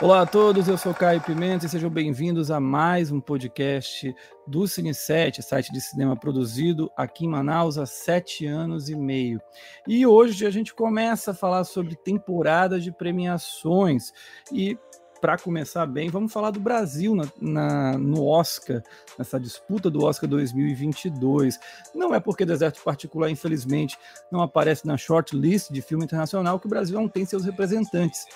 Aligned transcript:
Olá 0.00 0.20
a 0.20 0.26
todos, 0.26 0.68
eu 0.68 0.78
sou 0.78 0.94
Caio 0.94 1.20
Pimenta 1.20 1.66
e 1.66 1.68
sejam 1.68 1.90
bem-vindos 1.90 2.52
a 2.52 2.60
mais 2.60 3.10
um 3.10 3.20
podcast 3.20 4.14
do 4.46 4.60
Cine7, 4.60 5.42
site 5.42 5.72
de 5.72 5.80
cinema 5.80 6.16
produzido 6.16 6.88
aqui 6.96 7.24
em 7.24 7.28
Manaus 7.28 7.78
há 7.78 7.84
sete 7.84 8.46
anos 8.46 8.88
e 8.88 8.94
meio. 8.94 9.40
E 9.88 10.06
hoje 10.06 10.46
a 10.46 10.50
gente 10.50 10.72
começa 10.72 11.32
a 11.32 11.34
falar 11.34 11.64
sobre 11.64 11.96
temporada 11.96 12.78
de 12.78 12.92
premiações. 12.92 14.12
E 14.52 14.78
para 15.20 15.36
começar 15.36 15.84
bem, 15.84 16.08
vamos 16.08 16.32
falar 16.32 16.52
do 16.52 16.60
Brasil 16.60 17.16
na, 17.16 17.24
na, 17.40 17.98
no 17.98 18.24
Oscar, 18.24 18.80
nessa 19.18 19.40
disputa 19.40 19.90
do 19.90 20.04
Oscar 20.04 20.30
2022. 20.30 21.58
Não 21.92 22.14
é 22.14 22.20
porque 22.20 22.46
Deserto 22.46 22.84
Particular, 22.84 23.30
infelizmente, 23.30 23.98
não 24.30 24.42
aparece 24.42 24.86
na 24.86 24.96
shortlist 24.96 25.72
de 25.72 25.82
filme 25.82 26.04
internacional 26.04 26.60
que 26.60 26.66
o 26.66 26.70
Brasil 26.70 27.00
não 27.00 27.08
tem 27.08 27.24
seus 27.24 27.44
representantes 27.44 28.26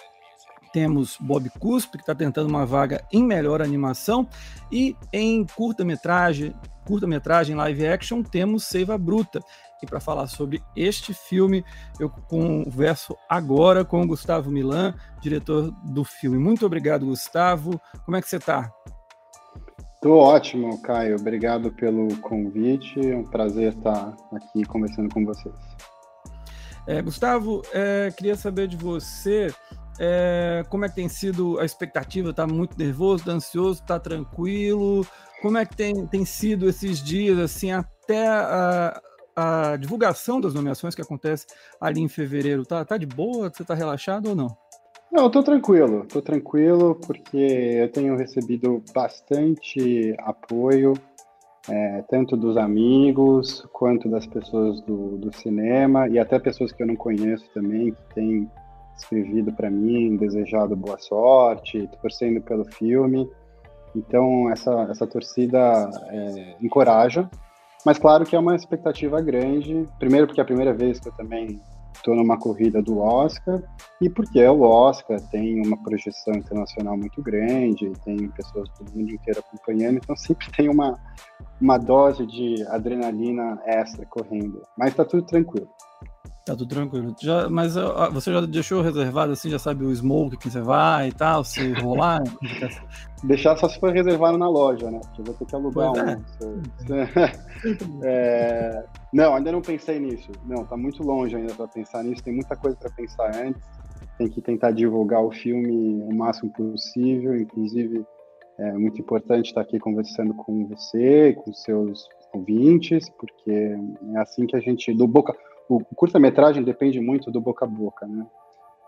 temos 0.73 1.17
Bob 1.21 1.51
Cuspe, 1.59 1.99
que 1.99 2.03
está 2.03 2.15
tentando 2.15 2.49
uma 2.49 2.65
vaga 2.65 3.05
em 3.13 3.23
melhor 3.23 3.61
animação, 3.61 4.29
e 4.71 4.97
em 5.13 5.45
curta-metragem, 5.45 6.55
curta-metragem 6.87 7.55
live 7.55 7.87
action, 7.87 8.23
temos 8.23 8.65
Seiva 8.65 8.97
Bruta. 8.97 9.41
E 9.83 9.87
para 9.87 9.99
falar 9.99 10.29
sobre 10.29 10.63
este 10.77 11.13
filme, 11.13 11.65
eu 11.99 12.09
converso 12.09 13.17
agora 13.29 13.85
com 13.85 14.01
o 14.01 14.07
Gustavo 14.07 14.51
Milan, 14.51 14.95
diretor 15.21 15.73
do 15.85 16.05
filme. 16.05 16.39
Muito 16.39 16.65
obrigado, 16.65 17.07
Gustavo. 17.07 17.81
Como 18.05 18.17
é 18.17 18.23
que 18.23 18.29
você 18.29 18.37
está? 18.37 18.73
Estou 19.95 20.19
ótimo, 20.19 20.81
Caio. 20.83 21.17
Obrigado 21.17 21.73
pelo 21.73 22.17
convite. 22.19 22.99
É 23.09 23.17
um 23.17 23.25
prazer 23.25 23.73
estar 23.73 24.13
aqui 24.33 24.65
conversando 24.65 25.13
com 25.13 25.25
vocês. 25.25 25.55
É, 26.87 27.01
Gustavo, 27.01 27.63
é, 27.73 28.11
queria 28.11 28.35
saber 28.35 28.67
de 28.67 28.77
você 28.77 29.55
é, 29.99 30.65
como 30.69 30.85
é 30.85 30.89
que 30.89 30.95
tem 30.95 31.09
sido 31.09 31.59
a 31.59 31.65
expectativa? 31.65 32.31
Está 32.31 32.47
muito 32.47 32.79
nervoso, 32.79 33.25
tá 33.25 33.33
ansioso, 33.33 33.81
está 33.81 33.99
tranquilo? 33.99 35.07
Como 35.41 35.59
é 35.59 35.67
que 35.67 35.77
tem, 35.77 36.07
tem 36.07 36.25
sido 36.25 36.69
esses 36.69 37.03
dias, 37.03 37.39
assim, 37.39 37.73
até 37.73 38.29
a, 38.29 39.01
a 39.37 39.77
divulgação 39.77 40.41
das 40.41 40.55
nomeações 40.55 40.95
que 40.95 41.03
acontece 41.03 41.47
ali 41.81 42.01
em 42.01 42.09
fevereiro? 42.09 42.65
Tá, 42.65 42.85
tá 42.85 42.97
de 42.97 43.07
boa? 43.07 43.51
Você 43.51 43.63
está 43.63 43.75
relaxado 43.75 44.31
ou 44.31 44.37
não? 44.37 44.57
Não, 45.11 45.25
eu 45.25 45.31
tô 45.31 45.43
tranquilo, 45.43 46.07
tô 46.07 46.23
tranquilo 46.23 46.99
porque 47.07 47.37
eu 47.37 47.93
tenho 47.93 48.17
recebido 48.17 48.83
bastante 48.95 50.17
apoio, 50.21 50.95
é, 51.69 52.03
tanto 52.09 52.35
dos 52.35 52.57
amigos 52.57 53.61
quanto 53.75 54.09
das 54.09 54.27
pessoas 54.27 54.81
do, 54.81 55.19
do 55.19 55.37
cinema 55.37 56.09
e 56.09 56.19
até 56.19 56.39
pessoas 56.39 56.73
que 56.73 56.83
eu 56.83 56.87
não 56.87 56.97
conheço 56.97 57.45
também, 57.53 57.93
que 57.93 58.15
têm 58.15 58.51
escrevido 59.03 59.53
para 59.53 59.71
mim, 59.71 60.17
desejado 60.17 60.77
boa 60.77 60.99
sorte, 60.99 61.89
torcendo 62.01 62.41
pelo 62.41 62.65
filme. 62.65 63.29
Então, 63.95 64.51
essa, 64.51 64.89
essa 64.91 65.07
torcida 65.07 65.91
é, 66.09 66.57
encoraja, 66.61 67.29
mas 67.85 67.99
claro 67.99 68.25
que 68.25 68.35
é 68.35 68.39
uma 68.39 68.57
expectativa 68.57 69.21
grande. 69.21 69.87
Primeiro, 69.99 70.27
porque 70.27 70.41
é 70.41 70.45
a 70.45 70.47
primeira 70.47 70.73
vez 70.73 70.99
que 70.99 71.09
eu 71.09 71.13
também 71.13 71.61
estou 71.95 72.17
numa 72.17 72.39
corrida 72.39 72.83
do 72.83 72.99
Oscar, 72.99 73.63
e 74.01 74.09
porque 74.09 74.43
o 74.45 74.63
Oscar 74.63 75.21
tem 75.31 75.65
uma 75.65 75.77
projeção 75.83 76.35
internacional 76.35 76.97
muito 76.97 77.23
grande, 77.23 77.93
tem 78.05 78.29
pessoas 78.29 78.69
do 78.71 78.91
mundo 78.97 79.13
inteiro 79.13 79.41
acompanhando, 79.41 79.99
então 79.99 80.17
sempre 80.17 80.51
tem 80.51 80.69
uma, 80.69 80.99
uma 81.61 81.79
dose 81.79 82.27
de 82.27 82.67
adrenalina 82.69 83.61
extra 83.67 84.07
correndo. 84.07 84.63
Mas 84.77 84.91
está 84.91 85.05
tudo 85.05 85.25
tranquilo. 85.25 85.69
Tá 86.45 86.57
tudo 86.57 86.67
tranquilo. 86.67 87.15
Já, 87.21 87.49
mas 87.49 87.75
você 88.13 88.33
já 88.33 88.41
deixou 88.41 88.83
reservado 88.83 89.33
assim, 89.33 89.49
já 89.49 89.61
sabe 89.61 89.85
o 89.85 89.95
smoke 89.95 90.37
que 90.37 90.51
você 90.51 90.61
vai 90.61 91.09
e 91.09 91.13
tal, 91.13 91.45
se 91.45 91.73
rolar? 91.75 92.21
Deixar 93.23 93.57
só 93.57 93.69
se 93.69 93.79
for 93.79 93.93
reservado 93.93 94.37
na 94.37 94.49
loja, 94.49 94.91
né? 94.91 94.99
Porque 95.01 95.21
eu 95.21 95.25
vou 95.25 95.35
ter 95.35 95.45
que 95.47 95.55
alugar 95.55 95.93
pois 95.93 96.51
um. 96.51 96.95
É. 96.95 97.33
é... 98.03 98.85
Não, 99.13 99.37
ainda 99.37 99.53
não 99.53 99.63
pensei 99.63 100.01
nisso. 100.01 100.33
Não, 100.45 100.65
tá 100.65 100.77
muito 100.77 101.05
longe 101.05 101.37
ainda 101.37 101.55
para 101.55 101.69
pensar 101.69 102.03
nisso. 102.03 102.25
Tem 102.25 102.35
muita 102.35 102.57
coisa 102.57 102.77
para 102.77 102.91
pensar 102.91 103.31
antes. 103.37 103.63
Tem 104.19 104.29
que 104.29 104.43
tentar 104.43 104.73
divulgar 104.73 105.23
o 105.23 105.31
filme 105.31 106.03
o 106.03 106.13
máximo 106.13 106.53
possível. 106.53 107.37
Inclusive, 107.37 108.05
é 108.59 108.73
muito 108.73 109.01
importante 109.01 109.47
estar 109.47 109.61
aqui 109.61 109.79
conversando 109.79 110.35
com 110.35 110.67
você, 110.67 111.35
com 111.35 111.53
seus 111.53 112.09
ouvintes, 112.35 113.09
porque 113.11 113.77
é 114.15 114.19
assim 114.19 114.47
que 114.47 114.57
a 114.57 114.61
gente 114.61 114.93
do 114.93 115.07
boca 115.07 115.33
o 115.77 115.95
curta-metragem 115.95 116.63
depende 116.63 117.01
muito 117.01 117.31
do 117.31 117.41
boca 117.41 117.65
a 117.65 117.69
boca, 117.69 118.07
né? 118.07 118.27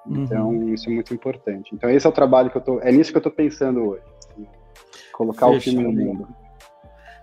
Então, 0.06 0.50
uhum. 0.50 0.74
isso 0.74 0.88
é 0.88 0.92
muito 0.92 1.14
importante. 1.14 1.74
Então, 1.74 1.88
esse 1.88 2.06
é 2.06 2.08
o 2.08 2.12
trabalho 2.12 2.50
que 2.50 2.56
eu 2.56 2.60
tô. 2.60 2.80
É 2.80 2.92
nisso 2.92 3.10
que 3.10 3.16
eu 3.16 3.22
tô 3.22 3.30
pensando 3.30 3.80
hoje. 3.80 4.02
Assim, 4.18 4.46
colocar 5.12 5.46
Fecha, 5.46 5.58
o 5.58 5.60
filme 5.60 5.82
no 5.82 5.92
mundo. 5.92 6.28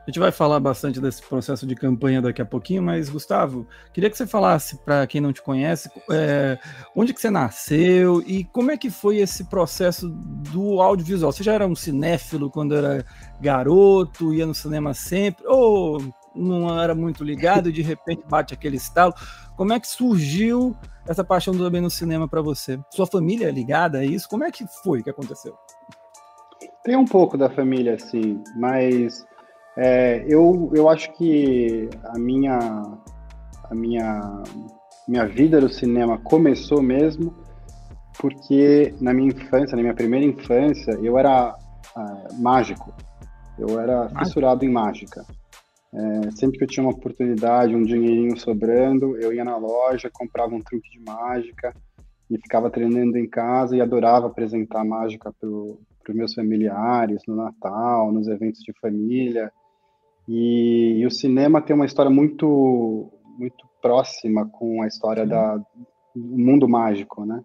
A 0.01 0.09
gente 0.09 0.19
vai 0.19 0.31
falar 0.31 0.59
bastante 0.59 0.99
desse 0.99 1.21
processo 1.21 1.67
de 1.67 1.75
campanha 1.75 2.23
daqui 2.23 2.41
a 2.41 2.45
pouquinho, 2.45 2.81
mas, 2.81 3.07
Gustavo, 3.07 3.67
queria 3.93 4.09
que 4.09 4.17
você 4.17 4.25
falasse 4.25 4.77
para 4.83 5.05
quem 5.05 5.21
não 5.21 5.31
te 5.31 5.43
conhece, 5.43 5.91
é, 6.09 6.57
onde 6.95 7.13
que 7.13 7.21
você 7.21 7.29
nasceu 7.29 8.23
e 8.25 8.43
como 8.45 8.71
é 8.71 8.77
que 8.77 8.89
foi 8.89 9.17
esse 9.17 9.43
processo 9.43 10.09
do 10.09 10.81
audiovisual? 10.81 11.31
Você 11.31 11.43
já 11.43 11.53
era 11.53 11.67
um 11.67 11.75
cinéfilo 11.75 12.49
quando 12.49 12.75
era 12.75 13.05
garoto, 13.39 14.33
ia 14.33 14.47
no 14.47 14.55
cinema 14.55 14.95
sempre, 14.95 15.45
ou 15.45 16.01
não 16.35 16.81
era 16.81 16.95
muito 16.95 17.23
ligado 17.23 17.69
e 17.69 17.71
de 17.71 17.81
repente 17.81 18.23
bate 18.27 18.53
aquele 18.53 18.77
estalo. 18.77 19.13
Como 19.55 19.73
é 19.73 19.79
que 19.79 19.87
surgiu 19.87 20.75
essa 21.07 21.23
paixão 21.23 21.57
também 21.57 21.81
no 21.81 21.89
cinema 21.89 22.27
para 22.27 22.41
você? 22.41 22.79
Sua 22.89 23.05
família 23.05 23.47
é 23.47 23.51
ligada 23.51 23.99
a 23.99 24.05
isso? 24.05 24.27
Como 24.29 24.43
é 24.43 24.51
que 24.51 24.65
foi 24.83 25.03
que 25.03 25.09
aconteceu? 25.09 25.55
Tem 26.83 26.95
um 26.95 27.05
pouco 27.05 27.37
da 27.37 27.49
família, 27.49 27.99
sim, 27.99 28.43
mas 28.55 29.25
é, 29.77 30.25
eu, 30.27 30.71
eu 30.73 30.89
acho 30.89 31.11
que 31.13 31.89
a 32.05 32.17
minha, 32.17 32.57
a 33.69 33.75
minha, 33.75 34.43
minha 35.07 35.27
vida 35.27 35.61
no 35.61 35.69
cinema 35.69 36.17
começou 36.17 36.81
mesmo 36.81 37.35
porque 38.21 38.93
na 39.01 39.13
minha 39.13 39.29
infância, 39.29 39.75
na 39.75 39.81
minha 39.81 39.95
primeira 39.95 40.25
infância, 40.25 40.91
eu 41.01 41.17
era 41.17 41.55
uh, 41.95 42.41
mágico. 42.41 42.93
Eu 43.57 43.79
era 43.79 44.09
fissurado 44.19 44.63
em 44.63 44.69
mágica. 44.69 45.25
É, 45.93 46.31
sempre 46.31 46.57
que 46.57 46.63
eu 46.63 46.67
tinha 46.67 46.85
uma 46.85 46.93
oportunidade, 46.93 47.75
um 47.75 47.83
dinheirinho 47.83 48.37
sobrando, 48.37 49.17
eu 49.17 49.33
ia 49.33 49.43
na 49.43 49.57
loja, 49.57 50.09
comprava 50.11 50.55
um 50.55 50.61
truque 50.61 50.89
de 50.89 50.99
mágica 50.99 51.73
e 52.29 52.37
ficava 52.37 52.69
treinando 52.69 53.17
em 53.17 53.27
casa 53.27 53.75
e 53.75 53.81
adorava 53.81 54.27
apresentar 54.27 54.85
mágica 54.85 55.33
para 55.33 55.49
os 55.49 56.15
meus 56.15 56.33
familiares 56.33 57.21
no 57.27 57.35
Natal, 57.35 58.11
nos 58.11 58.27
eventos 58.29 58.61
de 58.61 58.71
família. 58.79 59.51
E, 60.27 60.99
e, 60.99 61.05
o 61.05 61.11
cinema 61.11 61.61
tem 61.61 61.75
uma 61.75 61.85
história 61.85 62.11
muito 62.11 63.11
muito 63.37 63.65
próxima 63.81 64.47
com 64.47 64.81
a 64.83 64.87
história 64.87 65.25
da, 65.25 65.55
do 65.57 65.65
mundo 66.15 66.69
mágico, 66.69 67.25
né? 67.25 67.43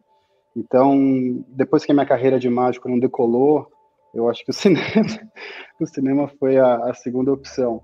Então, 0.54 1.44
depois 1.48 1.84
que 1.84 1.92
a 1.92 1.94
minha 1.94 2.06
carreira 2.06 2.38
de 2.38 2.48
mágico 2.48 2.88
não 2.88 2.98
decolou, 2.98 3.66
eu 4.14 4.28
acho 4.28 4.44
que 4.44 4.50
o 4.50 4.54
cinema, 4.54 4.84
o 5.80 5.86
cinema 5.86 6.28
foi 6.38 6.58
a, 6.58 6.90
a 6.90 6.94
segunda 6.94 7.32
opção. 7.32 7.82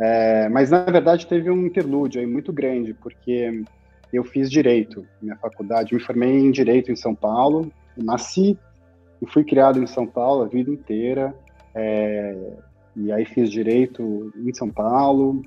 É, 0.00 0.48
mas 0.48 0.70
na 0.70 0.82
verdade 0.84 1.26
teve 1.26 1.50
um 1.50 1.66
interlúdio 1.66 2.20
aí 2.20 2.26
muito 2.26 2.52
grande, 2.52 2.94
porque 2.94 3.62
eu 4.10 4.24
fiz 4.24 4.50
direito, 4.50 5.06
minha 5.20 5.36
faculdade, 5.36 5.94
me 5.94 6.00
formei 6.00 6.38
em 6.38 6.50
direito 6.50 6.90
em 6.90 6.96
São 6.96 7.14
Paulo, 7.14 7.70
nasci 7.96 8.58
e 9.20 9.26
fui 9.26 9.44
criado 9.44 9.78
em 9.78 9.86
São 9.86 10.06
Paulo 10.06 10.42
a 10.42 10.48
vida 10.48 10.70
inteira, 10.70 11.34
é, 11.74 12.34
e 12.96 13.12
aí 13.12 13.26
fiz 13.26 13.50
direito 13.50 14.32
em 14.36 14.54
São 14.54 14.70
Paulo, 14.70 15.42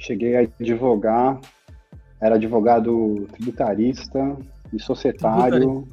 cheguei 0.00 0.36
a 0.36 0.40
advogar, 0.40 1.38
era 2.18 2.36
advogado 2.36 3.26
tributarista 3.32 4.36
e 4.72 4.80
societário, 4.80 5.86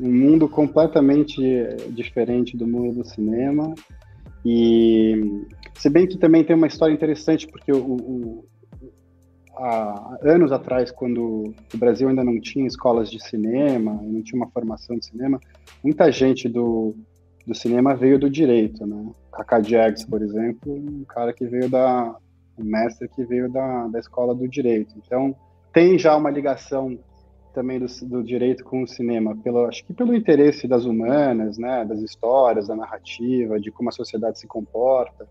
um 0.00 0.12
mundo 0.12 0.48
completamente 0.48 1.40
diferente 1.90 2.56
do 2.56 2.66
mundo 2.66 2.96
do 2.96 3.04
cinema, 3.04 3.72
e 4.50 5.44
se 5.74 5.90
bem 5.90 6.06
que 6.06 6.16
também 6.16 6.42
tem 6.42 6.56
uma 6.56 6.66
história 6.66 6.94
interessante, 6.94 7.46
porque 7.46 7.70
o, 7.70 7.76
o 7.76 8.44
há 9.54 10.18
anos 10.22 10.52
atrás, 10.52 10.90
quando 10.90 11.54
o 11.74 11.76
Brasil 11.76 12.08
ainda 12.08 12.24
não 12.24 12.40
tinha 12.40 12.66
escolas 12.66 13.10
de 13.10 13.22
cinema, 13.22 13.92
não 14.02 14.22
tinha 14.22 14.40
uma 14.40 14.50
formação 14.50 14.96
de 14.96 15.04
cinema, 15.04 15.38
muita 15.84 16.10
gente 16.10 16.48
do, 16.48 16.94
do 17.46 17.54
cinema 17.54 17.94
veio 17.94 18.18
do 18.18 18.30
direito, 18.30 18.86
né? 18.86 19.10
Kaká 19.32 19.60
Jags, 19.60 20.04
por 20.06 20.22
exemplo, 20.22 20.72
um 20.72 21.04
cara 21.04 21.32
que 21.32 21.46
veio 21.46 21.68
da 21.68 22.16
um 22.58 22.64
mestre 22.64 23.08
que 23.08 23.24
veio 23.24 23.50
da, 23.52 23.86
da 23.86 23.98
escola 24.00 24.34
do 24.34 24.48
direito. 24.48 24.94
Então, 24.96 25.36
tem 25.72 25.98
já 25.98 26.16
uma 26.16 26.30
ligação 26.30 26.98
também 27.58 27.80
do, 27.80 27.86
do, 28.06 28.22
direito 28.22 28.62
com 28.62 28.84
o 28.84 28.86
cinema, 28.86 29.36
pelo, 29.42 29.66
acho 29.66 29.84
que 29.84 29.92
pelo 29.92 30.14
interesse 30.14 30.68
das 30.68 30.84
humanas, 30.84 31.58
né, 31.58 31.84
das 31.84 31.98
histórias, 31.98 32.68
da 32.68 32.76
narrativa, 32.76 33.58
de 33.58 33.72
como 33.72 33.88
a 33.88 33.92
sociedade 33.92 34.38
se 34.38 34.46
comporta 34.46 35.26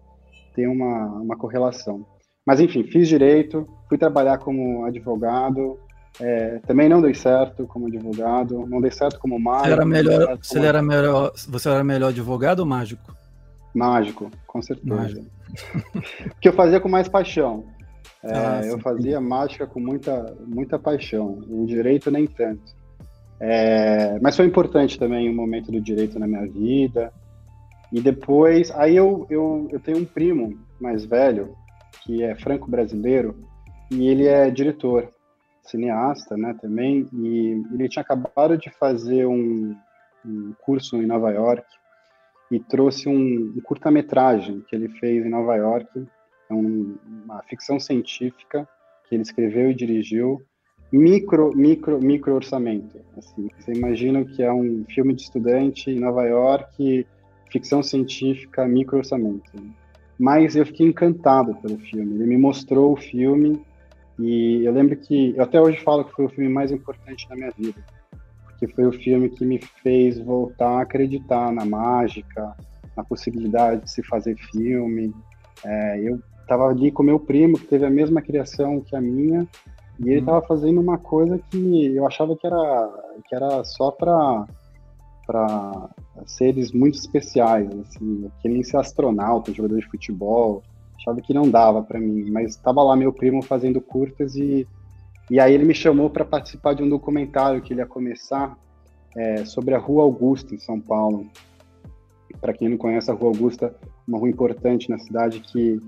tem 0.53 0.67
uma, 0.67 1.05
uma 1.05 1.37
correlação. 1.37 2.05
Mas, 2.45 2.59
enfim, 2.59 2.83
fiz 2.83 3.07
direito, 3.07 3.65
fui 3.87 3.97
trabalhar 3.97 4.39
como 4.39 4.83
advogado, 4.85 5.79
É, 6.19 6.59
também 6.65 6.89
não 6.89 6.99
dei 6.99 7.13
certo 7.13 7.67
como 7.67 7.85
advogado, 7.85 8.65
não 8.67 8.81
dei 8.81 8.89
certo 8.89 9.19
como 9.19 9.39
mágico. 9.39 9.67
Você 9.67 9.73
era 9.73 9.85
melhor, 9.85 10.37
você, 10.41 10.59
era 10.59 10.81
melhor, 10.81 11.31
você 11.47 11.69
era 11.69 11.83
melhor 11.83 12.07
advogado 12.07 12.61
ou 12.61 12.65
mágico? 12.65 13.15
Mágico, 13.71 14.31
com 14.47 14.59
certeza. 14.59 14.95
Mágico. 14.95 15.25
que 16.41 16.49
eu 16.49 16.53
fazia 16.53 16.79
com 16.79 16.89
mais 16.89 17.07
paixão. 17.07 17.65
É, 18.23 18.33
ah, 18.33 18.61
eu 18.65 18.79
fazia 18.79 19.21
mágica 19.21 19.67
com 19.67 19.79
muita, 19.79 20.35
muita 20.45 20.79
paixão. 20.79 21.39
O 21.47 21.65
direito 21.65 22.09
nem 22.09 22.25
tanto. 22.25 22.75
É, 23.39 24.17
mas 24.19 24.35
foi 24.35 24.45
importante 24.45 24.97
também 24.97 25.29
o 25.29 25.35
momento 25.35 25.71
do 25.71 25.79
direito 25.79 26.17
na 26.19 26.27
minha 26.27 26.47
vida. 26.47 27.13
E 27.91 28.01
depois, 28.01 28.71
aí 28.71 28.95
eu, 28.95 29.25
eu, 29.29 29.67
eu 29.71 29.79
tenho 29.79 29.99
um 29.99 30.05
primo 30.05 30.59
mais 30.79 31.05
velho, 31.05 31.55
que 32.03 32.23
é 32.23 32.35
franco-brasileiro, 32.35 33.35
e 33.89 34.07
ele 34.07 34.27
é 34.27 34.49
diretor, 34.49 35.09
cineasta, 35.63 36.35
né, 36.35 36.55
também, 36.61 37.07
e 37.13 37.63
ele 37.73 37.89
tinha 37.89 38.01
acabado 38.01 38.57
de 38.57 38.69
fazer 38.71 39.25
um, 39.25 39.75
um 40.25 40.53
curso 40.61 40.97
em 40.97 41.05
Nova 41.05 41.31
York 41.31 41.65
e 42.51 42.59
trouxe 42.59 43.07
um, 43.07 43.53
um 43.55 43.61
curta-metragem 43.61 44.63
que 44.67 44.75
ele 44.75 44.89
fez 44.89 45.25
em 45.25 45.29
Nova 45.29 45.55
York, 45.55 46.07
é 46.49 46.53
um, 46.53 46.95
uma 47.25 47.41
ficção 47.43 47.79
científica 47.79 48.67
que 49.07 49.15
ele 49.15 49.23
escreveu 49.23 49.71
e 49.71 49.75
dirigiu, 49.75 50.41
micro, 50.91 51.55
micro, 51.55 51.99
micro 51.99 52.35
orçamento. 52.35 52.99
Assim, 53.17 53.47
você 53.57 53.73
imagina 53.73 54.23
que 54.25 54.43
é 54.43 54.51
um 54.51 54.85
filme 54.89 55.13
de 55.13 55.23
estudante 55.23 55.89
em 55.89 55.99
Nova 55.99 56.23
York, 56.25 57.05
ficção 57.51 57.81
científica, 57.81 58.67
micro 58.67 58.97
orçamento. 58.97 59.51
Mas 60.19 60.55
eu 60.55 60.65
fiquei 60.65 60.87
encantado 60.87 61.55
pelo 61.55 61.77
filme. 61.79 62.15
Ele 62.15 62.25
me 62.25 62.37
mostrou 62.37 62.93
o 62.93 62.97
filme 62.97 63.61
e 64.19 64.65
eu 64.65 64.73
lembro 64.73 64.97
que 64.97 65.33
eu 65.35 65.43
até 65.43 65.61
hoje 65.61 65.79
falo 65.83 66.03
que 66.03 66.13
foi 66.13 66.25
o 66.25 66.29
filme 66.29 66.49
mais 66.49 66.71
importante 66.71 67.27
da 67.29 67.35
minha 67.35 67.51
vida 67.51 67.81
que 68.57 68.67
foi 68.67 68.85
o 68.85 68.91
filme 68.91 69.29
que 69.29 69.45
me 69.45 69.59
fez 69.83 70.19
voltar 70.19 70.79
a 70.79 70.81
acreditar 70.81 71.51
na 71.51 71.65
mágica, 71.65 72.55
na 72.95 73.03
possibilidade 73.03 73.83
de 73.83 73.91
se 73.91 74.03
fazer 74.03 74.35
filme. 74.51 75.13
É, 75.63 75.99
eu 76.01 76.19
estava 76.47 76.67
ali 76.67 76.91
com 76.91 77.03
meu 77.03 77.19
primo, 77.19 77.59
que 77.59 77.67
teve 77.67 77.85
a 77.85 77.89
mesma 77.89 78.21
criação 78.21 78.79
que 78.79 78.95
a 78.95 79.01
minha, 79.01 79.45
e 79.99 80.09
ele 80.09 80.19
estava 80.19 80.39
uhum. 80.39 80.47
fazendo 80.47 80.79
uma 80.79 80.97
coisa 80.97 81.37
que 81.51 81.95
eu 81.95 82.07
achava 82.07 82.35
que 82.37 82.47
era, 82.47 82.89
que 83.27 83.35
era 83.35 83.63
só 83.63 83.91
para 83.91 84.45
para 85.25 85.89
seres 86.25 86.71
muito 86.71 86.97
especiais, 86.97 87.69
assim, 87.81 88.31
nem 88.45 88.63
ser 88.63 88.77
astronauta, 88.77 89.53
jogador 89.53 89.77
de 89.77 89.85
futebol, 89.85 90.63
achava 90.97 91.19
que 91.19 91.33
não 91.33 91.49
dava 91.49 91.83
para 91.83 91.99
mim, 91.99 92.31
mas 92.31 92.51
estava 92.51 92.81
lá 92.81 92.95
meu 92.95 93.11
primo 93.11 93.41
fazendo 93.43 93.81
curtas 93.81 94.37
e 94.37 94.65
e 95.29 95.41
aí 95.41 95.53
ele 95.53 95.65
me 95.65 95.73
chamou 95.73 96.09
para 96.09 96.23
participar 96.23 96.73
de 96.73 96.81
um 96.81 96.87
documentário 96.87 97.61
que 97.61 97.73
ele 97.73 97.81
ia 97.81 97.85
começar 97.85 98.57
é, 99.15 99.43
sobre 99.43 99.75
a 99.75 99.77
Rua 99.77 100.03
Augusta, 100.03 100.55
em 100.55 100.59
São 100.59 100.79
Paulo. 100.79 101.27
Para 102.39 102.53
quem 102.53 102.69
não 102.69 102.77
conhece, 102.77 103.11
a 103.11 103.13
Rua 103.13 103.31
Augusta 103.31 103.65
é 103.65 103.87
uma 104.07 104.17
rua 104.17 104.29
importante 104.29 104.89
na 104.89 104.97
cidade 104.97 105.41
que, 105.41 105.81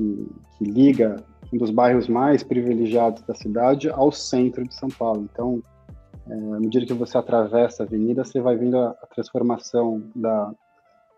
que, 0.00 0.26
que 0.56 0.64
liga 0.64 1.22
um 1.52 1.58
dos 1.58 1.70
bairros 1.70 2.08
mais 2.08 2.42
privilegiados 2.42 3.22
da 3.22 3.34
cidade 3.34 3.90
ao 3.90 4.10
centro 4.10 4.66
de 4.66 4.74
São 4.74 4.88
Paulo. 4.88 5.28
Então, 5.30 5.62
é, 6.28 6.32
à 6.32 6.60
medida 6.60 6.86
que 6.86 6.94
você 6.94 7.18
atravessa 7.18 7.82
a 7.82 7.86
avenida, 7.86 8.24
você 8.24 8.40
vai 8.40 8.56
vendo 8.56 8.78
a, 8.78 8.90
a 8.90 9.06
transformação 9.06 10.02
da, 10.14 10.52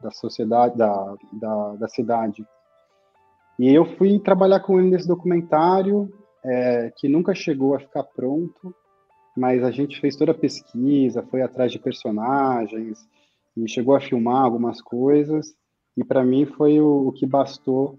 da 0.03 0.11
sociedade, 0.11 0.77
da, 0.77 1.15
da, 1.33 1.77
da, 1.77 1.89
cidade. 1.89 2.45
E 3.59 3.73
eu 3.73 3.85
fui 3.97 4.19
trabalhar 4.19 4.61
com 4.61 4.81
ele 4.81 4.91
nesse 4.91 5.07
documentário, 5.07 6.13
é, 6.45 6.93
que 6.97 7.09
nunca 7.09 7.35
chegou 7.35 7.75
a 7.75 7.81
ficar 7.81 8.03
pronto, 8.03 8.75
mas 9.37 9.63
a 9.63 9.71
gente 9.71 10.01
fez 10.01 10.17
toda 10.17 10.33
a 10.33 10.39
pesquisa, 10.39 11.23
foi 11.31 11.43
atrás 11.43 11.71
de 11.71 11.79
personagens 11.79 13.07
e 13.57 13.69
chegou 13.69 13.95
a 13.95 14.01
filmar 14.01 14.43
algumas 14.43 14.81
coisas. 14.81 15.55
E 15.97 16.03
para 16.03 16.25
mim 16.25 16.47
foi 16.47 16.81
o, 16.81 17.09
o 17.09 17.13
que 17.13 17.27
bastou 17.27 17.99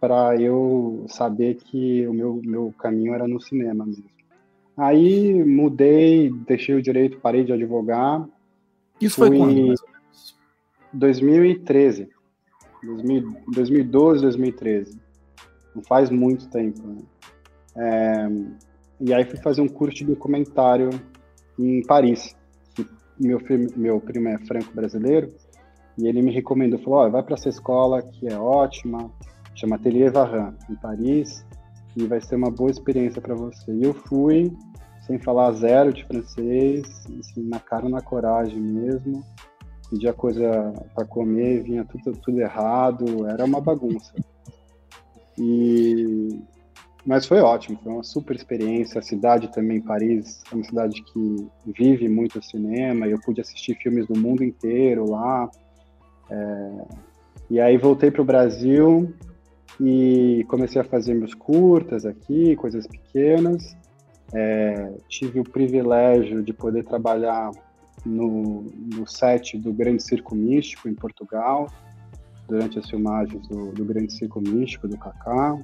para 0.00 0.34
eu 0.40 1.04
saber 1.08 1.56
que 1.56 2.06
o 2.06 2.14
meu, 2.14 2.40
meu 2.42 2.74
caminho 2.78 3.14
era 3.14 3.28
no 3.28 3.40
cinema 3.40 3.84
mesmo. 3.84 4.04
Aí 4.76 5.44
mudei, 5.44 6.30
deixei 6.46 6.74
o 6.74 6.82
direito, 6.82 7.20
parei 7.20 7.44
de 7.44 7.52
advogar. 7.52 8.26
Isso 8.98 9.16
foi 9.16 9.36
quando? 9.36 9.74
2013. 10.92 12.08
2012, 12.82 14.22
2013. 14.22 14.98
Não 15.74 15.82
faz 15.82 16.08
muito 16.08 16.48
tempo. 16.48 16.80
Né? 16.82 17.02
É, 17.76 18.28
e 19.00 19.12
aí 19.12 19.24
fui 19.24 19.38
fazer 19.38 19.60
um 19.60 19.68
curso 19.68 19.96
de 19.96 20.06
documentário 20.06 20.88
em 21.58 21.82
Paris. 21.82 22.34
Meu, 23.18 23.38
meu 23.76 24.00
primo 24.00 24.28
é 24.28 24.38
franco-brasileiro 24.38 25.30
e 25.98 26.08
ele 26.08 26.22
me 26.22 26.32
recomendou, 26.32 26.78
falou, 26.78 27.06
oh, 27.06 27.10
vai 27.10 27.22
para 27.22 27.34
essa 27.34 27.50
escola 27.50 28.02
que 28.02 28.26
é 28.26 28.38
ótima, 28.38 29.10
chama 29.60 29.76
Atelier 29.76 30.10
Varran, 30.10 30.54
em 30.68 30.74
Paris, 30.76 31.44
e 31.96 32.06
vai 32.06 32.20
ser 32.20 32.36
uma 32.36 32.50
boa 32.50 32.70
experiência 32.70 33.20
para 33.20 33.34
você. 33.34 33.72
E 33.72 33.82
eu 33.82 33.92
fui, 33.92 34.52
sem 35.06 35.18
falar 35.18 35.52
zero 35.52 35.92
de 35.92 36.04
francês, 36.04 36.86
assim, 37.18 37.48
na 37.48 37.60
cara 37.60 37.88
na 37.88 38.00
coragem 38.00 38.60
mesmo, 38.60 39.22
pedia 39.90 40.12
coisa 40.12 40.72
para 40.94 41.04
comer, 41.04 41.62
vinha 41.62 41.84
tudo, 41.84 42.16
tudo 42.18 42.40
errado, 42.40 43.26
era 43.26 43.44
uma 43.44 43.60
bagunça. 43.60 44.14
E 45.38 46.40
mas 47.04 47.24
foi 47.24 47.40
ótimo, 47.40 47.78
foi 47.82 47.92
uma 47.92 48.02
super 48.02 48.36
experiência. 48.36 48.98
A 48.98 49.02
cidade 49.02 49.48
também, 49.48 49.80
Paris, 49.80 50.42
é 50.52 50.54
uma 50.54 50.64
cidade 50.64 51.02
que 51.02 51.48
vive 51.66 52.08
muito 52.08 52.42
cinema. 52.42 53.08
Eu 53.08 53.18
pude 53.18 53.40
assistir 53.40 53.74
filmes 53.76 54.06
do 54.06 54.18
mundo 54.18 54.44
inteiro 54.44 55.08
lá. 55.10 55.50
É... 56.30 56.84
E 57.48 57.58
aí 57.58 57.78
voltei 57.78 58.10
para 58.10 58.20
o 58.20 58.24
Brasil 58.24 59.14
e 59.80 60.44
comecei 60.48 60.80
a 60.80 60.84
fazer 60.84 61.14
meus 61.14 61.34
curtas 61.34 62.04
aqui, 62.04 62.54
coisas 62.56 62.86
pequenas. 62.86 63.76
É... 64.32 64.92
tive 65.08 65.40
o 65.40 65.44
privilégio 65.44 66.42
de 66.42 66.52
poder 66.52 66.84
trabalhar 66.84 67.50
no, 68.06 68.64
no 68.94 69.06
set 69.06 69.58
do 69.58 69.72
Grande 69.72 70.02
Circo 70.02 70.34
Místico 70.34 70.88
em 70.88 70.94
Portugal, 70.94 71.66
durante 72.48 72.78
as 72.78 72.88
filmagens 72.88 73.46
do, 73.48 73.72
do 73.72 73.84
Grande 73.84 74.12
Circo 74.12 74.40
Místico 74.40 74.88
do 74.88 74.96
Kaká. 74.96 75.58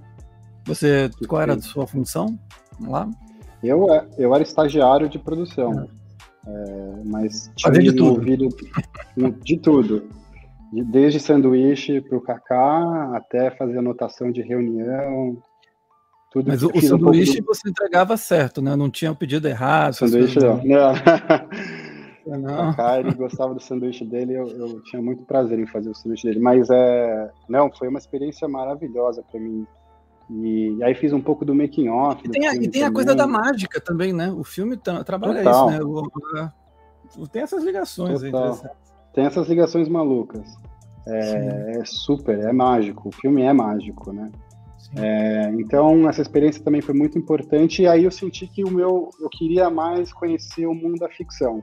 Você, 0.65 1.11
qual 1.29 1.43
era 1.43 1.55
a 1.55 1.61
sua 1.61 1.87
função 1.87 2.39
lá? 2.81 3.09
Eu, 3.63 3.93
é, 3.93 4.07
eu 4.19 4.35
era 4.35 4.43
estagiário 4.43 5.09
de 5.09 5.19
produção, 5.19 5.73
é. 5.73 6.07
É, 6.47 7.03
mas 7.05 7.51
tinha 7.57 7.73
de 7.73 7.89
envolvido 7.89 8.49
tudo. 8.49 9.41
de 9.43 9.59
tudo. 9.59 10.09
Desde 10.73 11.21
sanduíche 11.21 12.01
para 12.01 12.19
o 12.19 12.21
cacá 12.21 13.13
até 13.15 13.51
fazer 13.51 13.79
anotação 13.79 14.31
de 14.31 14.43
reunião. 14.43 15.37
Tudo 16.31 16.49
mas 16.49 16.63
o, 16.63 16.71
o 16.75 16.81
sanduíche 16.81 17.41
um 17.41 17.45
do... 17.45 17.47
você 17.47 17.69
entregava 17.69 18.17
certo, 18.17 18.61
né? 18.61 18.75
Não 18.75 18.91
tinha 18.91 19.13
o 19.13 19.17
pedido 19.17 19.49
errado. 19.49 19.95
Sanduíche 19.95 20.39
não. 20.39 20.63
não. 20.65 20.95
Não. 22.27 22.73
Cacá, 22.73 22.99
ele 22.99 23.15
gostava 23.15 23.55
do 23.55 23.61
sanduíche 23.61 24.05
dele, 24.05 24.35
eu, 24.35 24.49
eu, 24.49 24.83
tinha 24.83 25.01
muito 25.01 25.23
prazer 25.23 25.61
em 25.61 25.67
fazer 25.67 25.91
o 25.91 25.95
sanduíche 25.95 26.27
dele, 26.27 26.41
mas 26.41 26.69
é, 26.69 27.31
não, 27.49 27.71
foi 27.71 27.87
uma 27.87 28.01
experiência 28.01 28.49
maravilhosa 28.49 29.23
para 29.31 29.39
mim 29.39 29.65
e, 30.29 30.83
aí 30.83 30.95
fiz 30.95 31.13
um 31.13 31.21
pouco 31.21 31.45
do 31.45 31.55
making 31.55 31.89
off. 31.89 32.21
E 32.25 32.29
tem, 32.29 32.47
a, 32.47 32.55
e 32.55 32.69
tem 32.69 32.83
a 32.83 32.91
coisa 32.91 33.15
da 33.15 33.27
mágica 33.27 33.81
também, 33.81 34.13
né? 34.13 34.31
O 34.31 34.43
filme 34.43 34.77
trabalha 34.77 35.43
Total. 35.43 35.71
isso, 35.71 35.79
né? 35.79 35.85
O, 35.85 37.23
o, 37.23 37.29
tem 37.29 37.43
essas 37.43 37.63
ligações 37.63 38.23
aí. 38.23 38.33
Tem 39.17 39.25
essas 39.25 39.49
ligações 39.49 39.89
malucas. 39.89 40.47
É, 41.09 41.79
é, 41.79 41.85
super, 41.87 42.39
é 42.39 42.53
mágico. 42.53 43.09
O 43.09 43.13
filme 43.13 43.41
é 43.41 43.53
mágico, 43.53 44.13
né? 44.13 44.31
É, 44.95 45.51
então 45.59 46.07
essa 46.07 46.21
experiência 46.21 46.63
também 46.63 46.83
foi 46.83 46.95
muito 46.95 47.19
importante 47.19 47.83
e 47.83 47.89
aí 47.89 48.05
eu 48.05 48.11
senti 48.11 48.47
que 48.47 48.63
o 48.63 48.71
meu 48.71 49.11
eu 49.21 49.29
queria 49.31 49.69
mais 49.69 50.13
conhecer 50.13 50.67
o 50.67 50.75
mundo 50.75 50.99
da 50.99 51.09
ficção. 51.09 51.63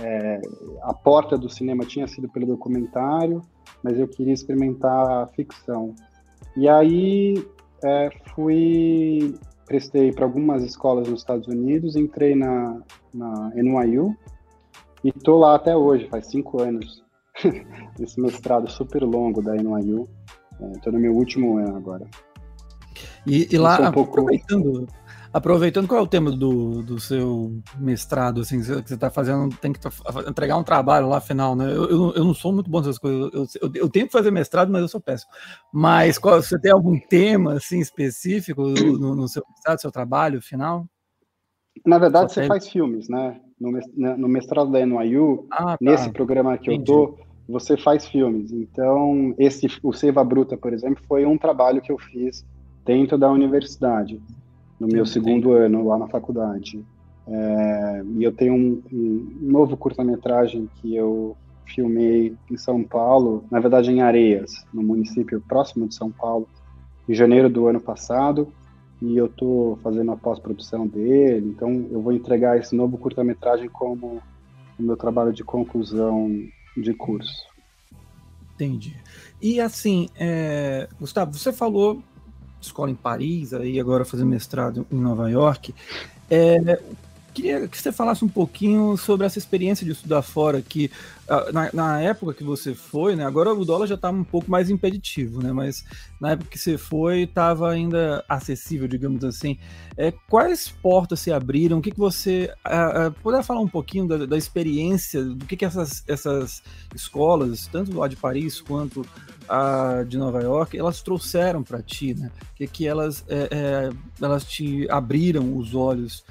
É, 0.00 0.40
a 0.82 0.94
porta 0.94 1.36
do 1.36 1.48
cinema 1.48 1.84
tinha 1.84 2.06
sido 2.06 2.28
pelo 2.28 2.46
documentário, 2.46 3.42
mas 3.82 3.98
eu 3.98 4.06
queria 4.06 4.32
experimentar 4.32 5.10
a 5.10 5.26
ficção. 5.26 5.96
E 6.56 6.68
aí 6.68 7.44
é, 7.84 8.08
fui 8.34 9.34
prestei 9.66 10.12
para 10.12 10.24
algumas 10.24 10.62
escolas 10.62 11.08
nos 11.08 11.20
Estados 11.20 11.48
Unidos, 11.48 11.96
entrei 11.96 12.36
na, 12.36 12.80
na 13.12 13.50
NYU 13.56 14.16
e 15.02 15.12
tô 15.12 15.38
lá 15.38 15.54
até 15.54 15.76
hoje, 15.76 16.08
faz 16.08 16.26
cinco 16.26 16.62
anos. 16.62 17.04
Esse 18.00 18.20
mestrado 18.20 18.68
super 18.70 19.02
longo 19.02 19.42
da 19.42 19.54
NYU. 19.54 20.08
Estou 20.74 20.92
é, 20.92 20.96
no 20.96 21.00
meu 21.00 21.14
último 21.14 21.58
ano 21.58 21.76
agora. 21.76 22.06
E, 23.26 23.48
e 23.52 23.58
lá, 23.58 23.88
um 23.88 23.92
pouco... 23.92 24.10
aproveitando, 24.10 24.88
Aproveitando, 25.30 25.86
qual 25.86 26.00
é 26.00 26.02
o 26.02 26.06
tema 26.06 26.30
do, 26.30 26.82
do 26.82 26.98
seu 26.98 27.60
mestrado, 27.76 28.40
assim, 28.40 28.60
que 28.60 28.64
você 28.64 28.94
está 28.94 29.10
fazendo, 29.10 29.54
tem 29.58 29.72
que 29.72 29.80
entregar 30.26 30.56
um 30.56 30.64
trabalho 30.64 31.06
lá 31.06 31.20
final, 31.20 31.54
né? 31.54 31.66
Eu, 31.70 31.90
eu, 31.90 32.14
eu 32.14 32.24
não 32.24 32.32
sou 32.32 32.50
muito 32.50 32.70
bom 32.70 32.78
nessas 32.78 32.98
coisas, 32.98 33.30
eu, 33.34 33.46
eu, 33.60 33.70
eu, 33.74 33.88
tenho 33.90 34.06
que 34.06 34.12
fazer 34.12 34.30
mestrado, 34.30 34.72
mas 34.72 34.80
eu 34.80 34.88
sou 34.88 35.00
péssimo. 35.00 35.30
Mas 35.70 36.18
qual, 36.18 36.40
você 36.40 36.58
tem 36.58 36.72
algum 36.72 36.98
tema, 36.98 37.54
assim, 37.54 37.78
específico 37.78 38.62
no, 38.62 39.14
no 39.14 39.28
seu 39.28 39.44
mestrado, 39.50 39.80
seu 39.80 39.92
trabalho 39.92 40.40
final? 40.40 40.86
Na 41.84 41.98
verdade, 41.98 42.32
você 42.32 42.46
faz 42.46 42.66
filmes, 42.66 43.08
né? 43.10 43.38
No, 43.60 44.28
mestrado 44.28 44.70
da 44.70 44.84
NYU, 44.84 45.46
ah, 45.50 45.64
tá. 45.64 45.78
nesse 45.80 46.10
programa 46.10 46.56
que 46.56 46.72
Entendi. 46.72 46.90
eu 46.92 47.08
tô, 47.08 47.18
você 47.48 47.76
faz 47.76 48.06
filmes. 48.06 48.52
Então, 48.52 49.34
esse, 49.38 49.66
o 49.82 49.92
Seiva 49.92 50.22
Bruta, 50.22 50.56
por 50.56 50.72
exemplo, 50.72 51.02
foi 51.08 51.26
um 51.26 51.36
trabalho 51.36 51.80
que 51.80 51.90
eu 51.90 51.98
fiz 51.98 52.46
dentro 52.84 53.18
da 53.18 53.30
universidade, 53.30 54.20
no 54.78 54.86
meu 54.86 55.04
segundo 55.04 55.52
ano 55.52 55.86
lá 55.86 55.98
na 55.98 56.06
faculdade. 56.06 56.84
É, 57.26 58.02
e 58.16 58.24
eu 58.24 58.32
tenho 58.32 58.54
um, 58.54 58.82
um 58.92 59.36
novo 59.40 59.76
curta-metragem 59.76 60.68
que 60.76 60.94
eu 60.94 61.36
filmei 61.66 62.34
em 62.50 62.56
São 62.56 62.82
Paulo, 62.82 63.44
na 63.50 63.60
verdade 63.60 63.90
em 63.90 64.00
Areias, 64.00 64.64
no 64.72 64.82
município 64.82 65.42
próximo 65.46 65.86
de 65.86 65.94
São 65.94 66.10
Paulo, 66.10 66.48
em 67.08 67.14
janeiro 67.14 67.48
do 67.50 67.66
ano 67.66 67.80
passado, 67.80 68.52
e 69.00 69.16
eu 69.16 69.26
estou 69.26 69.76
fazendo 69.82 70.10
a 70.10 70.16
pós-produção 70.16 70.86
dele, 70.86 71.48
então 71.48 71.86
eu 71.90 72.00
vou 72.00 72.12
entregar 72.12 72.58
esse 72.58 72.74
novo 72.74 72.98
curta-metragem 72.98 73.68
como 73.68 74.20
o 74.78 74.82
meu 74.82 74.96
trabalho 74.96 75.32
de 75.32 75.44
conclusão 75.44 76.30
de 76.76 76.92
curso. 76.94 77.46
Entendi. 78.54 78.96
E 79.40 79.60
assim, 79.60 80.08
é, 80.16 80.88
Gustavo, 80.98 81.32
você 81.32 81.52
falou 81.52 82.02
escola 82.60 82.90
em 82.90 82.94
Paris, 82.94 83.54
aí 83.54 83.78
agora 83.78 84.04
fazendo 84.04 84.28
mestrado 84.28 84.86
em 84.90 84.96
Nova 84.96 85.30
York. 85.30 85.74
É, 86.30 86.80
queria 87.38 87.68
que 87.68 87.80
você 87.80 87.92
falasse 87.92 88.24
um 88.24 88.28
pouquinho 88.28 88.96
sobre 88.96 89.24
essa 89.24 89.38
experiência 89.38 89.86
de 89.86 89.92
estudar 89.92 90.22
fora, 90.22 90.60
que 90.60 90.90
ah, 91.28 91.52
na, 91.52 91.70
na 91.72 92.00
época 92.00 92.34
que 92.34 92.42
você 92.42 92.74
foi, 92.74 93.14
né, 93.14 93.24
agora 93.24 93.54
o 93.54 93.64
dólar 93.64 93.86
já 93.86 93.94
está 93.94 94.10
um 94.10 94.24
pouco 94.24 94.50
mais 94.50 94.68
impeditivo, 94.68 95.40
né, 95.40 95.52
mas 95.52 95.84
na 96.20 96.32
época 96.32 96.50
que 96.50 96.58
você 96.58 96.76
foi 96.76 97.22
estava 97.22 97.70
ainda 97.70 98.24
acessível, 98.28 98.88
digamos 98.88 99.22
assim. 99.22 99.56
É, 99.96 100.12
quais 100.28 100.68
portas 100.68 101.20
se 101.20 101.32
abriram? 101.32 101.78
O 101.78 101.82
que, 101.82 101.92
que 101.92 101.98
você... 101.98 102.52
Uh, 102.66 103.08
uh, 103.08 103.12
poder 103.22 103.42
falar 103.44 103.60
um 103.60 103.68
pouquinho 103.68 104.08
da, 104.08 104.26
da, 104.26 104.36
experiência, 104.36 105.22
do 105.22 105.44
que, 105.44 105.56
que 105.56 105.64
essas, 105.64 106.02
essas 106.08 106.62
escolas, 106.94 107.68
tanto 107.68 107.96
lá 107.96 108.08
de 108.08 108.16
Paris 108.16 108.60
quanto 108.60 109.06
a 109.48 110.04
de 110.06 110.18
Nova 110.18 110.42
York, 110.42 110.76
elas 110.76 111.02
trouxeram 111.02 111.62
para 111.62 111.82
ti, 111.82 112.14
né? 112.14 112.30
Que, 112.54 112.66
que 112.66 112.86
elas, 112.86 113.24
é, 113.28 113.48
é, 113.50 113.90
elas 114.20 114.44
te 114.44 114.88
abriram 114.90 115.56
os 115.56 115.74
olhos 115.74 116.24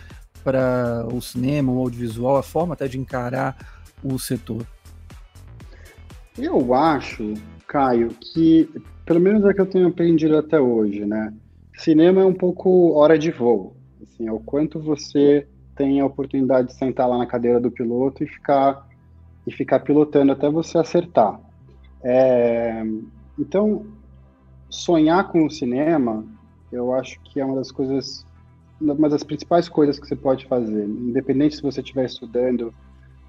para 0.48 1.06
o 1.14 1.22
cinema, 1.22 1.74
o 1.74 1.80
audiovisual, 1.80 2.38
a 2.38 2.44
forma 2.44 2.74
até 2.74 2.88
de 2.88 2.98
encarar 2.98 3.58
o 4.02 4.18
setor? 4.18 4.66
Eu 6.38 6.74
acho, 6.74 7.34
Caio, 7.68 8.12
que 8.12 8.70
pelo 9.06 9.20
menos 9.20 9.44
é 9.44 9.54
que 9.54 9.60
eu 9.60 9.66
tenho 9.66 9.90
aprendido 9.90 10.38
até 10.38 10.58
hoje, 10.58 11.06
né? 11.06 11.34
Cinema 11.76 12.22
é 12.22 12.26
um 12.26 12.34
pouco 12.34 12.94
hora 12.94 13.20
de 13.20 13.30
voo. 13.30 13.76
Assim, 14.02 14.26
é 14.26 14.32
o 14.32 14.40
quanto 14.40 14.80
você 14.80 15.46
tem 15.76 16.00
a 16.00 16.06
oportunidade 16.06 16.70
de 16.70 16.76
sentar 16.76 17.10
lá 17.10 17.18
na 17.18 17.26
cadeira 17.26 17.60
do 17.60 17.70
piloto 17.70 18.24
e 18.24 18.28
ficar 18.28 18.88
e 19.46 19.52
ficar 19.52 19.82
pilotando 19.82 20.32
até 20.32 20.50
você 20.50 20.78
acertar. 20.78 21.42
É, 22.02 22.84
então, 23.38 23.86
sonhar 24.70 25.30
com 25.30 25.46
o 25.46 25.52
cinema, 25.52 26.26
eu 26.72 26.94
acho 26.94 27.20
que 27.22 27.42
é 27.42 27.46
uma 27.46 27.56
das 27.56 27.72
coisas 27.72 28.26
uma 28.80 29.10
das 29.10 29.24
principais 29.24 29.68
coisas 29.68 30.00
que 30.00 30.08
você 30.08 30.16
pode 30.16 30.46
fazer, 30.46 30.86
independente 30.86 31.56
se 31.56 31.62
você 31.62 31.82
estiver 31.82 32.06
estudando 32.06 32.74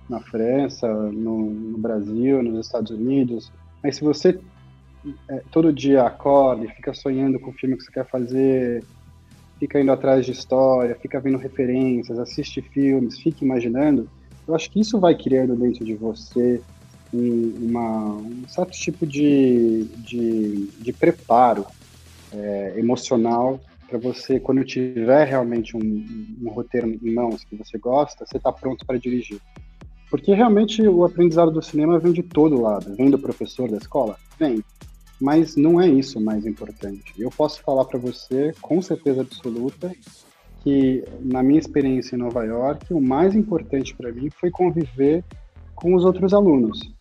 na 0.08 0.20
França, 0.20 0.86
no, 0.88 1.50
no, 1.50 1.78
Brasil, 1.78 2.42
nos 2.42 2.66
Estados 2.66 2.90
Unidos, 2.90 3.52
mas 3.82 3.96
se 3.96 4.02
você 4.02 4.38
é, 5.28 5.42
todo 5.50 5.72
dia 5.72 6.04
acorda 6.04 6.64
e 6.64 6.68
fica 6.68 6.92
sonhando 6.94 7.38
com 7.38 7.50
o 7.50 7.54
filme 7.54 7.76
que 7.76 7.84
você 7.84 7.92
quer 7.92 8.06
fazer, 8.08 8.84
fica 9.58 9.80
indo 9.80 9.92
atrás 9.92 10.24
de 10.24 10.32
história, 10.32 10.94
fica 10.94 11.20
vendo 11.20 11.38
referências, 11.38 12.18
assiste 12.18 12.62
filmes, 12.62 13.18
fica 13.18 13.44
imaginando, 13.44 14.08
eu 14.46 14.54
acho 14.54 14.70
que 14.70 14.80
isso 14.80 14.98
vai 14.98 15.14
criando 15.14 15.54
dentro 15.56 15.84
de 15.84 15.94
você 15.94 16.60
um, 17.12 17.54
uma, 17.60 18.06
um 18.16 18.44
certo 18.48 18.72
tipo 18.72 19.06
de, 19.06 19.84
de, 19.98 20.66
de 20.78 20.92
preparo 20.92 21.66
é, 22.32 22.74
emocional 22.76 23.60
para 23.88 23.98
você, 23.98 24.38
quando 24.38 24.64
tiver 24.64 25.24
realmente 25.26 25.76
um, 25.76 25.80
um, 26.42 26.50
roteiro 26.50 26.86
em 27.02 27.14
mãos 27.14 27.42
que 27.42 27.56
você 27.56 27.78
gosta, 27.78 28.26
você 28.26 28.36
está 28.36 28.52
pronto 28.52 28.84
para 28.84 28.98
dirigir. 28.98 29.40
Porque 30.10 30.34
realmente 30.34 30.86
o 30.86 31.04
aprendizado 31.04 31.50
do 31.50 31.62
cinema 31.62 31.98
vem 31.98 32.12
de 32.12 32.22
todo 32.22 32.60
lado. 32.60 32.94
Vem 32.94 33.10
do 33.10 33.18
professor 33.18 33.68
da 33.70 33.78
escola? 33.78 34.16
Vem. 34.38 34.62
Mas 35.20 35.56
não 35.56 35.80
é 35.80 35.88
isso 35.88 36.18
o 36.18 36.22
mais 36.22 36.46
importante. 36.46 37.14
Eu 37.18 37.30
posso 37.30 37.62
falar 37.62 37.84
para 37.86 37.98
você, 37.98 38.52
com 38.60 38.80
certeza 38.80 39.22
absoluta, 39.22 39.90
que 40.62 41.02
na 41.20 41.42
minha 41.42 41.58
experiência 41.58 42.14
em 42.14 42.18
Nova 42.18 42.44
York, 42.44 42.92
o 42.92 43.00
mais 43.00 43.34
importante 43.34 43.96
para 43.96 44.12
mim 44.12 44.28
foi 44.30 44.50
conviver 44.50 45.24
com 45.74 45.94
os 45.94 46.04
outros 46.04 46.34
alunos. 46.34 46.94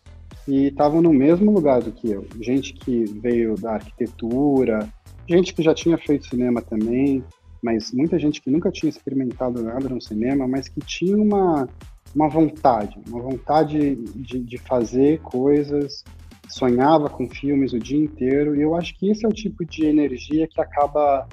E 0.46 0.68
estavam 0.68 1.02
no 1.02 1.12
mesmo 1.12 1.52
lugar 1.52 1.82
do 1.82 1.92
que 1.92 2.10
eu. 2.10 2.26
Gente 2.40 2.72
que 2.72 3.04
veio 3.04 3.54
da 3.56 3.74
arquitetura, 3.74 4.88
gente 5.28 5.52
que 5.52 5.62
já 5.62 5.74
tinha 5.74 5.98
feito 5.98 6.26
cinema 6.26 6.62
também, 6.62 7.22
mas 7.62 7.92
muita 7.92 8.18
gente 8.18 8.40
que 8.40 8.50
nunca 8.50 8.70
tinha 8.70 8.88
experimentado 8.88 9.62
nada 9.62 9.88
no 9.88 10.00
cinema, 10.00 10.48
mas 10.48 10.68
que 10.68 10.80
tinha 10.80 11.16
uma, 11.16 11.68
uma 12.14 12.28
vontade, 12.28 12.98
uma 13.08 13.20
vontade 13.20 13.96
de, 13.96 14.40
de 14.40 14.58
fazer 14.58 15.20
coisas, 15.20 16.02
sonhava 16.48 17.10
com 17.10 17.28
filmes 17.28 17.72
o 17.72 17.78
dia 17.78 17.98
inteiro, 17.98 18.56
e 18.56 18.62
eu 18.62 18.74
acho 18.74 18.96
que 18.98 19.10
esse 19.10 19.24
é 19.24 19.28
o 19.28 19.32
tipo 19.32 19.64
de 19.64 19.84
energia 19.84 20.48
que 20.48 20.60
acaba 20.60 21.28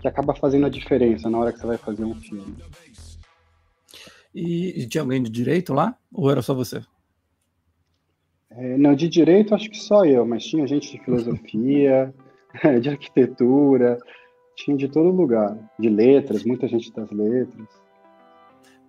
que 0.00 0.08
acaba 0.08 0.34
fazendo 0.34 0.64
a 0.64 0.70
diferença 0.70 1.28
na 1.28 1.38
hora 1.38 1.52
que 1.52 1.58
você 1.58 1.66
vai 1.66 1.76
fazer 1.76 2.04
um 2.04 2.14
filme. 2.14 2.56
E, 4.34 4.82
e 4.82 4.88
tinha 4.88 5.02
alguém 5.02 5.22
de 5.22 5.28
direito 5.28 5.74
lá? 5.74 5.94
Ou 6.10 6.30
era 6.30 6.40
só 6.40 6.54
você? 6.54 6.82
É, 8.50 8.78
não, 8.78 8.94
de 8.94 9.10
direito 9.10 9.54
acho 9.54 9.68
que 9.68 9.76
só 9.76 10.06
eu, 10.06 10.24
mas 10.24 10.44
tinha 10.44 10.66
gente 10.66 10.90
de 10.90 11.04
filosofia, 11.04 12.14
de 12.80 12.88
arquitetura, 12.88 13.98
tinha 14.56 14.76
de 14.76 14.88
todo 14.88 15.10
lugar, 15.10 15.56
de 15.78 15.88
letras, 15.88 16.44
muita 16.44 16.68
gente 16.68 16.92
das 16.92 17.10
letras. 17.10 17.68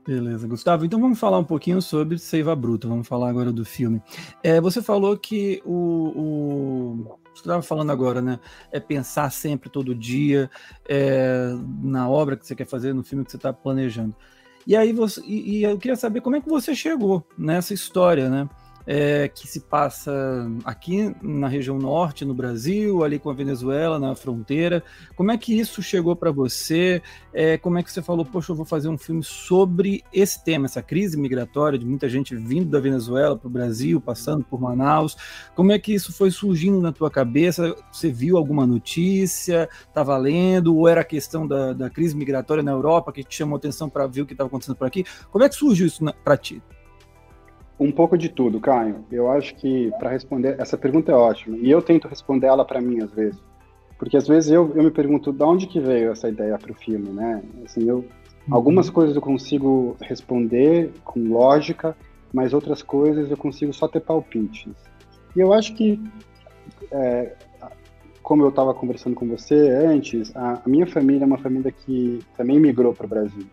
Beleza, 0.06 0.48
Gustavo. 0.48 0.84
Então 0.84 1.00
vamos 1.00 1.20
falar 1.20 1.38
um 1.38 1.44
pouquinho 1.44 1.82
sobre 1.82 2.18
Seiva 2.18 2.56
Bruta. 2.56 2.88
Vamos 2.88 3.08
falar 3.08 3.30
agora 3.30 3.51
do 3.51 3.63
filme. 3.63 4.01
É, 4.44 4.60
você 4.60 4.82
falou 4.82 5.15
que 5.15 5.62
o, 5.63 5.75
o 6.15 7.20
você 7.34 7.41
estava 7.41 7.62
falando 7.62 7.91
agora, 7.91 8.22
né? 8.22 8.39
É 8.72 8.80
pensar 8.80 9.32
sempre, 9.32 9.70
todo 9.70 9.96
dia, 9.96 10.50
é, 10.88 11.53
na 11.82 12.10
obra 12.10 12.36
que 12.36 12.46
você 12.46 12.56
quer 12.56 12.65
fazer, 12.65 12.94
no 12.94 13.03
filme 13.03 13.24
que 13.24 13.32
você 13.32 13.38
está 13.38 13.53
planejando. 13.53 14.15
E 14.65 14.75
aí 14.75 14.91
você, 14.91 15.22
e, 15.22 15.60
e, 15.60 15.63
eu 15.63 15.77
queria 15.77 15.96
saber 15.96 16.22
como 16.22 16.36
é 16.36 16.41
que 16.41 16.50
você 16.50 16.75
chegou 16.75 17.25
nessa 17.38 17.74
história, 17.74 18.30
né? 18.30 18.50
É, 18.85 19.27
que 19.27 19.47
se 19.47 19.61
passa 19.61 20.11
aqui 20.65 21.15
na 21.21 21.47
região 21.47 21.77
norte, 21.77 22.25
no 22.25 22.33
Brasil, 22.33 23.03
ali 23.03 23.19
com 23.19 23.29
a 23.29 23.33
Venezuela, 23.33 24.00
na 24.00 24.15
fronteira. 24.15 24.83
Como 25.15 25.31
é 25.31 25.38
que 25.38 25.57
isso 25.57 25.81
chegou 25.81 26.15
para 26.15 26.31
você? 26.31 27.01
É, 27.33 27.57
como 27.57 27.77
é 27.77 27.83
que 27.83 27.91
você 27.91 28.01
falou, 28.01 28.25
poxa, 28.25 28.51
eu 28.51 28.55
vou 28.55 28.65
fazer 28.65 28.89
um 28.89 28.97
filme 28.97 29.23
sobre 29.23 30.03
esse 30.13 30.43
tema, 30.43 30.65
essa 30.65 30.81
crise 30.81 31.17
migratória 31.17 31.77
de 31.77 31.85
muita 31.85 32.09
gente 32.09 32.35
vindo 32.35 32.69
da 32.69 32.79
Venezuela 32.79 33.38
para 33.38 33.47
o 33.47 33.51
Brasil, 33.51 34.01
passando 34.01 34.43
por 34.43 34.59
Manaus? 34.59 35.15
Como 35.55 35.71
é 35.71 35.79
que 35.79 35.93
isso 35.93 36.13
foi 36.13 36.31
surgindo 36.31 36.81
na 36.81 36.91
tua 36.91 37.09
cabeça? 37.09 37.75
Você 37.91 38.11
viu 38.11 38.38
alguma 38.38 38.65
notícia? 38.65 39.69
Estava 39.88 40.17
lendo? 40.17 40.75
Ou 40.75 40.88
era 40.88 41.01
a 41.01 41.05
questão 41.05 41.47
da, 41.47 41.73
da 41.73 41.89
crise 41.89 42.15
migratória 42.15 42.63
na 42.63 42.71
Europa 42.71 43.11
que 43.11 43.23
te 43.23 43.38
chamou 43.38 43.57
atenção 43.57 43.89
para 43.89 44.07
ver 44.07 44.21
o 44.21 44.25
que 44.25 44.33
estava 44.33 44.47
acontecendo 44.47 44.75
por 44.75 44.88
aqui? 44.88 45.05
Como 45.29 45.43
é 45.43 45.50
que 45.50 45.55
surgiu 45.55 45.88
isso 45.88 46.03
para 46.23 46.38
ti? 46.38 46.61
Um 47.81 47.91
pouco 47.91 48.15
de 48.15 48.29
tudo, 48.29 48.59
Caio. 48.59 49.03
Eu 49.11 49.31
acho 49.31 49.55
que 49.55 49.91
para 49.97 50.11
responder 50.11 50.55
essa 50.59 50.77
pergunta 50.77 51.11
é 51.11 51.15
ótima 51.15 51.57
e 51.57 51.71
eu 51.71 51.81
tento 51.81 52.07
responder 52.07 52.45
ela 52.45 52.63
para 52.63 52.79
mim 52.79 53.01
às 53.01 53.11
vezes, 53.11 53.41
porque 53.97 54.15
às 54.15 54.27
vezes 54.27 54.51
eu, 54.51 54.71
eu 54.75 54.83
me 54.83 54.91
pergunto 54.91 55.33
de 55.33 55.43
onde 55.43 55.65
que 55.65 55.79
veio 55.79 56.11
essa 56.11 56.29
ideia 56.29 56.59
para 56.59 56.71
o 56.71 56.75
filme, 56.75 57.09
né? 57.09 57.41
Assim, 57.65 57.89
eu 57.89 57.97
uhum. 57.97 58.05
algumas 58.51 58.88
coisas 58.88 59.15
eu 59.15 59.21
consigo 59.21 59.97
responder 60.00 60.91
com 61.03 61.27
lógica, 61.29 61.97
mas 62.31 62.53
outras 62.53 62.83
coisas 62.83 63.31
eu 63.31 63.38
consigo 63.38 63.73
só 63.73 63.88
ter 63.88 64.01
palpites. 64.01 64.71
E 65.35 65.39
eu 65.39 65.51
acho 65.51 65.73
que 65.73 66.00
é, 66.91 67.33
como 68.21 68.43
eu 68.43 68.50
estava 68.50 68.75
conversando 68.75 69.15
com 69.15 69.27
você 69.27 69.55
antes, 69.69 70.31
a, 70.35 70.61
a 70.63 70.69
minha 70.69 70.85
família 70.85 71.23
é 71.23 71.25
uma 71.25 71.39
família 71.39 71.71
que 71.71 72.19
também 72.38 72.59
migrou 72.59 72.93
para 72.93 73.07
o 73.07 73.09
Brasil. 73.09 73.47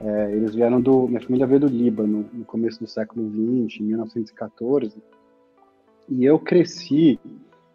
É, 0.00 0.32
eles 0.32 0.54
vieram 0.54 0.80
do. 0.80 1.08
Minha 1.08 1.20
família 1.20 1.46
veio 1.46 1.60
do 1.60 1.66
Líbano 1.66 2.28
no 2.32 2.44
começo 2.44 2.78
do 2.78 2.86
século 2.86 3.28
XX, 3.28 3.80
em 3.80 3.84
1914. 3.84 5.02
E 6.08 6.24
eu 6.24 6.38
cresci 6.38 7.18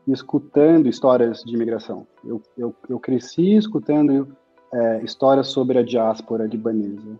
escutando 0.07 0.87
histórias 0.87 1.43
de 1.43 1.53
imigração. 1.53 2.07
Eu, 2.23 2.41
eu, 2.57 2.75
eu 2.89 2.99
cresci 2.99 3.55
escutando 3.55 4.35
é, 4.73 5.03
histórias 5.03 5.47
sobre 5.47 5.77
a 5.77 5.83
diáspora 5.83 6.45
libanesa. 6.45 7.19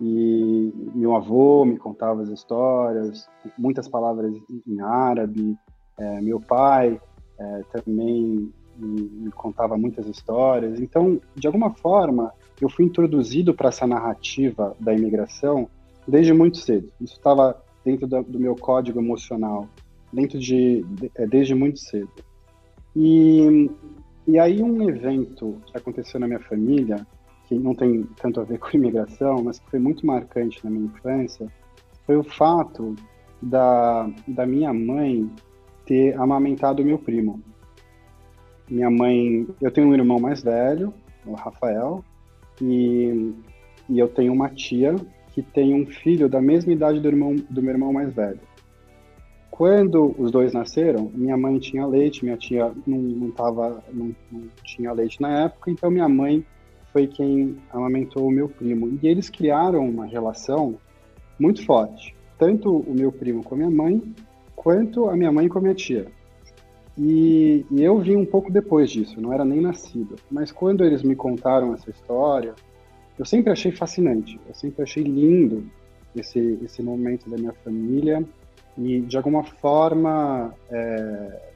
E 0.00 0.72
meu 0.94 1.14
avô 1.16 1.64
me 1.64 1.76
contava 1.76 2.22
as 2.22 2.28
histórias, 2.28 3.28
muitas 3.58 3.88
palavras 3.88 4.32
em 4.66 4.80
árabe. 4.80 5.56
É, 5.98 6.20
meu 6.20 6.40
pai 6.40 7.00
é, 7.38 7.62
também 7.72 8.52
me, 8.76 9.02
me 9.02 9.30
contava 9.32 9.76
muitas 9.76 10.06
histórias. 10.06 10.80
Então, 10.80 11.20
de 11.34 11.46
alguma 11.46 11.70
forma, 11.74 12.32
eu 12.60 12.68
fui 12.68 12.84
introduzido 12.84 13.54
para 13.54 13.68
essa 13.68 13.86
narrativa 13.86 14.76
da 14.80 14.92
imigração 14.92 15.68
desde 16.06 16.32
muito 16.32 16.58
cedo. 16.58 16.90
Isso 17.00 17.14
estava 17.14 17.62
dentro 17.84 18.06
do, 18.06 18.22
do, 18.22 18.40
meu 18.40 18.56
código 18.56 18.98
emocional, 18.98 19.68
dentro 20.12 20.38
de, 20.38 20.82
de, 20.82 21.10
é, 21.14 21.26
desde 21.26 21.54
muito 21.54 21.78
cedo. 21.78 22.10
E, 22.96 23.70
e 24.26 24.38
aí 24.38 24.62
um 24.62 24.88
evento 24.88 25.60
que 25.66 25.76
aconteceu 25.76 26.18
na 26.18 26.26
minha 26.26 26.40
família, 26.40 27.06
que 27.46 27.54
não 27.54 27.74
tem 27.74 28.02
tanto 28.20 28.40
a 28.40 28.44
ver 28.44 28.58
com 28.58 28.76
imigração, 28.76 29.42
mas 29.44 29.58
que 29.58 29.70
foi 29.70 29.78
muito 29.78 30.06
marcante 30.06 30.64
na 30.64 30.70
minha 30.70 30.86
infância, 30.86 31.46
foi 32.06 32.16
o 32.16 32.24
fato 32.24 32.96
da, 33.40 34.10
da 34.26 34.46
minha 34.46 34.72
mãe 34.72 35.30
ter 35.86 36.18
amamentado 36.18 36.84
meu 36.84 36.98
primo. 36.98 37.40
Minha 38.68 38.90
mãe, 38.90 39.46
eu 39.60 39.70
tenho 39.70 39.88
um 39.88 39.94
irmão 39.94 40.18
mais 40.18 40.42
velho, 40.42 40.92
o 41.24 41.32
Rafael, 41.34 42.04
e, 42.60 43.34
e 43.88 43.98
eu 43.98 44.08
tenho 44.08 44.32
uma 44.32 44.48
tia 44.48 44.94
que 45.32 45.42
tem 45.42 45.74
um 45.74 45.86
filho 45.86 46.28
da 46.28 46.40
mesma 46.40 46.72
idade 46.72 47.00
do, 47.00 47.08
irmão, 47.08 47.36
do 47.48 47.62
meu 47.62 47.72
irmão 47.72 47.92
mais 47.92 48.12
velho. 48.12 48.40
Quando 49.50 50.14
os 50.18 50.30
dois 50.30 50.52
nasceram, 50.52 51.10
minha 51.14 51.36
mãe 51.36 51.58
tinha 51.58 51.86
leite, 51.86 52.24
minha 52.24 52.36
tia 52.36 52.72
não, 52.86 52.98
não, 52.98 53.30
tava, 53.30 53.82
não, 53.92 54.14
não 54.30 54.44
tinha 54.62 54.92
leite 54.92 55.20
na 55.20 55.44
época, 55.44 55.70
então 55.70 55.90
minha 55.90 56.08
mãe 56.08 56.44
foi 56.92 57.06
quem 57.06 57.56
amamentou 57.72 58.26
o 58.26 58.30
meu 58.30 58.48
primo. 58.48 58.98
E 59.02 59.08
eles 59.08 59.28
criaram 59.28 59.88
uma 59.88 60.06
relação 60.06 60.76
muito 61.38 61.64
forte, 61.64 62.14
tanto 62.38 62.76
o 62.76 62.94
meu 62.94 63.10
primo 63.12 63.42
com 63.42 63.54
a 63.54 63.58
minha 63.58 63.70
mãe, 63.70 64.02
quanto 64.54 65.08
a 65.08 65.16
minha 65.16 65.32
mãe 65.32 65.48
com 65.48 65.58
a 65.58 65.62
minha 65.62 65.74
tia. 65.74 66.06
E, 66.98 67.64
e, 67.70 67.82
eu 67.82 67.98
vim 67.98 68.16
um 68.16 68.26
pouco 68.26 68.50
depois 68.50 68.90
disso, 68.90 69.20
não 69.20 69.32
era 69.32 69.44
nem 69.44 69.60
nascido. 69.60 70.16
Mas 70.30 70.50
quando 70.50 70.84
eles 70.84 71.02
me 71.02 71.14
contaram 71.14 71.72
essa 71.72 71.88
história, 71.90 72.54
eu 73.16 73.24
sempre 73.24 73.52
achei 73.52 73.70
fascinante, 73.70 74.40
eu 74.48 74.54
sempre 74.54 74.82
achei 74.82 75.04
lindo 75.04 75.64
esse, 76.14 76.58
esse 76.64 76.82
momento 76.82 77.30
da 77.30 77.36
minha 77.36 77.52
família 77.64 78.24
e 78.76 79.00
de 79.00 79.16
alguma 79.16 79.44
forma 79.44 80.52
é, 80.70 81.52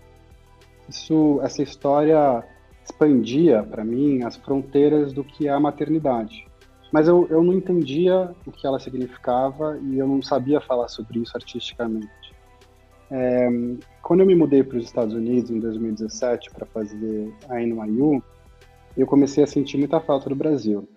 isso, 0.88 1.40
essa 1.42 1.62
história 1.62 2.44
expandia 2.84 3.62
para 3.62 3.84
mim 3.84 4.22
as 4.22 4.36
fronteiras 4.36 5.12
do 5.12 5.24
que 5.24 5.48
é 5.48 5.50
a 5.50 5.60
maternidade. 5.60 6.46
Mas 6.92 7.08
eu, 7.08 7.26
eu 7.30 7.42
não 7.42 7.54
entendia 7.54 8.34
o 8.46 8.52
que 8.52 8.66
ela 8.66 8.78
significava 8.78 9.78
e 9.78 9.98
eu 9.98 10.06
não 10.06 10.20
sabia 10.20 10.60
falar 10.60 10.88
sobre 10.88 11.20
isso 11.20 11.32
artisticamente. 11.34 12.10
É, 13.14 13.46
quando 14.00 14.20
eu 14.20 14.26
me 14.26 14.34
mudei 14.34 14.64
para 14.64 14.78
os 14.78 14.84
Estados 14.86 15.14
Unidos 15.14 15.50
em 15.50 15.60
2017 15.60 16.50
para 16.50 16.64
fazer 16.64 17.30
a 17.46 17.60
NYU, 17.60 18.24
eu 18.96 19.06
comecei 19.06 19.44
a 19.44 19.46
sentir 19.46 19.76
muita 19.76 20.00
falta 20.00 20.30
do 20.30 20.34
Brasil. 20.34 20.88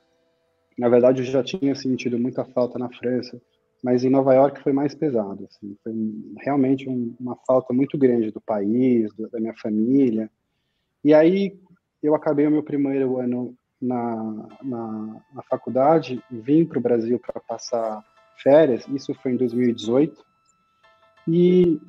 Na 0.78 0.88
verdade, 0.88 1.22
eu 1.22 1.26
já 1.26 1.44
tinha 1.44 1.76
sentido 1.76 2.18
muita 2.18 2.46
falta 2.46 2.80
na 2.80 2.90
França, 2.90 3.42
mas 3.84 4.06
em 4.06 4.10
Nova 4.10 4.34
York 4.34 4.62
foi 4.62 4.72
mais 4.72 4.96
pesado. 4.96 5.46
Assim. 5.46 5.76
Foi 5.84 5.94
realmente 6.40 6.90
um, 6.90 7.14
uma 7.20 7.36
falta 7.46 7.74
muito 7.74 7.98
grande 7.98 8.32
do 8.32 8.40
país, 8.40 9.14
do, 9.14 9.30
da 9.30 9.40
minha 9.40 9.56
família. 9.56 10.32
E 11.04 11.14
aí 11.14 11.60
eu 12.02 12.16
acabei 12.16 12.48
o 12.48 12.52
meu 12.52 12.64
primeiro 12.64 13.18
ano 13.18 13.54
na, 13.82 14.48
na, 14.64 15.22
na 15.34 15.44
faculdade, 15.50 16.24
vim 16.32 16.64
para 16.64 16.80
o 16.80 16.82
Brasil 16.82 17.20
para 17.20 17.42
passar 17.42 18.02
férias. 18.42 18.88
Isso 18.88 19.14
foi 19.16 19.34
em 19.34 19.38
2018. 19.38 20.24
E 21.28 21.80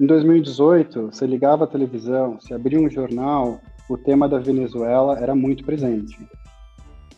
em 0.00 0.06
2018, 0.06 1.12
você 1.12 1.26
ligava 1.26 1.64
a 1.64 1.68
televisão, 1.68 2.40
se 2.40 2.52
abria 2.52 2.80
um 2.80 2.90
jornal, 2.90 3.60
o 3.88 3.96
tema 3.96 4.28
da 4.28 4.38
Venezuela 4.38 5.18
era 5.18 5.34
muito 5.34 5.64
presente. 5.64 6.18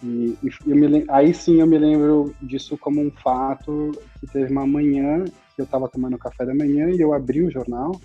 E, 0.03 0.37
e 0.66 0.74
me, 0.74 1.05
aí 1.09 1.33
sim 1.33 1.61
eu 1.61 1.66
me 1.66 1.79
lembro 1.79 2.35
disso 2.42 2.77
como 2.77 3.01
um 3.01 3.11
fato 3.11 3.92
que 4.20 4.27
teve 4.27 4.53
uma 4.53 4.66
manhã 4.66 5.24
que 5.55 5.62
eu 5.62 5.64
estava 5.64 5.88
tomando 5.88 6.18
café 6.18 6.44
da 6.44 6.55
manhã 6.55 6.90
e 6.90 7.01
eu 7.01 7.14
abri 7.14 7.42
o 7.42 7.51
jornal 7.51 7.98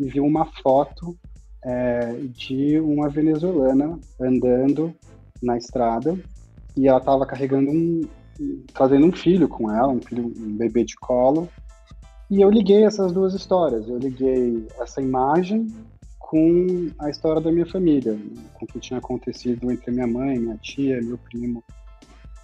e 0.00 0.04
vi 0.04 0.20
uma 0.20 0.46
foto 0.62 1.16
é, 1.64 2.16
de 2.28 2.80
uma 2.80 3.08
venezuelana 3.08 3.98
andando 4.20 4.92
na 5.40 5.56
estrada 5.56 6.18
e 6.76 6.88
ela 6.88 6.98
estava 6.98 7.24
carregando 7.24 7.70
um, 7.70 8.00
trazendo 8.74 9.06
um 9.06 9.12
filho 9.12 9.48
com 9.48 9.70
ela, 9.70 9.88
um 9.88 10.00
filho, 10.00 10.32
um 10.36 10.56
bebê 10.56 10.84
de 10.84 10.96
colo 10.96 11.48
e 12.30 12.40
eu 12.40 12.50
liguei 12.50 12.84
essas 12.84 13.12
duas 13.12 13.34
histórias. 13.34 13.88
Eu 13.88 13.98
liguei 13.98 14.66
essa 14.78 15.00
imagem 15.00 15.66
com 16.18 16.90
a 16.98 17.08
história 17.08 17.40
da 17.40 17.50
minha 17.50 17.64
família, 17.64 18.18
com 18.54 18.64
o 18.64 18.68
que 18.68 18.78
tinha 18.78 18.98
acontecido 18.98 19.70
entre 19.72 19.90
minha 19.90 20.06
mãe, 20.06 20.38
minha 20.38 20.58
tia, 20.58 21.00
meu 21.00 21.16
primo. 21.16 21.64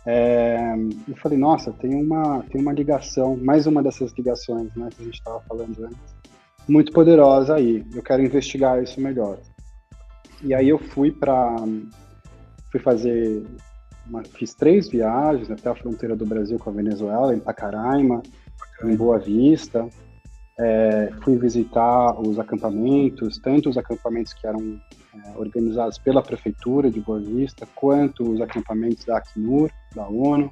É, 0.06 0.74
eu 1.08 1.16
falei, 1.16 1.36
nossa, 1.36 1.70
tem 1.72 1.94
uma, 1.94 2.42
tem 2.44 2.60
uma 2.60 2.72
ligação, 2.72 3.36
mais 3.36 3.66
uma 3.66 3.82
dessas 3.82 4.12
ligações 4.12 4.74
né, 4.74 4.88
que 4.94 5.02
a 5.02 5.04
gente 5.04 5.18
estava 5.18 5.40
falando 5.42 5.84
antes, 5.84 6.14
muito 6.68 6.92
poderosa 6.92 7.56
aí. 7.56 7.84
Eu 7.94 8.02
quero 8.02 8.22
investigar 8.22 8.82
isso 8.82 9.00
melhor. 9.00 9.38
E 10.42 10.54
aí 10.54 10.68
eu 10.68 10.78
fui 10.78 11.10
para. 11.10 11.56
fui 12.70 12.80
fazer. 12.80 13.44
Uma, 14.06 14.22
fiz 14.22 14.54
três 14.54 14.88
viagens 14.88 15.50
até 15.50 15.70
a 15.70 15.74
fronteira 15.74 16.14
do 16.14 16.26
Brasil 16.26 16.58
com 16.58 16.68
a 16.68 16.72
Venezuela, 16.72 17.34
em 17.34 17.40
Pacaraima, 17.40 18.22
em 18.82 18.96
Boa 18.96 19.18
Vista. 19.18 19.88
É, 20.58 21.10
fui 21.22 21.36
visitar 21.36 22.18
os 22.20 22.38
acampamentos, 22.38 23.38
tanto 23.38 23.68
os 23.68 23.76
acampamentos 23.76 24.32
que 24.34 24.46
eram 24.46 24.80
é, 25.14 25.36
organizados 25.36 25.98
pela 25.98 26.22
prefeitura 26.22 26.90
de 26.90 27.00
Boa 27.00 27.20
Vista, 27.20 27.66
quanto 27.74 28.22
os 28.22 28.40
acampamentos 28.40 29.04
da 29.04 29.18
Acnur, 29.18 29.70
da 29.94 30.06
ONU, 30.06 30.50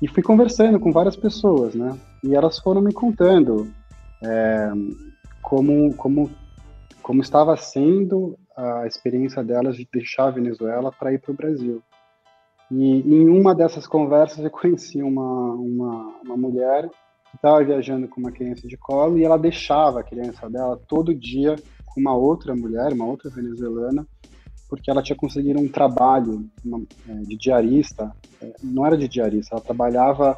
e 0.00 0.08
fui 0.08 0.22
conversando 0.22 0.80
com 0.80 0.90
várias 0.90 1.16
pessoas, 1.16 1.74
né? 1.74 1.98
E 2.24 2.34
elas 2.34 2.58
foram 2.58 2.80
me 2.80 2.92
contando 2.92 3.70
é, 4.24 4.70
como, 5.42 5.94
como, 5.94 6.30
como 7.02 7.20
estava 7.20 7.54
sendo 7.56 8.38
a 8.56 8.86
experiência 8.86 9.44
delas 9.44 9.76
de 9.76 9.86
deixar 9.92 10.28
a 10.28 10.30
Venezuela 10.30 10.90
para 10.90 11.12
ir 11.12 11.18
para 11.18 11.32
o 11.32 11.36
Brasil. 11.36 11.82
E 12.70 13.00
em 13.00 13.28
uma 13.28 13.54
dessas 13.54 13.86
conversas 13.86 14.44
eu 14.44 14.50
conheci 14.50 15.02
uma, 15.02 15.54
uma, 15.54 16.14
uma 16.24 16.36
mulher 16.36 16.88
estava 17.36 17.64
viajando 17.64 18.08
com 18.08 18.20
uma 18.20 18.32
criança 18.32 18.66
de 18.66 18.76
colo 18.76 19.18
e 19.18 19.24
ela 19.24 19.38
deixava 19.38 20.00
a 20.00 20.04
criança 20.04 20.48
dela 20.48 20.78
todo 20.88 21.14
dia 21.14 21.56
com 21.86 22.00
uma 22.00 22.14
outra 22.14 22.54
mulher, 22.54 22.92
uma 22.92 23.06
outra 23.06 23.30
venezuelana, 23.30 24.06
porque 24.68 24.90
ela 24.90 25.02
tinha 25.02 25.16
conseguido 25.16 25.58
um 25.58 25.68
trabalho 25.68 26.48
uma, 26.64 26.80
é, 27.08 27.14
de 27.22 27.36
diarista. 27.36 28.12
É, 28.40 28.52
não 28.62 28.86
era 28.86 28.96
de 28.96 29.08
diarista, 29.08 29.54
ela 29.54 29.64
trabalhava 29.64 30.36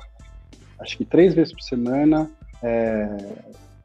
acho 0.83 0.97
que 0.99 1.05
três 1.05 1.35
vezes 1.35 1.53
por 1.53 1.63
semana, 1.63 2.31
é, 2.63 3.17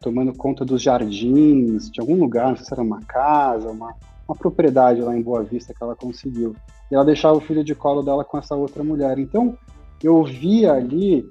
tomando 0.01 0.33
conta 0.33 0.65
dos 0.65 0.81
jardins 0.81 1.89
de 1.91 2.01
algum 2.01 2.15
lugar, 2.15 2.49
não 2.49 2.57
sei 2.57 2.65
se 2.65 2.73
era 2.73 2.81
uma 2.81 3.01
casa, 3.01 3.69
uma, 3.69 3.95
uma 4.27 4.35
propriedade 4.35 5.01
lá 5.01 5.15
em 5.15 5.21
Boa 5.21 5.43
Vista 5.43 5.73
que 5.73 5.83
ela 5.83 5.95
conseguiu. 5.95 6.55
E 6.91 6.95
ela 6.95 7.05
deixava 7.05 7.37
o 7.37 7.41
filho 7.41 7.63
de 7.63 7.75
colo 7.75 8.01
dela 8.01 8.23
com 8.23 8.37
essa 8.37 8.55
outra 8.55 8.83
mulher. 8.83 9.19
Então, 9.19 9.57
eu 10.03 10.23
via 10.23 10.73
ali 10.73 11.29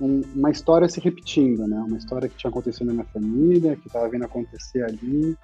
um, 0.00 0.22
uma 0.34 0.50
história 0.50 0.88
se 0.88 1.00
repetindo, 1.00 1.66
né? 1.66 1.78
Uma 1.78 1.98
história 1.98 2.28
que 2.28 2.36
tinha 2.36 2.50
acontecido 2.50 2.86
na 2.86 2.92
minha 2.92 3.06
família, 3.06 3.76
que 3.76 3.86
estava 3.86 4.08
vindo 4.08 4.24
acontecer 4.24 4.84
ali. 4.84 5.36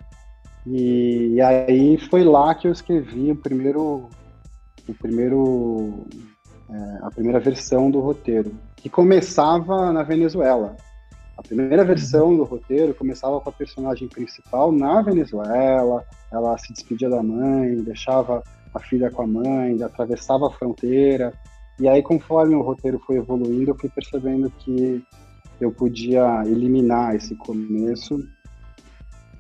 E, 0.67 1.35
e, 1.35 1.40
aí 1.40 1.99
foi 1.99 2.25
lá 2.25 2.55
que 2.55 2.67
eu 2.67 2.73
escrevi 2.73 3.33
o 3.33 3.37
primeiro, 3.37 4.09
o 4.88 4.95
primeiro, 4.95 6.07
é, 6.71 6.99
a 7.03 7.11
primeira 7.11 7.38
versão 7.38 7.90
do 7.90 8.01
roteiro, 8.01 8.55
que 8.77 8.88
começava 8.88 9.93
na 9.93 10.03
Venezuela. 10.03 10.77
A 11.37 11.43
primeira 11.43 11.85
versão 11.85 12.37
do 12.37 12.45
roteiro 12.45 12.95
começava 12.95 13.40
com 13.40 13.49
a 13.49 13.53
personagem 13.53 14.09
principal 14.09 14.71
na 14.71 15.03
Venezuela. 15.03 16.05
Ela 16.33 16.57
se 16.59 16.73
despedia 16.73 17.11
da 17.11 17.23
mãe, 17.23 17.83
deixava 17.83 18.43
a 18.73 18.79
filha 18.79 19.11
com 19.11 19.23
a 19.23 19.27
mãe, 19.27 19.83
atravessava 19.83 20.47
a 20.47 20.51
fronteira 20.51 21.33
e 21.79 21.89
aí, 21.89 22.03
conforme 22.03 22.55
o 22.55 22.63
roteiro 22.63 23.01
foi 23.01 23.17
evoluindo, 23.17 23.71
eu 23.71 23.79
fui 23.79 23.89
percebendo 23.89 24.51
que 24.59 25.05
eu 25.61 25.73
podia 25.73 26.43
eliminar 26.47 27.15
esse 27.15 27.35
começo 27.35 28.19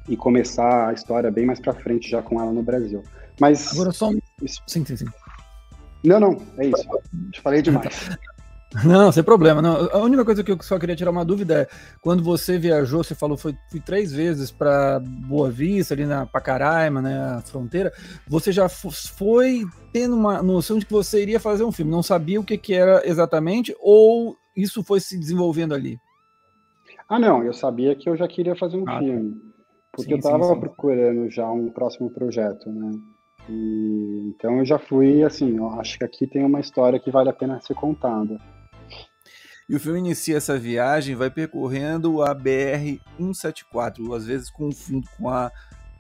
e 0.08 0.16
começar 0.16 0.88
a 0.88 0.92
história 0.92 1.30
bem 1.30 1.46
mais 1.46 1.60
para 1.60 1.72
frente 1.74 2.10
já 2.10 2.22
com 2.22 2.40
ela 2.40 2.52
no 2.52 2.62
Brasil. 2.62 3.02
Mas 3.40 3.72
agora 3.72 3.92
só 3.92 4.10
sim, 4.66 4.84
sim, 4.84 4.96
sim. 4.96 5.06
Não, 6.04 6.20
não, 6.20 6.36
é 6.58 6.66
isso. 6.66 6.86
Te 7.32 7.40
falei 7.40 7.62
demais. 7.62 8.10
Não, 8.84 9.12
sem 9.12 9.22
problema. 9.22 9.62
Não. 9.62 9.88
A 9.92 9.98
única 9.98 10.24
coisa 10.24 10.42
que 10.42 10.50
eu 10.50 10.58
só 10.60 10.78
queria 10.78 10.96
tirar 10.96 11.10
uma 11.10 11.24
dúvida 11.24 11.62
é 11.62 11.68
quando 12.00 12.24
você 12.24 12.58
viajou, 12.58 13.04
você 13.04 13.14
falou 13.14 13.36
foi 13.36 13.54
fui 13.70 13.80
três 13.80 14.12
vezes 14.12 14.50
para 14.50 15.00
Boa 15.00 15.50
Vista, 15.50 15.94
ali 15.94 16.04
na 16.04 16.26
Pacaraima, 16.26 17.00
né, 17.00 17.36
a 17.36 17.40
fronteira. 17.40 17.92
Você 18.26 18.50
já 18.50 18.68
foi 18.68 19.64
tendo 19.92 20.16
uma 20.16 20.42
noção 20.42 20.78
de 20.78 20.86
que 20.86 20.92
você 20.92 21.22
iria 21.22 21.38
fazer 21.38 21.62
um 21.62 21.70
filme? 21.70 21.90
Não 21.90 22.02
sabia 22.02 22.40
o 22.40 22.44
que, 22.44 22.58
que 22.58 22.74
era 22.74 23.06
exatamente 23.08 23.74
ou 23.78 24.36
isso 24.56 24.82
foi 24.82 24.98
se 24.98 25.18
desenvolvendo 25.18 25.74
ali? 25.74 25.98
Ah, 27.08 27.18
não. 27.18 27.44
Eu 27.44 27.52
sabia 27.52 27.94
que 27.94 28.08
eu 28.08 28.16
já 28.16 28.26
queria 28.26 28.56
fazer 28.56 28.76
um 28.76 28.82
ah, 28.88 28.94
tá. 28.94 28.98
filme, 28.98 29.36
porque 29.92 30.10
sim, 30.10 30.12
eu 30.12 30.18
estava 30.18 30.56
procurando 30.56 31.30
já 31.30 31.48
um 31.48 31.70
próximo 31.70 32.10
projeto, 32.10 32.68
né? 32.70 32.90
E, 33.48 34.32
então 34.34 34.58
eu 34.58 34.64
já 34.64 34.78
fui 34.78 35.22
assim, 35.22 35.58
acho 35.78 35.98
que 35.98 36.04
aqui 36.04 36.26
tem 36.26 36.44
uma 36.44 36.60
história 36.60 36.98
que 36.98 37.10
vale 37.10 37.28
a 37.28 37.32
pena 37.32 37.60
ser 37.60 37.74
contada. 37.74 38.40
E 39.68 39.74
o 39.74 39.80
filme 39.80 39.98
inicia 39.98 40.36
essa 40.36 40.58
viagem, 40.58 41.14
vai 41.14 41.30
percorrendo 41.30 42.22
a 42.22 42.34
BR 42.34 43.00
174, 43.16 44.14
às 44.14 44.26
vezes 44.26 44.50
confundo 44.50 45.08
com 45.16 45.28
a 45.30 45.50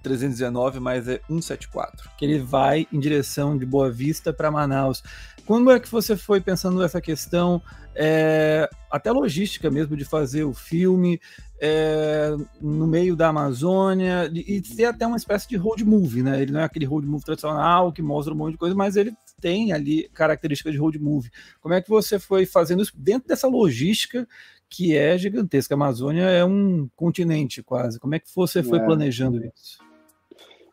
319, 0.02 0.80
mas 0.80 1.08
é 1.08 1.20
174, 1.26 2.10
que 2.18 2.24
ele 2.24 2.38
vai 2.38 2.86
em 2.92 3.00
direção 3.00 3.56
de 3.56 3.64
Boa 3.64 3.90
Vista 3.90 4.32
para 4.32 4.50
Manaus. 4.50 5.02
Quando 5.46 5.70
é 5.70 5.80
que 5.80 5.90
você 5.90 6.16
foi 6.16 6.40
pensando 6.40 6.78
nessa 6.78 7.00
questão, 7.00 7.60
é, 7.94 8.68
até 8.90 9.10
logística 9.10 9.70
mesmo, 9.70 9.96
de 9.96 10.04
fazer 10.04 10.44
o 10.44 10.54
filme 10.54 11.20
é, 11.60 12.34
no 12.60 12.86
meio 12.86 13.16
da 13.16 13.28
Amazônia 13.28 14.30
e, 14.32 14.62
ser 14.64 14.84
até 14.84 15.06
uma 15.06 15.16
espécie 15.16 15.48
de 15.48 15.56
road 15.56 15.84
movie, 15.84 16.22
né? 16.22 16.40
Ele 16.40 16.52
não 16.52 16.60
é 16.60 16.64
aquele 16.64 16.84
road 16.84 17.06
movie 17.06 17.24
tradicional 17.24 17.92
que 17.92 18.02
mostra 18.02 18.32
um 18.32 18.36
monte 18.36 18.52
de 18.52 18.58
coisa, 18.58 18.74
mas 18.74 18.96
ele 18.96 19.14
tem 19.44 19.74
ali 19.74 20.08
características 20.14 20.72
de 20.72 20.78
road 20.78 20.98
movie. 20.98 21.30
Como 21.60 21.74
é 21.74 21.82
que 21.82 21.90
você 21.90 22.18
foi 22.18 22.46
fazendo 22.46 22.82
isso 22.82 22.94
dentro 22.96 23.28
dessa 23.28 23.46
logística 23.46 24.26
que 24.70 24.96
é 24.96 25.18
gigantesca? 25.18 25.74
A 25.74 25.76
Amazônia 25.76 26.22
é 26.22 26.42
um 26.42 26.88
continente 26.96 27.62
quase. 27.62 28.00
Como 28.00 28.14
é 28.14 28.18
que 28.18 28.34
você 28.34 28.62
foi 28.62 28.78
é. 28.78 28.84
planejando 28.86 29.44
isso? 29.44 29.78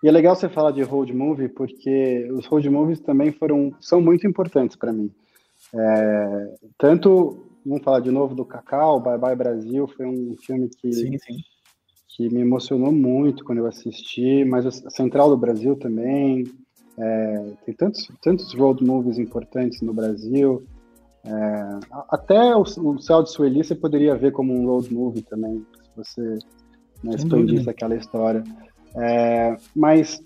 E 0.02 0.08
é 0.08 0.12
legal 0.12 0.38
você 0.38 0.48
falar 0.48 0.72
de 0.72 0.82
road 0.84 1.14
movie, 1.14 1.50
porque 1.50 2.30
os 2.32 2.46
road 2.46 2.70
movies 2.70 3.02
também 3.02 3.34
foram, 3.34 3.76
são 3.82 4.00
muito 4.00 4.26
importantes 4.26 4.78
para 4.78 4.94
mim. 4.94 5.12
É, 5.76 6.56
tanto, 6.78 7.46
vamos 7.66 7.84
falar 7.84 8.00
de 8.00 8.10
novo 8.10 8.34
do 8.34 8.46
Cacau, 8.46 9.02
Bye 9.02 9.18
Bye 9.18 9.36
Brasil, 9.36 9.86
foi 9.86 10.06
um 10.06 10.34
filme 10.38 10.70
que, 10.70 10.94
sim, 10.94 11.18
sim. 11.18 11.38
que 12.16 12.30
me 12.30 12.40
emocionou 12.40 12.94
muito 12.94 13.44
quando 13.44 13.58
eu 13.58 13.68
assisti, 13.68 14.46
mas 14.46 14.66
a 14.66 14.90
Central 14.90 15.30
do 15.30 15.38
Brasil 15.38 15.76
também, 15.76 16.46
é, 16.98 17.54
tem 17.66 17.76
tantos, 17.76 18.10
tantos 18.22 18.54
road 18.54 18.84
movies 18.84 19.18
importantes 19.18 19.82
no 19.82 19.94
Brasil, 19.94 20.64
é, 21.24 21.80
até 22.10 22.56
o, 22.56 22.62
o 22.62 23.00
Céu 23.00 23.24
de 23.24 23.32
Sueli 23.32 23.64
você 23.64 23.76
poderia 23.76 24.16
ver 24.16 24.32
como 24.32 24.54
um 24.54 24.66
road 24.66 24.94
movie 24.94 25.22
também, 25.22 25.66
se 25.82 25.90
você 25.96 26.40
né, 27.04 27.16
expandisse 27.16 27.70
aquela 27.70 27.96
história. 27.96 28.44
É, 28.96 29.56
mas, 29.76 30.22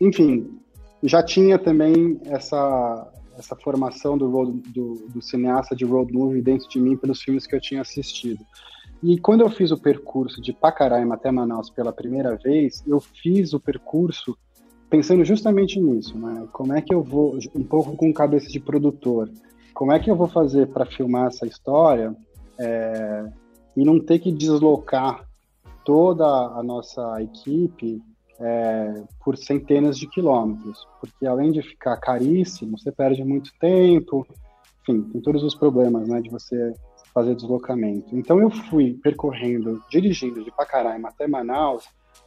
enfim, 0.00 0.60
já 1.02 1.22
tinha 1.22 1.58
também 1.58 2.20
essa, 2.26 3.10
essa 3.38 3.56
formação 3.56 4.16
do, 4.16 4.30
road, 4.30 4.52
do, 4.70 4.94
do, 5.08 5.22
cineasta 5.22 5.74
de 5.74 5.84
road 5.84 6.12
movie 6.12 6.42
dentro 6.42 6.68
de 6.68 6.78
mim 6.78 6.96
pelos 6.96 7.22
filmes 7.22 7.46
que 7.46 7.56
eu 7.56 7.60
tinha 7.60 7.80
assistido. 7.80 8.44
E 9.02 9.18
quando 9.18 9.40
eu 9.40 9.50
fiz 9.50 9.70
o 9.70 9.78
percurso 9.78 10.42
de 10.42 10.52
Pacaraima 10.52 11.14
até 11.14 11.30
Manaus 11.30 11.70
pela 11.70 11.92
primeira 11.92 12.36
vez, 12.36 12.84
eu 12.86 13.00
fiz 13.00 13.54
o 13.54 13.60
percurso 13.60 14.36
pensando 14.90 15.24
justamente 15.24 15.80
nisso, 15.80 16.18
né? 16.18 16.46
Como 16.52 16.74
é 16.74 16.82
que 16.82 16.92
eu 16.92 17.02
vou, 17.02 17.38
um 17.54 17.62
pouco 17.62 17.96
com 17.96 18.12
cabeça 18.12 18.48
de 18.48 18.58
produtor, 18.58 19.30
como 19.72 19.92
é 19.92 20.00
que 20.00 20.10
eu 20.10 20.16
vou 20.16 20.28
fazer 20.28 20.66
para 20.66 20.84
filmar 20.84 21.28
essa 21.28 21.46
história 21.46 22.14
é, 22.58 23.30
e 23.76 23.84
não 23.84 24.00
ter 24.00 24.18
que 24.18 24.32
deslocar 24.32 25.24
toda 25.84 26.26
a 26.26 26.62
nossa 26.62 27.22
equipe 27.22 28.02
é, 28.38 29.02
por 29.24 29.36
centenas 29.36 29.96
de 29.96 30.08
quilômetros, 30.08 30.86
porque 31.00 31.26
além 31.26 31.52
de 31.52 31.62
ficar 31.62 31.96
caríssimo, 31.98 32.76
você 32.76 32.90
perde 32.90 33.22
muito 33.22 33.52
tempo, 33.60 34.26
enfim, 34.82 35.02
tem 35.02 35.20
todos 35.20 35.42
os 35.42 35.54
problemas, 35.54 36.08
né, 36.08 36.20
de 36.20 36.30
você 36.30 36.74
fazer 37.14 37.34
deslocamento. 37.34 38.16
Então 38.16 38.40
eu 38.40 38.50
fui 38.50 38.98
percorrendo, 39.02 39.82
dirigindo 39.90 40.42
de 40.42 40.50
Pacaraima 40.50 41.08
até 41.08 41.26
Manaus 41.26 41.84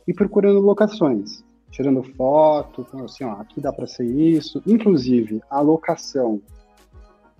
e 0.07 0.13
procurando 0.13 0.59
locações, 0.59 1.43
tirando 1.73 2.03
foto, 2.03 2.85
assim, 3.03 3.23
ó, 3.23 3.31
aqui 3.33 3.59
dá 3.59 3.73
para 3.73 3.87
ser 3.87 4.05
isso, 4.05 4.61
inclusive 4.65 5.41
a 5.49 5.59
locação 5.59 6.39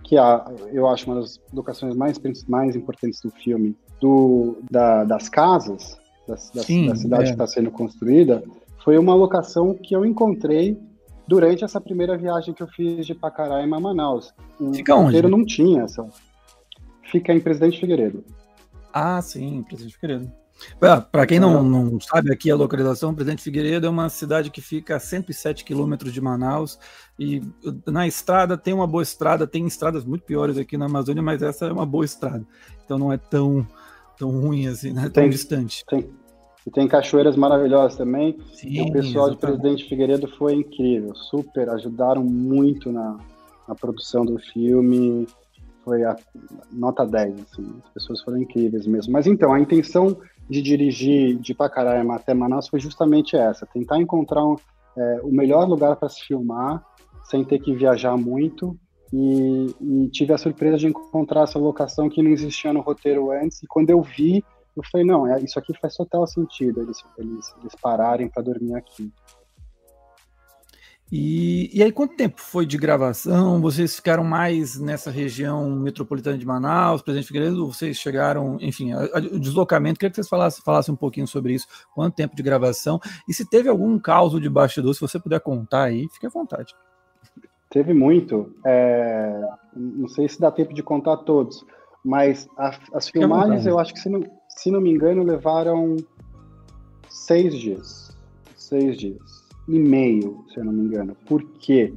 que 0.03 0.17
é, 0.17 0.21
eu 0.73 0.87
acho 0.89 1.09
uma 1.09 1.21
das 1.21 1.39
locações 1.53 1.95
mais 1.95 2.19
mais 2.47 2.75
importantes 2.75 3.21
do 3.21 3.29
filme, 3.31 3.77
do, 4.01 4.57
da, 4.69 5.05
das 5.05 5.29
casas, 5.29 5.97
Sim, 6.65 6.87
da 6.87 6.95
cidade 6.95 7.23
é. 7.23 7.25
que 7.27 7.31
está 7.33 7.47
sendo 7.47 7.71
construída, 7.71 8.43
foi 8.83 8.97
uma 8.97 9.15
locação 9.15 9.73
que 9.73 9.95
eu 9.95 10.03
encontrei 10.03 10.77
durante 11.27 11.63
essa 11.63 11.79
primeira 11.79 12.17
viagem 12.17 12.53
que 12.53 12.61
eu 12.61 12.67
fiz 12.67 13.05
de 13.05 13.13
Pacaraima 13.13 13.77
a 13.77 13.79
Manaus. 13.79 14.33
O 14.59 14.73
Fica 14.73 14.95
onde? 14.95 15.21
não 15.29 15.45
tinha 15.45 15.83
essa. 15.83 16.05
Fica 17.03 17.31
em 17.31 17.39
Presidente 17.39 17.79
Figueiredo. 17.79 18.25
Ah, 18.91 19.21
sim, 19.21 19.63
Presidente 19.63 19.95
Figueiredo. 19.95 20.42
Para 20.79 21.25
quem 21.25 21.39
não, 21.39 21.63
não 21.63 21.99
sabe 21.99 22.31
aqui 22.31 22.51
a 22.51 22.55
localização, 22.55 23.13
Presidente 23.13 23.43
Figueiredo 23.43 23.87
é 23.87 23.89
uma 23.89 24.09
cidade 24.09 24.49
que 24.49 24.61
fica 24.61 24.95
a 24.95 24.99
107 24.99 25.63
quilômetros 25.63 26.13
de 26.13 26.21
Manaus 26.21 26.79
e 27.19 27.41
na 27.85 28.07
estrada 28.07 28.57
tem 28.57 28.73
uma 28.73 28.87
boa 28.87 29.03
estrada, 29.03 29.47
tem 29.47 29.65
estradas 29.65 30.03
muito 30.03 30.23
piores 30.23 30.57
aqui 30.57 30.77
na 30.77 30.85
Amazônia, 30.85 31.21
mas 31.21 31.41
essa 31.41 31.65
é 31.65 31.71
uma 31.71 31.85
boa 31.85 32.05
estrada, 32.05 32.45
então 32.83 32.97
não 32.97 33.11
é 33.11 33.17
tão 33.17 33.65
tão 34.17 34.29
ruim 34.29 34.67
assim, 34.67 34.93
né? 34.93 35.03
Tão 35.03 35.23
tem, 35.23 35.29
distante. 35.29 35.83
Tem, 35.87 36.09
e 36.65 36.71
tem 36.71 36.87
cachoeiras 36.87 37.35
maravilhosas 37.35 37.97
também. 37.97 38.37
Sim, 38.53 38.81
o 38.81 38.91
pessoal 38.91 39.27
exatamente. 39.27 39.33
de 39.33 39.37
Presidente 39.37 39.89
Figueiredo 39.89 40.27
foi 40.37 40.53
incrível, 40.53 41.13
super, 41.15 41.69
ajudaram 41.69 42.23
muito 42.23 42.91
na, 42.91 43.17
na 43.67 43.75
produção 43.75 44.25
do 44.25 44.39
filme. 44.39 45.27
Foi 45.83 46.03
a 46.05 46.15
nota 46.71 47.05
10, 47.05 47.33
assim, 47.41 47.81
as 47.83 47.91
pessoas 47.91 48.21
foram 48.21 48.37
incríveis 48.37 48.87
mesmo. 48.87 49.11
Mas 49.11 49.27
então, 49.27 49.51
a 49.51 49.59
intenção 49.59 50.17
de 50.49 50.61
dirigir 50.61 51.37
de 51.37 51.53
Pacaraima 51.53 52.15
até 52.15 52.33
Manaus 52.33 52.67
foi 52.67 52.79
justamente 52.79 53.35
essa: 53.35 53.65
tentar 53.65 53.99
encontrar 53.99 54.45
um, 54.45 54.55
é, 54.97 55.21
o 55.23 55.31
melhor 55.31 55.67
lugar 55.67 55.95
para 55.95 56.09
se 56.09 56.21
filmar, 56.25 56.83
sem 57.23 57.43
ter 57.43 57.59
que 57.59 57.73
viajar 57.73 58.17
muito 58.17 58.77
e, 59.11 59.67
e, 59.79 60.09
tive 60.09 60.33
a 60.33 60.37
surpresa 60.37 60.77
de 60.77 60.87
encontrar 60.87 61.43
essa 61.43 61.59
locação 61.59 62.09
que 62.09 62.21
não 62.21 62.31
existia 62.31 62.73
no 62.73 62.81
roteiro 62.81 63.31
antes. 63.31 63.61
E 63.61 63.67
quando 63.67 63.89
eu 63.89 64.01
vi, 64.01 64.43
eu 64.75 64.83
falei: 64.91 65.05
não, 65.05 65.27
é, 65.27 65.39
isso 65.41 65.59
aqui 65.59 65.73
faz 65.79 65.95
total 65.95 66.25
sentido 66.25 66.81
eles, 66.81 66.97
eles, 67.17 67.53
eles 67.59 67.75
pararem 67.81 68.27
para 68.27 68.43
dormir 68.43 68.75
aqui. 68.75 69.11
E, 71.15 71.69
e, 71.71 71.83
aí, 71.83 71.91
quanto 71.91 72.15
tempo 72.15 72.41
foi 72.41 72.65
de 72.65 72.75
gravação? 72.75 73.61
Vocês 73.61 73.97
ficaram 73.97 74.23
mais 74.23 74.79
nessa 74.79 75.11
região 75.11 75.69
metropolitana 75.69 76.39
de 76.39 76.43
Manaus, 76.43 77.03
Presidente 77.03 77.27
Figueiredo? 77.27 77.67
Vocês 77.67 77.97
chegaram, 77.97 78.57
enfim, 78.59 78.93
a, 78.93 79.01
a, 79.03 79.19
o 79.19 79.39
deslocamento? 79.39 79.99
Queria 79.99 80.09
que 80.09 80.15
vocês 80.15 80.27
falassem, 80.27 80.63
falassem 80.65 80.91
um 80.91 80.97
pouquinho 80.97 81.27
sobre 81.27 81.53
isso. 81.53 81.67
Quanto 81.93 82.15
tempo 82.15 82.35
de 82.35 82.41
gravação? 82.41 82.99
E 83.29 83.33
se 83.33 83.47
teve 83.47 83.69
algum 83.69 83.99
caos 83.99 84.41
de 84.41 84.49
bastidor, 84.49 84.95
se 84.95 85.01
você 85.01 85.19
puder 85.19 85.39
contar 85.39 85.83
aí, 85.83 86.09
fique 86.09 86.25
à 86.25 86.29
vontade. 86.31 86.73
Teve 87.69 87.93
muito. 87.93 88.51
É, 88.65 89.39
não 89.75 90.07
sei 90.07 90.27
se 90.27 90.41
dá 90.41 90.49
tempo 90.49 90.73
de 90.73 90.81
contar 90.81 91.17
todos, 91.17 91.63
mas 92.03 92.49
a, 92.57 92.75
as 92.91 93.07
filmagens, 93.07 93.67
eu 93.67 93.77
acho 93.77 93.93
que, 93.93 93.99
se 93.99 94.09
não, 94.09 94.23
se 94.47 94.71
não 94.71 94.81
me 94.81 94.89
engano, 94.89 95.21
levaram 95.21 95.95
seis 97.07 97.53
dias. 97.53 98.17
Seis 98.55 98.97
dias. 98.97 99.42
E 99.67 99.79
meio, 99.79 100.43
se 100.49 100.59
eu 100.59 100.65
não 100.65 100.73
me 100.73 100.81
engano. 100.81 101.15
Por 101.25 101.43
quê? 101.59 101.93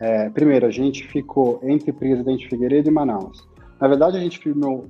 É, 0.00 0.30
primeiro, 0.30 0.66
a 0.66 0.70
gente 0.70 1.06
ficou 1.08 1.60
entre 1.62 1.92
Presidente 1.92 2.48
Figueiredo 2.48 2.88
e 2.88 2.92
Manaus. 2.92 3.46
Na 3.80 3.88
verdade, 3.88 4.16
a 4.16 4.20
gente 4.20 4.38
filmou 4.38 4.88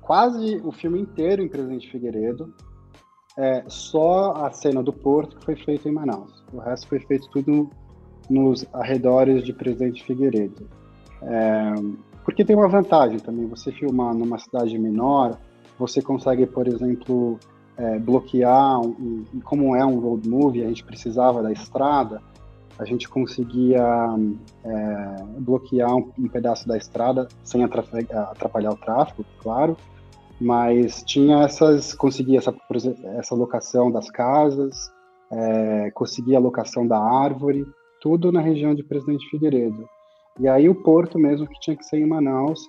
quase 0.00 0.60
o 0.64 0.72
filme 0.72 1.00
inteiro 1.00 1.42
em 1.42 1.48
Presidente 1.48 1.90
Figueiredo. 1.90 2.52
É, 3.36 3.64
só 3.66 4.32
a 4.44 4.50
cena 4.50 4.82
do 4.82 4.92
porto 4.92 5.36
que 5.36 5.44
foi 5.44 5.56
feita 5.56 5.88
em 5.88 5.92
Manaus. 5.92 6.44
O 6.52 6.58
resto 6.58 6.86
foi 6.88 7.00
feito 7.00 7.28
tudo 7.30 7.70
nos 8.28 8.66
arredores 8.72 9.42
de 9.42 9.52
Presidente 9.52 10.04
Figueiredo. 10.04 10.68
É, 11.22 11.74
porque 12.24 12.44
tem 12.44 12.54
uma 12.54 12.68
vantagem 12.68 13.18
também, 13.18 13.46
você 13.46 13.72
filmar 13.72 14.14
numa 14.14 14.38
cidade 14.38 14.78
menor, 14.78 15.38
você 15.78 16.00
consegue, 16.00 16.46
por 16.46 16.68
exemplo, 16.68 17.38
é, 17.76 17.98
bloquear, 17.98 18.80
um, 18.80 19.24
como 19.44 19.74
é 19.74 19.84
um 19.84 19.98
road 19.98 20.28
movie, 20.28 20.62
a 20.62 20.68
gente 20.68 20.84
precisava 20.84 21.42
da 21.42 21.52
estrada, 21.52 22.20
a 22.78 22.84
gente 22.84 23.08
conseguia 23.08 23.84
é, 24.64 25.16
bloquear 25.38 25.94
um, 25.94 26.10
um, 26.18 26.28
pedaço 26.28 26.66
da 26.66 26.76
estrada 26.76 27.28
sem 27.44 27.62
atrapalhar 27.64 28.72
o 28.72 28.76
tráfego, 28.76 29.24
claro, 29.40 29.76
mas 30.40 31.02
tinha 31.02 31.44
essas, 31.44 31.94
conseguia 31.94 32.38
essa, 32.38 32.54
essa 33.16 33.34
locação 33.34 33.90
das 33.90 34.10
casas, 34.10 34.90
é, 35.30 35.90
conseguia 35.92 36.36
a 36.36 36.40
locação 36.40 36.86
da 36.86 36.98
árvore, 36.98 37.64
tudo 38.00 38.32
na 38.32 38.40
região 38.40 38.74
de 38.74 38.82
Presidente 38.82 39.28
Figueiredo. 39.30 39.88
E 40.40 40.48
aí 40.48 40.68
o 40.68 40.74
porto 40.74 41.18
mesmo 41.18 41.46
que 41.46 41.60
tinha 41.60 41.76
que 41.76 41.84
ser 41.84 41.98
em 41.98 42.06
Manaus. 42.06 42.60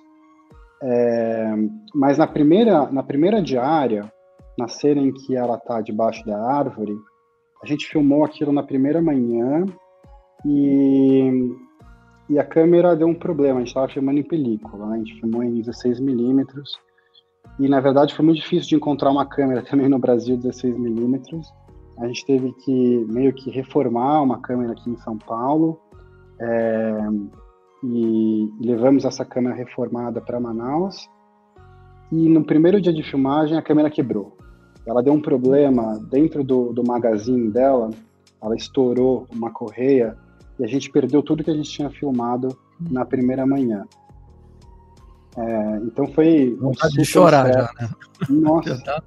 É, 0.82 1.54
mas 1.94 2.18
na 2.18 2.26
primeira, 2.26 2.90
na 2.90 3.02
primeira 3.02 3.42
diária, 3.42 4.12
na 4.58 4.68
cena 4.68 5.00
em 5.00 5.12
que 5.12 5.36
ela 5.36 5.56
está 5.56 5.80
debaixo 5.80 6.24
da 6.24 6.38
árvore, 6.38 6.96
a 7.62 7.66
gente 7.66 7.86
filmou 7.86 8.24
aquilo 8.24 8.52
na 8.52 8.62
primeira 8.62 9.00
manhã 9.00 9.64
e, 10.44 11.54
e 12.28 12.38
a 12.38 12.44
câmera 12.44 12.94
deu 12.94 13.08
um 13.08 13.14
problema. 13.14 13.56
A 13.56 13.60
gente 13.60 13.68
estava 13.68 13.88
filmando 13.88 14.20
em 14.20 14.24
película, 14.24 14.86
né? 14.86 14.96
a 14.96 14.98
gente 14.98 15.20
filmou 15.20 15.42
em 15.42 15.60
16 15.60 16.00
milímetros 16.00 16.78
e 17.58 17.68
na 17.68 17.80
verdade 17.80 18.14
foi 18.14 18.24
muito 18.24 18.40
difícil 18.40 18.68
de 18.68 18.76
encontrar 18.76 19.10
uma 19.10 19.26
câmera 19.26 19.62
também 19.68 19.88
no 19.88 19.98
Brasil 19.98 20.36
16 20.36 20.78
milímetros 20.78 21.46
a 21.98 22.06
gente 22.06 22.24
teve 22.26 22.52
que 22.52 23.06
meio 23.08 23.32
que 23.32 23.50
reformar 23.50 24.22
uma 24.22 24.40
câmera 24.40 24.72
aqui 24.72 24.90
em 24.90 24.96
São 24.96 25.16
Paulo 25.16 25.80
é, 26.40 26.98
e 27.84 28.50
levamos 28.60 29.04
essa 29.04 29.24
câmera 29.24 29.54
reformada 29.54 30.20
para 30.20 30.40
Manaus. 30.40 31.08
E 32.10 32.28
no 32.28 32.44
primeiro 32.44 32.80
dia 32.80 32.92
de 32.92 33.02
filmagem 33.02 33.56
a 33.56 33.62
câmera 33.62 33.90
quebrou. 33.90 34.36
Ela 34.86 35.02
deu 35.02 35.12
um 35.12 35.20
problema 35.20 35.98
dentro 36.10 36.44
do, 36.44 36.72
do 36.72 36.84
magazine 36.84 37.50
dela, 37.50 37.90
ela 38.42 38.54
estourou 38.54 39.26
uma 39.32 39.50
correia 39.50 40.16
e 40.58 40.64
a 40.64 40.66
gente 40.66 40.90
perdeu 40.90 41.22
tudo 41.22 41.42
que 41.42 41.50
a 41.50 41.54
gente 41.54 41.70
tinha 41.70 41.90
filmado 41.90 42.56
na 42.78 43.04
primeira 43.04 43.46
manhã. 43.46 43.86
É, 45.36 45.76
então 45.84 46.06
foi. 46.08 46.54
Vontade 46.60 46.94
de 46.94 47.04
chorar 47.04 47.52
já, 47.52 47.70
né? 47.80 47.90
Nossa. 48.28 49.02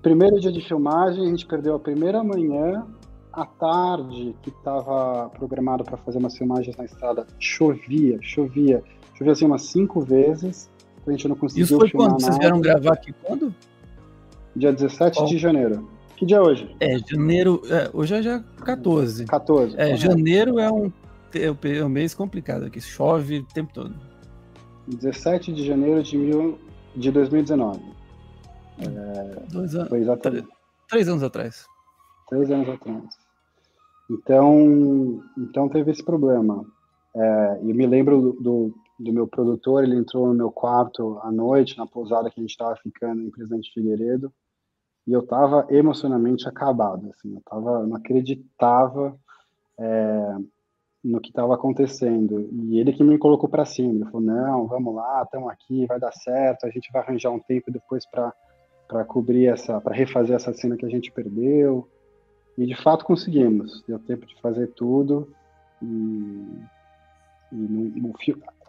Primeiro 0.00 0.40
dia 0.40 0.52
de 0.52 0.60
filmagem, 0.60 1.26
a 1.26 1.28
gente 1.28 1.46
perdeu 1.46 1.74
a 1.74 1.80
primeira 1.80 2.22
manhã. 2.22 2.86
À 3.30 3.44
tarde, 3.44 4.34
que 4.42 4.48
estava 4.48 5.28
programado 5.28 5.84
para 5.84 5.96
fazer 5.98 6.18
umas 6.18 6.36
filmagens 6.36 6.76
na 6.76 6.84
estrada, 6.84 7.26
chovia, 7.38 8.18
chovia. 8.20 8.82
Chovia 9.14 9.32
assim 9.32 9.44
umas 9.44 9.62
cinco 9.62 10.00
vezes. 10.00 10.68
Então 11.00 11.12
a 11.12 11.16
gente 11.16 11.28
não 11.28 11.36
conseguiu 11.36 11.64
Isso 11.64 11.78
foi 11.78 11.90
quando? 11.90 12.20
Vocês 12.20 12.36
vieram 12.38 12.60
gravar 12.60 12.94
aqui 12.94 13.12
quando? 13.22 13.54
Dia 14.58 14.72
17 14.72 15.24
de 15.26 15.38
janeiro. 15.38 15.88
Que 16.16 16.26
dia 16.26 16.38
é 16.38 16.40
hoje? 16.40 16.74
É, 16.80 16.98
janeiro. 16.98 17.62
É, 17.70 17.88
hoje 17.92 18.14
é 18.14 18.22
já 18.22 18.42
14. 18.64 19.24
14. 19.26 19.76
É, 19.78 19.96
janeiro 19.96 20.58
é 20.58 20.70
um, 20.70 20.92
é 21.32 21.84
um 21.84 21.88
mês 21.88 22.12
complicado 22.12 22.64
aqui. 22.64 22.80
Chove 22.80 23.38
o 23.38 23.44
tempo 23.44 23.72
todo. 23.72 23.94
17 24.88 25.52
de 25.52 25.64
janeiro 25.64 26.02
de, 26.02 26.18
mil, 26.18 26.58
de 26.96 27.12
2019. 27.12 27.80
É, 28.80 29.42
Dois 29.52 29.74
anos. 29.76 29.88
Foi 29.88 30.00
exatamente. 30.00 30.48
Três 30.88 31.08
anos 31.08 31.22
atrás. 31.22 31.66
Três 32.28 32.50
anos 32.50 32.68
atrás. 32.68 33.04
Então, 34.10 35.22
então 35.36 35.68
teve 35.68 35.92
esse 35.92 36.04
problema. 36.04 36.64
É, 37.14 37.58
eu 37.62 37.74
me 37.74 37.86
lembro 37.86 38.20
do, 38.20 38.32
do, 38.32 38.74
do, 38.98 39.12
meu 39.12 39.28
produtor, 39.28 39.84
ele 39.84 39.96
entrou 39.96 40.26
no 40.26 40.34
meu 40.34 40.50
quarto 40.50 41.18
à 41.22 41.30
noite, 41.30 41.76
na 41.76 41.86
pousada 41.86 42.30
que 42.30 42.40
a 42.40 42.42
gente 42.42 42.50
estava 42.50 42.74
ficando 42.76 43.22
em 43.22 43.30
Presidente 43.30 43.70
Figueiredo, 43.72 44.32
e 45.08 45.12
eu 45.14 45.20
estava 45.20 45.66
emocionalmente 45.70 46.46
acabado, 46.46 47.08
assim, 47.08 47.34
eu 47.34 47.40
tava, 47.40 47.86
não 47.86 47.96
acreditava 47.96 49.18
é, 49.78 50.36
no 51.02 51.18
que 51.18 51.30
estava 51.30 51.54
acontecendo. 51.54 52.46
E 52.52 52.78
ele 52.78 52.92
que 52.92 53.02
me 53.02 53.16
colocou 53.16 53.48
para 53.48 53.64
cima, 53.64 53.94
ele 53.94 54.04
falou: 54.04 54.20
"Não, 54.20 54.66
vamos 54.66 54.94
lá, 54.94 55.22
estamos 55.22 55.48
aqui, 55.48 55.86
vai 55.86 55.98
dar 55.98 56.12
certo, 56.12 56.66
a 56.66 56.70
gente 56.70 56.92
vai 56.92 57.00
arranjar 57.00 57.30
um 57.30 57.40
tempo 57.40 57.72
depois 57.72 58.04
para 58.04 58.34
para 58.86 59.04
cobrir 59.04 59.46
essa, 59.46 59.78
para 59.82 59.94
refazer 59.94 60.34
essa 60.34 60.52
cena 60.52 60.76
que 60.76 60.84
a 60.84 60.90
gente 60.90 61.10
perdeu". 61.10 61.88
E 62.58 62.66
de 62.66 62.74
fato 62.74 63.06
conseguimos. 63.06 63.82
Deu 63.88 63.98
tempo 63.98 64.26
de 64.26 64.38
fazer 64.42 64.66
tudo. 64.74 65.32
E, 65.80 65.86
e 67.50 67.56
no, 67.56 68.08
no, 68.08 68.14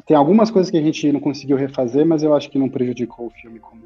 tem 0.05 0.15
algumas 0.15 0.49
coisas 0.49 0.71
que 0.71 0.77
a 0.77 0.81
gente 0.81 1.11
não 1.11 1.19
conseguiu 1.19 1.57
refazer, 1.57 2.05
mas 2.05 2.23
eu 2.23 2.33
acho 2.33 2.49
que 2.49 2.57
não 2.57 2.69
prejudicou 2.69 3.27
o 3.27 3.31
filme 3.31 3.59
como, 3.59 3.83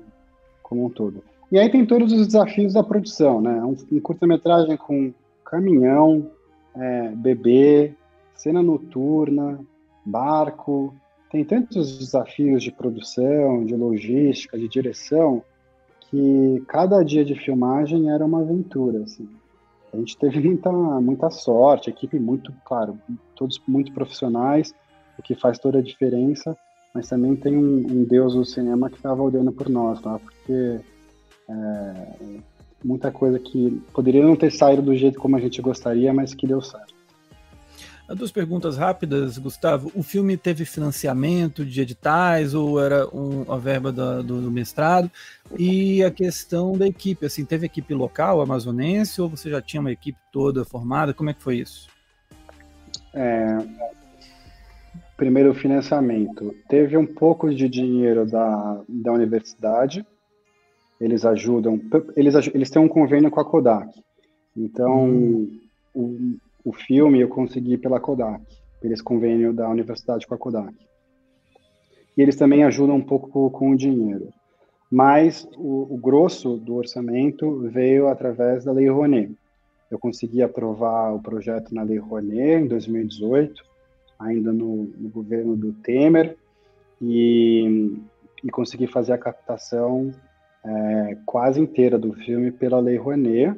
como 0.62 0.86
um 0.86 0.90
todo. 0.90 1.24
E 1.54 1.60
aí 1.60 1.70
tem 1.70 1.86
todos 1.86 2.12
os 2.12 2.26
desafios 2.26 2.74
da 2.74 2.82
produção, 2.82 3.40
né? 3.40 3.64
Um, 3.64 3.76
um 3.92 4.00
curta-metragem 4.00 4.76
com 4.76 5.14
caminhão, 5.46 6.32
é, 6.76 7.10
bebê, 7.10 7.94
cena 8.34 8.64
noturna, 8.64 9.60
barco, 10.04 10.96
tem 11.32 11.46
tantos 11.46 12.00
desafios 12.00 12.64
de 12.64 12.72
produção, 12.72 13.64
de 13.66 13.76
logística, 13.76 14.58
de 14.58 14.68
direção, 14.68 15.44
que 16.10 16.64
cada 16.68 17.04
dia 17.04 17.24
de 17.24 17.36
filmagem 17.36 18.10
era 18.10 18.26
uma 18.26 18.42
aventura, 18.42 19.04
assim. 19.04 19.30
A 19.94 19.98
gente 19.98 20.18
teve 20.18 20.40
muita, 20.40 20.72
muita 20.72 21.30
sorte, 21.30 21.88
equipe 21.88 22.18
muito, 22.18 22.52
claro, 22.66 22.98
todos 23.36 23.62
muito 23.68 23.94
profissionais, 23.94 24.74
o 25.20 25.22
que 25.22 25.36
faz 25.36 25.60
toda 25.60 25.78
a 25.78 25.84
diferença, 25.84 26.58
mas 26.96 27.10
também 27.10 27.36
tem 27.36 27.56
um, 27.56 27.86
um 27.92 28.04
Deus 28.04 28.34
do 28.34 28.44
cinema 28.44 28.90
que 28.90 28.96
estava 28.96 29.22
olhando 29.22 29.52
por 29.52 29.70
nós, 29.70 30.02
tá? 30.02 30.18
Porque 30.18 30.82
é, 31.50 32.40
muita 32.84 33.12
coisa 33.12 33.40
que 33.40 33.82
poderia 33.94 34.24
não 34.24 34.36
ter 34.36 34.52
saído 34.52 34.82
do 34.82 34.96
jeito 34.96 35.20
como 35.20 35.36
a 35.36 35.40
gente 35.40 35.62
gostaria, 35.62 36.14
mas 36.14 36.34
que 36.34 36.48
deu 36.48 36.62
certo. 36.62 36.94
Duas 38.10 38.32
perguntas 38.32 38.76
rápidas, 38.76 39.38
Gustavo. 39.38 39.90
O 39.96 40.04
filme 40.04 40.36
teve 40.36 40.66
financiamento 40.66 41.66
de 41.66 41.82
editais 41.82 42.54
ou 42.54 42.80
era 42.80 43.08
um, 43.08 43.50
a 43.50 43.58
verba 43.58 43.94
do, 43.94 44.22
do, 44.22 44.52
mestrado? 44.52 45.10
E 45.58 46.04
a 46.04 46.12
questão 46.12 46.78
da 46.78 46.86
equipe, 46.86 47.26
assim, 47.26 47.46
teve 47.46 47.66
equipe 47.66 47.94
local, 47.94 48.42
amazonense, 48.42 49.22
ou 49.22 49.30
você 49.30 49.50
já 49.50 49.62
tinha 49.62 49.80
uma 49.80 49.92
equipe 49.92 50.20
toda 50.34 50.66
formada? 50.66 51.14
Como 51.14 51.30
é 51.30 51.34
que 51.34 51.42
foi 51.42 51.58
isso? 51.58 51.88
É, 53.14 53.58
primeiro, 55.16 55.54
financiamento. 55.54 56.54
Teve 56.68 56.98
um 56.98 57.06
pouco 57.06 57.54
de 57.56 57.70
dinheiro 57.70 58.26
da, 58.26 58.82
da 58.88 59.14
universidade, 59.14 60.06
eles 61.00 61.26
ajudam, 61.26 61.80
eles, 62.16 62.36
eles 62.54 62.70
têm 62.70 62.82
um 62.82 62.88
convênio 62.88 63.30
com 63.30 63.40
a 63.40 63.46
Kodak. 63.46 63.90
Então, 64.56 65.06
hum. 65.06 65.60
o, 65.94 66.38
o 66.64 66.74
filme 66.74 67.20
eu 67.20 67.28
consegui 67.28 67.78
pela 67.78 68.00
Kodak, 68.00 68.42
pelo 68.80 69.04
convênio 69.04 69.54
da 69.54 69.68
universidade 69.70 70.26
com 70.28 70.36
a 70.36 70.38
Kodak. 70.38 70.74
E 72.16 72.22
eles 72.22 72.36
também 72.36 72.64
ajudam 72.64 72.96
um 72.96 73.02
pouco 73.02 73.30
com, 73.30 73.50
com 73.50 73.72
o 73.72 73.78
dinheiro. 73.78 74.30
Mas 74.90 75.48
o, 75.58 75.94
o, 75.94 75.98
grosso 75.98 76.56
do 76.58 76.76
orçamento 76.76 77.60
veio 77.62 78.08
através 78.08 78.64
da 78.64 78.72
Lei 78.72 78.88
Rouanet. 78.88 79.36
Eu 79.90 79.98
consegui 79.98 80.44
aprovar 80.44 81.14
o 81.16 81.22
projeto 81.22 81.74
na 81.74 81.82
Lei 81.82 81.98
Rouanet 81.98 82.64
em 82.64 82.68
2018, 82.68 83.64
ainda 84.20 84.54
no, 84.54 84.84
no 84.84 85.10
governo 85.10 85.56
do 85.56 85.74
Temer, 85.74 86.38
e, 87.02 87.98
e 88.44 88.50
consegui 88.52 88.86
fazer 88.86 89.14
a 89.14 89.18
captação 89.18 90.12
é, 90.66 91.18
quase 91.26 91.60
inteira 91.60 91.98
do 91.98 92.14
filme 92.14 92.52
pela 92.52 92.80
Lei 92.80 92.98
Rouanet 92.98 93.58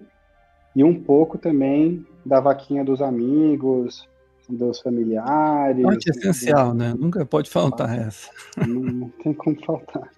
e 0.76 0.84
um 0.84 0.94
pouco 0.94 1.38
também 1.38 2.06
da 2.26 2.40
vaquinha 2.40 2.84
dos 2.84 3.02
amigos, 3.02 4.08
dos 4.50 4.80
familiares. 4.80 5.84
Parte 5.84 6.10
essencial, 6.10 6.70
do... 6.70 6.76
né? 6.76 6.94
Nunca 6.98 7.26
pode 7.26 7.50
faltar 7.50 7.90
ah, 7.90 7.96
essa. 7.96 8.30
Não, 8.68 8.82
não, 8.82 9.10
tem 9.24 9.34
como 9.34 9.56
faltar. 9.64 10.10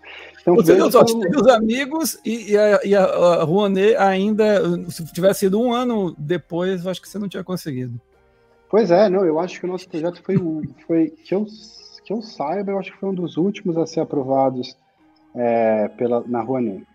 Então, 0.41 0.55
você 0.55 0.75
viu 0.75 0.91
só, 0.91 1.03
como... 1.03 1.23
os 1.39 1.47
amigos 1.47 2.19
e, 2.25 2.51
e, 2.51 2.57
a, 2.57 2.79
e 2.83 2.95
a, 2.95 3.03
a 3.03 3.43
Rouanet 3.43 3.95
ainda, 3.97 4.89
se 4.89 5.05
tivesse 5.13 5.41
sido 5.41 5.59
um 5.61 5.73
ano 5.73 6.15
depois, 6.17 6.85
eu 6.85 6.91
acho 6.91 7.01
que 7.01 7.09
você 7.09 7.19
não 7.19 7.29
tinha 7.29 7.43
conseguido. 7.43 7.99
Pois 8.69 8.91
é, 8.91 9.09
não, 9.09 9.23
eu 9.23 9.39
acho 9.39 9.59
que 9.59 9.65
o 9.65 9.69
nosso 9.69 9.87
projeto 9.87 10.21
foi, 10.23 10.37
foi 10.85 11.09
que, 11.23 11.33
eu, 11.33 11.45
que 12.03 12.11
eu 12.11 12.21
saiba, 12.21 12.71
eu 12.71 12.79
acho 12.79 12.91
que 12.91 12.97
foi 12.97 13.09
um 13.09 13.13
dos 13.13 13.37
últimos 13.37 13.77
a 13.77 13.85
ser 13.85 14.01
aprovados 14.01 14.75
é, 15.37 15.87
pela, 15.89 16.23
na 16.27 16.41
Rouanet. 16.41 16.85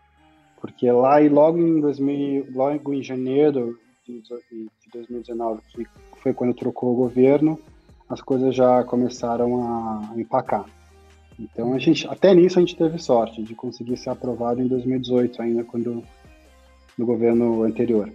Porque 0.61 0.91
lá 0.91 1.23
e 1.23 1.29
logo 1.29 1.59
em 1.59 1.81
2000, 1.81 2.49
logo 2.53 2.93
em 2.93 3.03
janeiro 3.03 3.79
de, 4.07 4.23
2019, 4.93 5.61
que 5.73 5.87
foi 6.21 6.35
quando 6.35 6.55
trocou 6.55 6.93
o 6.93 6.97
governo, 6.97 7.59
as 8.09 8.21
coisas 8.21 8.55
já 8.55 8.85
começaram 8.85 9.63
a 9.63 10.13
empacar. 10.17 10.67
Então 11.39 11.73
a 11.73 11.79
gente, 11.79 12.07
até 12.07 12.35
nisso 12.35 12.59
a 12.59 12.63
gente 12.63 12.77
teve 12.77 12.99
sorte 12.99 13.43
de 13.43 13.55
conseguir 13.55 13.97
ser 13.97 14.11
aprovado 14.11 14.61
em 14.61 14.69
2018 14.69 15.41
ainda 15.41 15.65
quando 15.65 16.05
no 16.97 17.07
governo 17.07 17.63
anterior. 17.63 18.13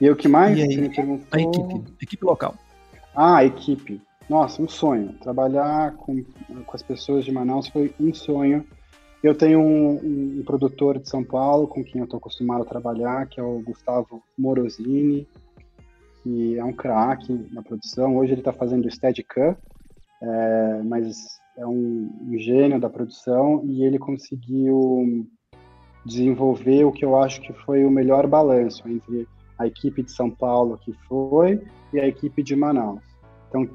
E 0.00 0.10
o 0.10 0.16
que 0.16 0.28
mais? 0.28 0.58
E 0.58 0.62
aí, 0.62 0.88
perguntou... 0.88 1.26
A 1.30 1.40
equipe, 1.40 1.92
equipe 2.02 2.24
local. 2.24 2.54
Ah, 3.14 3.36
a 3.36 3.44
equipe. 3.44 4.00
Nossa, 4.28 4.60
um 4.60 4.68
sonho. 4.68 5.12
Trabalhar 5.20 5.94
com, 5.96 6.22
com 6.22 6.72
as 6.74 6.82
pessoas 6.82 7.24
de 7.24 7.30
Manaus 7.30 7.68
foi 7.68 7.94
um 7.98 8.12
sonho. 8.12 8.64
Eu 9.22 9.34
tenho 9.34 9.60
um, 9.60 10.38
um 10.40 10.42
produtor 10.44 10.98
de 10.98 11.08
São 11.08 11.22
Paulo 11.22 11.68
com 11.68 11.82
quem 11.82 12.00
eu 12.00 12.04
estou 12.04 12.18
acostumado 12.18 12.62
a 12.62 12.66
trabalhar, 12.66 13.26
que 13.26 13.40
é 13.40 13.42
o 13.42 13.60
Gustavo 13.60 14.22
Morosini, 14.36 15.28
que 16.22 16.58
é 16.58 16.64
um 16.64 16.72
craque 16.72 17.32
na 17.52 17.62
produção. 17.62 18.16
Hoje 18.16 18.32
ele 18.32 18.40
está 18.40 18.52
fazendo 18.52 18.90
Steadicam, 18.90 19.56
é, 20.20 20.82
mas 20.84 21.40
é 21.56 21.66
um, 21.66 22.10
um 22.22 22.38
gênio 22.38 22.80
da 22.80 22.90
produção 22.90 23.62
e 23.64 23.84
ele 23.84 23.98
conseguiu 23.98 25.26
desenvolver 26.04 26.84
o 26.84 26.92
que 26.92 27.04
eu 27.04 27.16
acho 27.16 27.40
que 27.40 27.52
foi 27.52 27.84
o 27.84 27.90
melhor 27.90 28.26
balanço 28.26 28.88
entre 28.88 29.26
a 29.58 29.66
equipe 29.66 30.02
de 30.02 30.12
São 30.12 30.30
Paulo 30.30 30.78
que 30.78 30.92
foi 31.08 31.62
e 31.92 32.00
a 32.00 32.06
equipe 32.06 32.42
de 32.42 32.54
Manaus. 32.54 33.02
Então, 33.48 33.68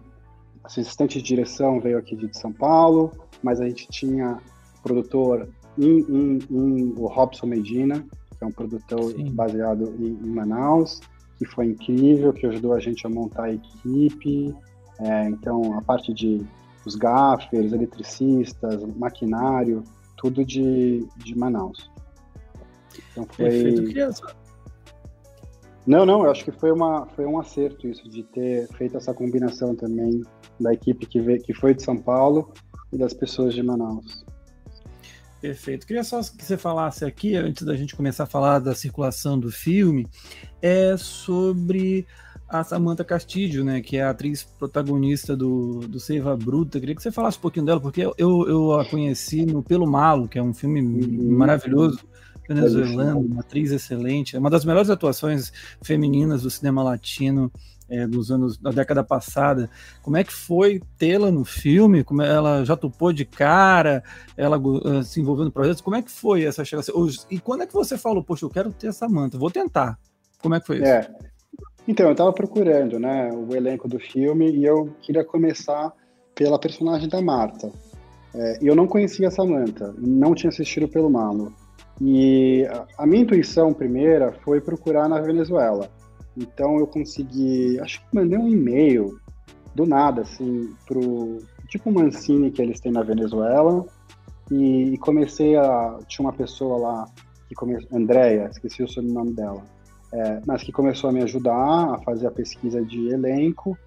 assistente 0.63 1.19
de 1.19 1.23
direção 1.23 1.79
veio 1.79 1.97
aqui 1.97 2.15
de 2.15 2.37
São 2.37 2.51
Paulo, 2.51 3.11
mas 3.43 3.59
a 3.59 3.67
gente 3.67 3.87
tinha 3.89 4.37
produtor 4.83 5.49
em, 5.77 5.99
em, 5.99 6.39
em 6.49 6.93
o 6.97 7.07
Robson 7.07 7.47
Medina, 7.47 8.05
que 8.37 8.43
é 8.43 8.47
um 8.47 8.51
produtor 8.51 9.11
Sim. 9.11 9.31
baseado 9.31 9.93
em, 9.99 10.07
em, 10.07 10.29
Manaus, 10.29 10.99
que 11.37 11.45
foi 11.45 11.67
incrível, 11.67 12.33
que 12.33 12.45
ajudou 12.45 12.73
a 12.73 12.79
gente 12.79 13.05
a 13.05 13.09
montar 13.09 13.45
a 13.45 13.53
equipe. 13.53 14.55
É, 14.99 15.29
então, 15.29 15.77
a 15.77 15.81
parte 15.81 16.13
de 16.13 16.45
os 16.85 16.95
gaffers, 16.95 17.71
eletricistas, 17.71 18.83
maquinário, 18.97 19.83
tudo 20.17 20.43
de, 20.43 21.05
de 21.17 21.37
Manaus. 21.37 21.91
Então 23.11 23.25
foi. 23.29 23.49
Perfeito. 23.49 24.40
Não, 25.85 26.05
não, 26.05 26.23
eu 26.23 26.31
acho 26.31 26.45
que 26.45 26.51
foi, 26.51 26.71
uma, 26.71 27.07
foi 27.15 27.25
um 27.25 27.39
acerto 27.39 27.87
isso, 27.87 28.07
de 28.07 28.23
ter 28.23 28.67
feito 28.73 28.97
essa 28.97 29.13
combinação 29.13 29.75
também 29.75 30.21
da 30.59 30.73
equipe 30.73 31.05
que, 31.05 31.19
veio, 31.19 31.41
que 31.41 31.53
foi 31.53 31.73
de 31.73 31.81
São 31.81 31.97
Paulo 31.97 32.53
e 32.93 32.97
das 32.97 33.13
pessoas 33.13 33.53
de 33.53 33.63
Manaus. 33.63 34.23
Perfeito. 35.41 35.87
Queria 35.87 36.03
só 36.03 36.21
que 36.21 36.45
você 36.45 36.55
falasse 36.55 37.03
aqui, 37.03 37.35
antes 37.35 37.65
da 37.65 37.75
gente 37.75 37.95
começar 37.95 38.25
a 38.25 38.27
falar 38.27 38.59
da 38.59 38.75
circulação 38.75 39.39
do 39.39 39.51
filme, 39.51 40.07
é 40.61 40.95
sobre 40.97 42.05
a 42.47 42.63
Samantha 42.63 43.03
Castillo, 43.03 43.63
né, 43.63 43.81
que 43.81 43.97
é 43.97 44.03
a 44.03 44.11
atriz 44.11 44.43
protagonista 44.43 45.35
do, 45.35 45.79
do 45.79 45.99
Seiva 45.99 46.35
Bruta. 46.35 46.79
Queria 46.79 46.93
que 46.93 47.01
você 47.01 47.11
falasse 47.11 47.39
um 47.39 47.41
pouquinho 47.41 47.65
dela, 47.65 47.79
porque 47.79 48.01
eu, 48.01 48.13
eu 48.17 48.73
a 48.73 48.85
conheci 48.85 49.45
no 49.45 49.63
Pelo 49.63 49.89
Malo, 49.89 50.27
que 50.27 50.37
é 50.37 50.43
um 50.43 50.53
filme 50.53 50.81
uhum. 50.81 51.37
maravilhoso, 51.37 51.99
venezuelano, 52.53 53.19
uma 53.19 53.41
atriz 53.41 53.71
excelente, 53.71 54.35
é 54.35 54.39
uma 54.39 54.49
das 54.49 54.65
melhores 54.65 54.89
atuações 54.89 55.51
femininas 55.81 56.43
do 56.43 56.49
cinema 56.49 56.83
latino 56.83 57.51
é, 57.91 58.07
dos 58.07 58.31
anos 58.31 58.57
da 58.57 58.71
década 58.71 59.03
passada. 59.03 59.69
Como 60.01 60.15
é 60.15 60.23
que 60.23 60.31
foi 60.31 60.81
tê-la 60.97 61.29
no 61.29 61.43
filme? 61.43 62.03
Como 62.03 62.21
ela 62.21 62.63
já 62.63 62.77
topou 62.77 63.11
de 63.11 63.25
cara? 63.25 64.01
Ela 64.37 64.57
uh, 64.57 65.03
se 65.03 65.19
envolveu 65.19 65.43
no 65.43 65.51
projeto? 65.51 65.83
Como 65.83 65.97
é 65.97 66.01
que 66.01 66.09
foi 66.09 66.45
essa 66.45 66.63
chegada? 66.63 66.87
E 67.29 67.39
quando 67.39 67.63
é 67.63 67.67
que 67.67 67.73
você 67.73 67.97
falou, 67.97 68.23
poxa, 68.23 68.45
eu 68.45 68.49
quero 68.49 68.71
ter 68.71 68.87
essa 68.87 69.09
manta, 69.09 69.37
vou 69.37 69.51
tentar? 69.51 69.99
Como 70.41 70.55
é 70.55 70.59
que 70.61 70.67
foi 70.67 70.77
isso? 70.77 70.85
É. 70.85 71.13
Então, 71.87 72.05
eu 72.05 72.11
estava 72.13 72.31
procurando, 72.31 72.97
né, 72.99 73.29
o 73.33 73.53
elenco 73.55 73.87
do 73.87 73.99
filme 73.99 74.49
e 74.51 74.63
eu 74.63 74.95
queria 75.01 75.25
começar 75.25 75.91
pela 76.33 76.57
personagem 76.57 77.09
da 77.09 77.21
Marta. 77.21 77.71
É, 78.33 78.59
eu 78.61 78.75
não 78.75 78.87
conhecia 78.87 79.27
a 79.27 79.31
Samantha, 79.31 79.93
não 79.97 80.33
tinha 80.33 80.49
assistido 80.49 80.87
pelo 80.87 81.09
Malo. 81.09 81.53
E 82.03 82.65
a 82.97 83.05
minha 83.05 83.21
intuição 83.21 83.71
primeira 83.73 84.33
foi 84.43 84.59
procurar 84.59 85.07
na 85.07 85.21
Venezuela. 85.21 85.87
Então 86.35 86.79
eu 86.79 86.87
consegui, 86.87 87.79
acho 87.79 87.99
que 87.99 88.05
mandei 88.11 88.39
um 88.39 88.49
e-mail 88.49 89.19
do 89.75 89.85
nada, 89.85 90.21
assim, 90.21 90.73
pro 90.87 91.37
tipo 91.67 91.91
Mancini 91.91 92.49
que 92.49 92.59
eles 92.59 92.79
têm 92.79 92.91
na 92.91 93.03
Venezuela. 93.03 93.85
E, 94.49 94.93
e 94.93 94.97
comecei 94.97 95.55
a. 95.55 95.99
Tinha 96.07 96.25
uma 96.25 96.33
pessoa 96.33 96.79
lá, 96.79 97.05
que 97.47 97.53
come, 97.53 97.77
Andréia, 97.93 98.49
esqueci 98.51 98.81
o 98.81 98.87
sobrenome 98.87 99.33
dela, 99.33 99.63
é, 100.11 100.41
mas 100.45 100.63
que 100.63 100.71
começou 100.71 101.09
a 101.09 101.13
me 101.13 101.21
ajudar 101.21 101.93
a 101.93 101.99
fazer 101.99 102.25
a 102.25 102.31
pesquisa 102.31 102.83
de 102.83 103.09
elenco. 103.09 103.77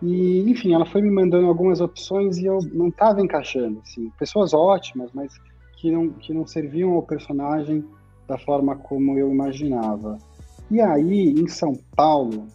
E, 0.00 0.48
enfim, 0.48 0.74
ela 0.74 0.86
foi 0.86 1.02
me 1.02 1.10
mandando 1.10 1.48
algumas 1.48 1.80
opções 1.80 2.38
e 2.38 2.46
eu 2.46 2.60
não 2.72 2.88
estava 2.88 3.20
encaixando. 3.20 3.80
Assim, 3.80 4.10
pessoas 4.16 4.54
ótimas, 4.54 5.10
mas 5.12 5.32
que 5.84 5.90
não, 5.90 6.08
que 6.08 6.32
não 6.32 6.46
serviam 6.46 6.94
ao 6.94 7.02
personagem 7.02 7.84
da 8.26 8.38
forma 8.38 8.74
como 8.74 9.18
eu 9.18 9.30
imaginava. 9.30 10.16
E 10.70 10.80
aí, 10.80 11.28
em 11.28 11.46
São 11.46 11.74
Paulo, 11.94 12.46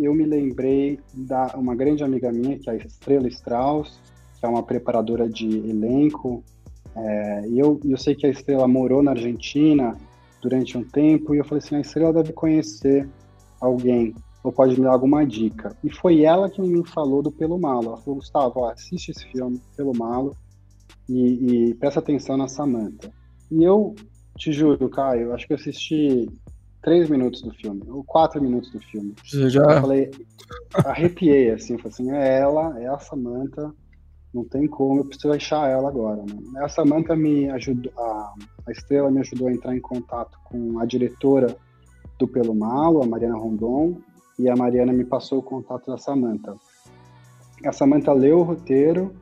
eu 0.00 0.14
me 0.14 0.24
lembrei 0.24 0.98
da 1.12 1.54
uma 1.54 1.74
grande 1.74 2.02
amiga 2.02 2.32
minha, 2.32 2.58
que 2.58 2.70
é 2.70 2.72
a 2.72 2.76
Estrela 2.76 3.28
Strauss, 3.28 4.00
que 4.40 4.46
é 4.46 4.48
uma 4.48 4.62
preparadora 4.62 5.28
de 5.28 5.46
elenco. 5.68 6.42
É, 6.96 7.48
e 7.48 7.58
eu, 7.58 7.78
eu 7.84 7.98
sei 7.98 8.14
que 8.14 8.26
a 8.26 8.30
Estrela 8.30 8.66
morou 8.66 9.02
na 9.02 9.10
Argentina 9.10 9.94
durante 10.40 10.78
um 10.78 10.82
tempo, 10.82 11.34
e 11.34 11.38
eu 11.38 11.44
falei 11.44 11.62
assim, 11.62 11.76
a 11.76 11.80
Estrela 11.80 12.14
deve 12.14 12.32
conhecer 12.32 13.06
alguém, 13.60 14.14
ou 14.42 14.50
pode 14.50 14.80
me 14.80 14.86
dar 14.86 14.92
alguma 14.92 15.26
dica. 15.26 15.76
E 15.84 15.90
foi 15.90 16.22
ela 16.22 16.48
que 16.48 16.62
me 16.62 16.82
falou 16.88 17.22
do 17.22 17.30
Pelo 17.30 17.58
Malo. 17.58 17.88
Ela 17.88 17.96
falou, 17.98 18.18
Gustavo, 18.18 18.64
assiste 18.64 19.10
esse 19.10 19.26
filme, 19.26 19.60
Pelo 19.76 19.94
Malo, 19.94 20.34
e, 21.08 21.70
e 21.70 21.74
presta 21.74 22.00
atenção 22.00 22.36
na 22.36 22.48
Samantha. 22.48 23.10
E 23.50 23.62
eu 23.62 23.94
te 24.36 24.52
juro, 24.52 24.88
Caio, 24.88 25.32
acho 25.34 25.46
que 25.46 25.52
eu 25.52 25.56
assisti 25.56 26.28
três 26.82 27.08
minutos 27.08 27.42
do 27.42 27.52
filme, 27.52 27.82
ou 27.88 28.04
quatro 28.04 28.40
minutos 28.42 28.70
do 28.70 28.80
filme. 28.80 29.14
Você 29.24 29.50
já... 29.50 29.62
Eu 29.62 29.80
falei, 29.80 30.10
arrepiei, 30.74 31.50
assim, 31.50 31.76
falei 31.76 31.92
assim, 31.92 32.10
é 32.12 32.40
ela, 32.40 32.78
é 32.80 32.86
a 32.86 32.98
Samantha, 32.98 33.72
não 34.32 34.44
tem 34.44 34.66
como, 34.66 35.00
eu 35.00 35.04
preciso 35.04 35.32
achar 35.32 35.68
ela 35.68 35.88
agora, 35.88 36.22
né? 36.22 36.62
A 36.62 36.68
Samantha 36.68 37.16
me 37.16 37.48
ajudou, 37.50 37.92
a, 37.98 38.34
a 38.66 38.72
Estrela 38.72 39.10
me 39.10 39.20
ajudou 39.20 39.48
a 39.48 39.52
entrar 39.52 39.76
em 39.76 39.80
contato 39.80 40.38
com 40.44 40.78
a 40.78 40.86
diretora 40.86 41.56
do 42.18 42.28
Pelo 42.28 42.54
Malo, 42.54 43.02
a 43.02 43.06
Mariana 43.06 43.38
Rondon, 43.38 43.96
e 44.38 44.48
a 44.48 44.54
Mariana 44.54 44.92
me 44.92 45.04
passou 45.04 45.38
o 45.38 45.42
contato 45.42 45.90
da 45.90 45.98
Samantha. 45.98 46.54
A 47.64 47.72
Samantha 47.72 48.12
leu 48.12 48.38
o 48.38 48.42
roteiro, 48.42 49.12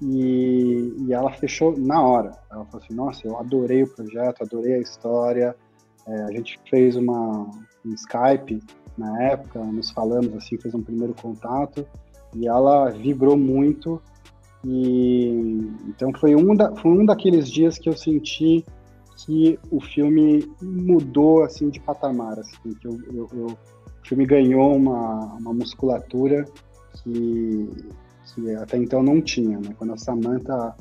e, 0.00 0.94
e, 0.98 1.12
ela 1.12 1.32
fechou 1.32 1.76
na 1.78 2.02
hora. 2.02 2.32
Ela 2.50 2.64
falou 2.66 2.84
assim: 2.84 2.94
Nossa, 2.94 3.26
eu 3.26 3.38
adorei 3.38 3.82
o 3.82 3.88
projeto, 3.88 4.42
adorei 4.42 4.74
a 4.74 4.80
história. 4.80 5.56
É, 6.06 6.22
a 6.22 6.30
gente 6.30 6.60
fez 6.68 6.96
uma, 6.96 7.50
um 7.84 7.94
Skype 7.94 8.62
na 8.96 9.22
época, 9.24 9.62
nos 9.64 9.90
falamos 9.90 10.34
assim, 10.34 10.58
fez 10.58 10.74
um 10.74 10.82
primeiro 10.82 11.14
contato 11.14 11.86
e 12.34 12.46
ela 12.46 12.90
vibrou 12.90 13.36
muito. 13.36 14.00
E 14.64 15.70
então 15.88 16.12
foi 16.18 16.34
um, 16.34 16.54
da, 16.54 16.74
foi 16.76 16.90
um 16.90 17.04
daqueles 17.04 17.50
dias 17.50 17.78
que 17.78 17.88
eu 17.88 17.96
senti 17.96 18.64
que 19.16 19.58
o 19.70 19.80
filme 19.80 20.50
mudou 20.60 21.42
assim 21.42 21.70
de 21.70 21.80
patamar, 21.80 22.38
assim, 22.38 22.74
que 22.80 22.86
eu, 22.86 22.98
eu, 23.12 23.28
eu, 23.32 23.46
o 23.46 24.06
filme 24.06 24.26
ganhou 24.26 24.76
uma, 24.76 25.36
uma 25.36 25.54
musculatura 25.54 26.44
que 26.92 27.70
que 28.36 28.54
até 28.54 28.76
então 28.76 29.02
não 29.02 29.20
tinha. 29.20 29.58
Né? 29.58 29.74
Quando 29.78 29.94
a 29.94 29.96
Samantha 29.96 30.76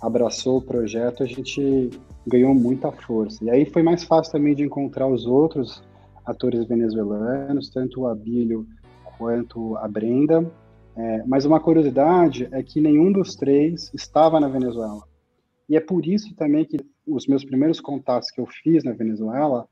abraçou 0.00 0.58
o 0.58 0.62
projeto, 0.62 1.22
a 1.22 1.26
gente 1.26 1.90
ganhou 2.26 2.54
muita 2.54 2.90
força. 2.92 3.42
E 3.44 3.50
aí 3.50 3.64
foi 3.64 3.82
mais 3.82 4.04
fácil 4.04 4.32
também 4.32 4.54
de 4.54 4.64
encontrar 4.64 5.06
os 5.06 5.24
outros 5.24 5.82
atores 6.26 6.66
venezuelanos, 6.66 7.70
tanto 7.70 8.02
o 8.02 8.06
Abílio 8.08 8.66
quanto 9.16 9.76
a 9.76 9.88
Brenda. 9.88 10.50
É, 10.96 11.22
mas 11.26 11.44
uma 11.44 11.60
curiosidade 11.60 12.48
é 12.50 12.62
que 12.62 12.80
nenhum 12.80 13.12
dos 13.12 13.36
três 13.36 13.90
estava 13.94 14.40
na 14.40 14.48
Venezuela. 14.48 15.02
E 15.68 15.76
é 15.76 15.80
por 15.80 16.04
isso 16.04 16.34
também 16.34 16.64
que 16.64 16.78
os 17.06 17.26
meus 17.26 17.44
primeiros 17.44 17.80
contatos 17.80 18.30
que 18.30 18.40
eu 18.40 18.46
fiz 18.46 18.82
na 18.82 18.92
Venezuela 18.92 19.66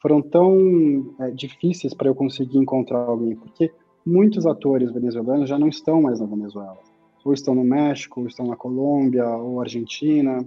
foram 0.00 0.20
tão 0.20 1.14
é, 1.20 1.30
difíceis 1.30 1.94
para 1.94 2.08
eu 2.08 2.14
conseguir 2.14 2.58
encontrar 2.58 2.98
alguém, 2.98 3.36
porque 3.36 3.72
muitos 4.04 4.46
atores 4.46 4.92
venezuelanos 4.92 5.48
já 5.48 5.58
não 5.58 5.68
estão 5.68 6.02
mais 6.02 6.20
na 6.20 6.26
Venezuela. 6.26 6.78
Ou 7.24 7.32
estão 7.32 7.54
no 7.54 7.64
México, 7.64 8.20
ou 8.20 8.26
estão 8.26 8.46
na 8.46 8.56
Colômbia, 8.56 9.26
ou 9.26 9.60
Argentina. 9.60 10.44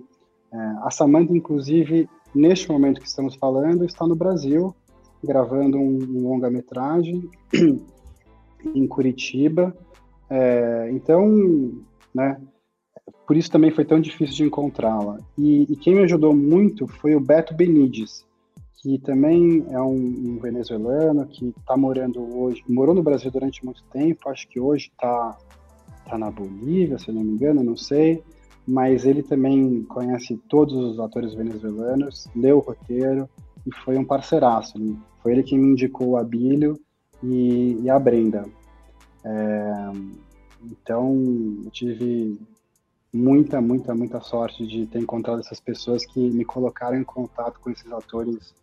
É, 0.52 0.58
a 0.84 0.92
Samantha, 0.92 1.34
inclusive, 1.36 2.08
neste 2.34 2.70
momento 2.70 3.02
que 3.02 3.08
estamos 3.08 3.36
falando, 3.36 3.84
está 3.84 4.06
no 4.06 4.16
Brasil, 4.16 4.76
gravando 5.24 5.78
um, 5.78 5.98
um 5.98 6.30
longa-metragem 6.30 7.30
em 8.76 8.88
Curitiba. 8.88 9.76
É, 10.30 10.90
então, 10.92 11.72
né, 12.14 12.40
por 13.26 13.36
isso 13.36 13.52
também 13.52 13.72
foi 13.72 13.86
tão 13.86 14.00
difícil 14.00 14.36
de 14.36 14.44
encontrá-la. 14.44 15.20
E, 15.38 15.64
e, 15.72 15.76
quem 15.76 15.96
me 15.96 16.04
ajudou 16.04 16.36
muito 16.36 16.88
foi 16.88 17.16
o 17.16 17.20
Beto 17.20 17.54
Benides, 17.54 18.26
que 18.78 19.00
também 19.00 19.66
é 19.70 19.82
um, 19.82 19.96
um 19.96 20.40
venezuelano 20.40 21.26
que 21.28 21.50
está 21.50 21.76
morando 21.76 22.22
hoje, 22.38 22.64
morou 22.70 22.94
no 22.94 23.04
Brasil 23.04 23.32
durante 23.32 23.66
muito 23.66 23.84
tempo, 23.86 24.30
acho 24.30 24.48
que 24.48 24.60
hoje 24.60 24.90
está 24.92 25.38
tá 26.06 26.18
na 26.18 26.30
Bolívia, 26.30 26.98
se 27.00 27.10
eu 27.10 27.16
não 27.16 27.24
me 27.24 27.32
engano, 27.32 27.64
não 27.64 27.76
sei, 27.76 28.24
mas 28.68 29.06
ele 29.06 29.24
também 29.24 29.84
conhece 29.84 30.38
todos 30.48 30.76
os 30.76 31.00
atores 31.00 31.34
venezuelanos, 31.34 32.30
leu 32.36 32.58
o 32.58 32.62
roteiro 32.62 33.28
e 33.66 33.74
foi 33.84 33.98
um 33.98 34.06
parceiraço. 34.06 34.78
Ele, 34.78 34.98
foi 35.22 35.32
ele 35.32 35.44
que 35.44 35.58
me 35.58 35.72
indicou 35.72 36.10
o 36.10 36.18
Abílio 36.18 36.80
e, 37.24 37.80
e 37.82 37.90
a 37.90 37.98
Brenda. 37.98 38.46
É, 39.24 39.92
então, 40.64 41.16
eu 41.64 41.72
tive 41.72 42.40
muita, 43.14 43.60
muita, 43.60 43.96
muita 43.96 44.22
sorte 44.22 44.68
de 44.68 44.86
ter 44.86 45.00
encontrado 45.00 45.40
essas 45.40 45.60
pessoas 45.60 46.06
que 46.06 46.20
me 46.30 46.46
colocaram 46.46 46.98
em 46.98 47.04
contato 47.04 47.60
com 47.60 47.70
esses 47.70 47.92
atores 47.92 48.54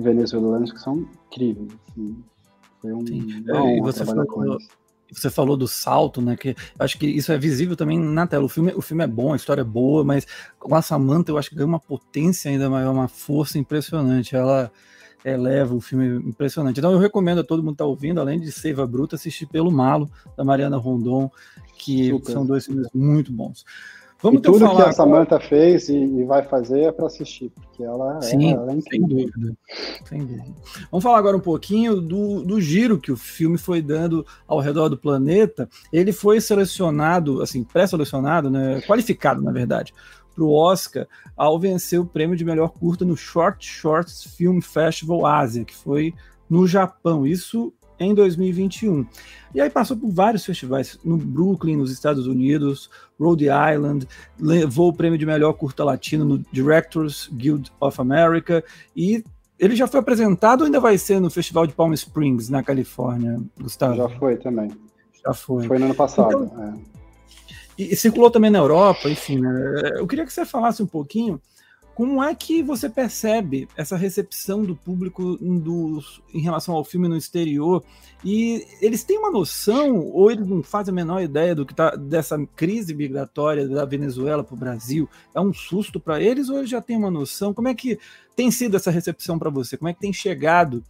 venezuelanos 0.00 0.72
que 0.72 0.78
são 0.78 1.06
incríveis. 1.28 1.72
Assim. 1.90 2.24
Foi 2.80 2.92
um 2.92 3.04
e 3.04 3.80
você 3.80 4.04
falou, 4.04 4.58
você 5.10 5.30
falou 5.30 5.56
do 5.56 5.68
salto, 5.68 6.20
né? 6.20 6.36
Que 6.36 6.54
acho 6.78 6.98
que 6.98 7.06
isso 7.06 7.32
é 7.32 7.38
visível 7.38 7.76
também 7.76 7.98
na 7.98 8.26
tela. 8.26 8.44
O 8.44 8.48
filme, 8.48 8.72
o 8.74 8.82
filme 8.82 9.04
é 9.04 9.06
bom, 9.06 9.32
a 9.32 9.36
história 9.36 9.62
é 9.62 9.64
boa, 9.64 10.04
mas 10.04 10.26
com 10.58 10.74
a 10.74 10.82
Samantha 10.82 11.30
eu 11.30 11.38
acho 11.38 11.50
que 11.50 11.56
ganha 11.56 11.66
uma 11.66 11.80
potência 11.80 12.50
ainda 12.50 12.68
maior, 12.68 12.92
uma 12.92 13.08
força 13.08 13.58
impressionante. 13.58 14.36
Ela 14.36 14.70
eleva 15.24 15.74
o 15.74 15.80
filme 15.80 16.28
impressionante. 16.28 16.78
Então 16.78 16.92
eu 16.92 16.98
recomendo 16.98 17.40
a 17.40 17.44
todo 17.44 17.62
mundo 17.62 17.72
que 17.72 17.74
está 17.74 17.84
ouvindo, 17.84 18.20
além 18.20 18.38
de 18.38 18.52
Seiva 18.52 18.86
Bruta, 18.86 19.16
assistir 19.16 19.46
pelo 19.46 19.70
Malo, 19.70 20.10
da 20.36 20.44
Mariana 20.44 20.76
Rondon, 20.76 21.30
que 21.76 22.10
Super. 22.10 22.32
são 22.32 22.46
dois 22.46 22.66
filmes 22.66 22.88
muito 22.94 23.32
bons. 23.32 23.64
Vamos 24.22 24.38
e 24.38 24.42
tudo 24.42 24.60
falar 24.60 24.84
que 24.84 24.88
a 24.88 24.92
Samantha 24.92 25.38
fez 25.38 25.88
e, 25.88 25.96
e, 25.96 26.24
vai 26.24 26.42
fazer 26.42 26.80
é 26.80 26.92
para 26.92 27.06
assistir, 27.06 27.50
porque 27.50 27.82
ela, 27.82 28.20
Sim, 28.22 28.52
ela, 28.52 28.62
ela 28.62 28.72
é. 28.72 28.80
Sem 28.80 29.06
dúvida. 29.06 29.56
sem 30.08 30.18
dúvida. 30.20 30.54
Vamos 30.90 31.02
falar 31.02 31.18
agora 31.18 31.36
um 31.36 31.40
pouquinho 31.40 32.00
do, 32.00 32.42
do 32.42 32.60
giro 32.60 32.98
que 32.98 33.12
o 33.12 33.16
filme 33.16 33.58
foi 33.58 33.82
dando 33.82 34.24
ao 34.48 34.58
redor 34.58 34.88
do 34.88 34.96
planeta. 34.96 35.68
Ele 35.92 36.12
foi 36.12 36.40
selecionado, 36.40 37.42
assim, 37.42 37.62
pré-selecionado, 37.62 38.50
né, 38.50 38.80
qualificado, 38.86 39.42
na 39.42 39.52
verdade, 39.52 39.92
para 40.34 40.44
o 40.44 40.52
Oscar 40.52 41.06
ao 41.36 41.58
vencer 41.58 42.00
o 42.00 42.06
prêmio 42.06 42.36
de 42.36 42.44
melhor 42.44 42.70
curta 42.70 43.04
no 43.04 43.16
Short 43.16 43.66
Shorts 43.66 44.24
Film 44.36 44.60
Festival 44.60 45.26
Ásia, 45.26 45.64
que 45.64 45.74
foi 45.74 46.14
no 46.48 46.66
Japão. 46.66 47.26
Isso 47.26 47.72
em 47.98 48.14
2021. 48.14 49.06
E 49.54 49.60
aí 49.60 49.70
passou 49.70 49.96
por 49.96 50.10
vários 50.10 50.44
festivais, 50.44 50.98
no 51.04 51.16
Brooklyn, 51.16 51.76
nos 51.76 51.90
Estados 51.90 52.26
Unidos, 52.26 52.90
Rhode 53.18 53.46
Island, 53.46 54.06
levou 54.38 54.88
o 54.88 54.92
prêmio 54.92 55.18
de 55.18 55.24
melhor 55.24 55.52
curta 55.54 55.82
latino 55.84 56.24
no 56.24 56.38
Directors 56.52 57.28
Guild 57.32 57.72
of 57.80 58.00
America 58.00 58.62
e 58.94 59.24
ele 59.58 59.74
já 59.74 59.86
foi 59.86 60.00
apresentado 60.00 60.60
ou 60.60 60.66
ainda 60.66 60.80
vai 60.80 60.98
ser 60.98 61.20
no 61.20 61.30
Festival 61.30 61.66
de 61.66 61.72
Palm 61.72 61.92
Springs, 61.94 62.50
na 62.50 62.62
Califórnia, 62.62 63.40
Gustavo? 63.58 63.96
Já 63.96 64.08
foi 64.10 64.36
também. 64.36 64.70
Já 65.24 65.32
foi. 65.32 65.66
Foi 65.66 65.78
no 65.78 65.86
ano 65.86 65.94
passado. 65.94 66.44
Então, 66.44 66.62
é. 66.62 66.74
e, 67.78 67.92
e, 67.94 67.96
circulou 67.96 68.30
também 68.30 68.50
na 68.50 68.58
Europa, 68.58 69.08
enfim. 69.08 69.40
Né? 69.40 69.92
Eu 69.96 70.06
queria 70.06 70.26
que 70.26 70.32
você 70.32 70.44
falasse 70.44 70.82
um 70.82 70.86
pouquinho 70.86 71.40
como 71.96 72.22
é 72.22 72.34
que 72.34 72.62
você 72.62 72.90
percebe 72.90 73.66
essa 73.74 73.96
recepção 73.96 74.62
do 74.62 74.76
público 74.76 75.38
do, 75.38 75.98
em 76.34 76.40
relação 76.42 76.74
ao 76.74 76.84
filme 76.84 77.08
no 77.08 77.16
exterior? 77.16 77.82
E 78.22 78.66
eles 78.82 79.02
têm 79.02 79.18
uma 79.18 79.30
noção, 79.30 80.00
ou 80.00 80.30
eles 80.30 80.46
não 80.46 80.62
fazem 80.62 80.92
a 80.92 80.94
menor 80.94 81.22
ideia 81.22 81.54
do 81.54 81.64
que 81.64 81.74
tá 81.74 81.96
dessa 81.96 82.36
crise 82.54 82.92
migratória 82.92 83.66
da 83.66 83.86
Venezuela 83.86 84.44
para 84.44 84.54
o 84.54 84.58
Brasil? 84.58 85.08
É 85.34 85.40
um 85.40 85.54
susto 85.54 85.98
para 85.98 86.20
eles 86.20 86.50
ou 86.50 86.58
eles 86.58 86.68
já 86.68 86.82
têm 86.82 86.98
uma 86.98 87.10
noção? 87.10 87.54
Como 87.54 87.68
é 87.68 87.74
que 87.74 87.98
tem 88.36 88.50
sido 88.50 88.76
essa 88.76 88.90
recepção 88.90 89.38
para 89.38 89.48
você? 89.48 89.78
Como 89.78 89.88
é 89.88 89.94
que 89.94 90.00
tem 90.00 90.12
chegado 90.12 90.84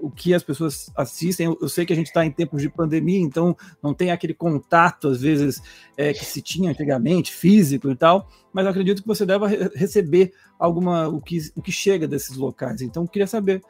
o 0.00 0.10
que 0.10 0.34
as 0.34 0.42
pessoas 0.42 0.90
assistem. 0.96 1.46
Eu, 1.60 1.68
sei 1.68 1.84
que 1.84 1.92
a 1.92 1.96
gente 1.96 2.06
está 2.06 2.24
em 2.24 2.30
tempos 2.30 2.62
de 2.62 2.68
pandemia, 2.68 3.20
então 3.20 3.56
não 3.82 3.92
tem 3.94 4.10
aquele 4.10 4.34
contato, 4.34 5.08
às 5.08 5.20
vezes, 5.20 5.62
é, 5.96 6.12
que 6.12 6.24
se 6.24 6.40
tinha 6.40 6.70
antigamente, 6.70 7.32
físico 7.32 7.90
e 7.90 7.96
tal, 7.96 8.28
mas 8.52 8.66
acredito 8.66 9.02
que 9.02 9.08
você 9.08 9.24
deve 9.26 9.46
receber 9.74 10.32
alguma 10.58 11.08
o 11.08 11.20
que, 11.20 11.38
o 11.56 11.62
que 11.62 11.72
chega 11.72 12.06
desses 12.06 12.36
locais. 12.36 12.82
Então, 12.82 13.06
queria 13.06 13.26
saber 13.26 13.62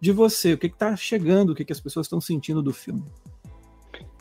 de 0.00 0.12
você, 0.12 0.52
o 0.52 0.58
que 0.58 0.66
está 0.66 0.94
chegando, 0.96 1.50
o 1.50 1.54
que, 1.54 1.64
que 1.64 1.72
as 1.72 1.80
pessoas 1.80 2.06
estão 2.06 2.20
sentindo 2.20 2.62
do 2.62 2.72
filme. 2.72 3.04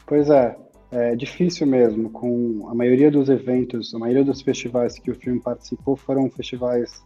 Pois 0.08 0.30
é, 0.30 0.56
é 0.92 1.16
difícil 1.16 1.68
mesmo, 1.68 2.10
com 2.10 2.68
a 2.70 2.76
maioria 2.76 3.12
dos 3.12 3.30
eventos, 3.30 3.94
a 3.94 4.00
maioria 4.00 4.24
dos 4.24 4.42
festivais 4.42 4.98
que 4.98 5.12
o 5.12 5.16
filme 5.16 5.40
participou 5.42 5.96
foram 5.96 6.30
festivais 6.30 7.04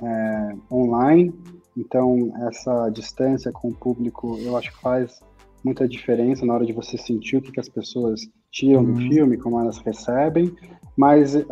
é, 0.00 0.54
online, 0.70 1.32
então, 1.76 2.32
essa 2.48 2.90
distância 2.90 3.50
com 3.50 3.68
o 3.68 3.74
público, 3.74 4.38
eu 4.38 4.56
acho 4.56 4.70
que 4.72 4.80
faz 4.80 5.20
muita 5.64 5.88
diferença 5.88 6.44
na 6.44 6.54
hora 6.54 6.66
de 6.66 6.72
você 6.72 6.98
sentir 6.98 7.36
o 7.36 7.42
que, 7.42 7.52
que 7.52 7.60
as 7.60 7.68
pessoas 7.68 8.20
tiram 8.50 8.82
uhum. 8.82 8.92
do 8.92 9.00
filme, 9.00 9.38
como 9.38 9.60
elas 9.60 9.78
recebem. 9.78 10.54
Mas 10.96 11.34
é, 11.34 11.44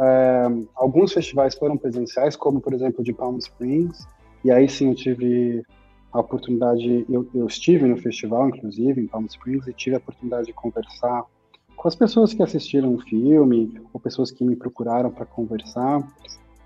alguns 0.74 1.12
festivais 1.12 1.54
foram 1.54 1.76
presenciais, 1.76 2.36
como, 2.36 2.60
por 2.60 2.74
exemplo, 2.74 3.02
de 3.02 3.12
Palm 3.12 3.38
Springs, 3.38 4.06
e 4.44 4.50
aí 4.50 4.68
sim 4.68 4.88
eu 4.88 4.94
tive 4.94 5.62
a 6.12 6.20
oportunidade, 6.20 7.06
eu, 7.08 7.26
eu 7.34 7.46
estive 7.46 7.86
no 7.86 7.96
festival, 7.96 8.48
inclusive, 8.48 9.00
em 9.00 9.06
Palm 9.06 9.24
Springs, 9.26 9.66
e 9.68 9.72
tive 9.72 9.96
a 9.96 9.98
oportunidade 9.98 10.46
de 10.46 10.52
conversar 10.52 11.24
com 11.76 11.88
as 11.88 11.94
pessoas 11.94 12.34
que 12.34 12.42
assistiram 12.42 12.94
o 12.94 13.00
filme, 13.00 13.80
ou 13.92 14.00
pessoas 14.00 14.30
que 14.30 14.44
me 14.44 14.54
procuraram 14.54 15.10
para 15.10 15.24
conversar. 15.24 16.06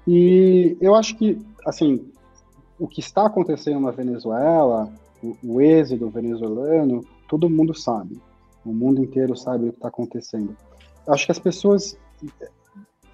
E 0.06 0.76
eu 0.80 0.94
acho 0.94 1.16
que, 1.16 1.38
assim, 1.66 2.06
o 2.78 2.86
que 2.86 3.00
está 3.00 3.26
acontecendo 3.26 3.80
na 3.80 3.90
Venezuela, 3.90 4.92
o, 5.22 5.36
o 5.42 5.60
êxodo 5.60 6.10
venezuelano, 6.10 7.04
todo 7.28 7.48
mundo 7.48 7.74
sabe. 7.74 8.20
O 8.64 8.72
mundo 8.72 9.02
inteiro 9.02 9.36
sabe 9.36 9.68
o 9.68 9.72
que 9.72 9.78
está 9.78 9.88
acontecendo. 9.88 10.56
Acho 11.06 11.26
que 11.26 11.32
as 11.32 11.38
pessoas 11.38 11.98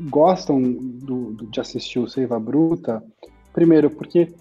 gostam 0.00 0.60
do, 0.62 1.32
do, 1.32 1.46
de 1.46 1.60
assistir 1.60 1.98
o 1.98 2.08
Seiva 2.08 2.38
Bruta, 2.38 3.02
primeiro 3.52 3.90
porque 3.90 4.32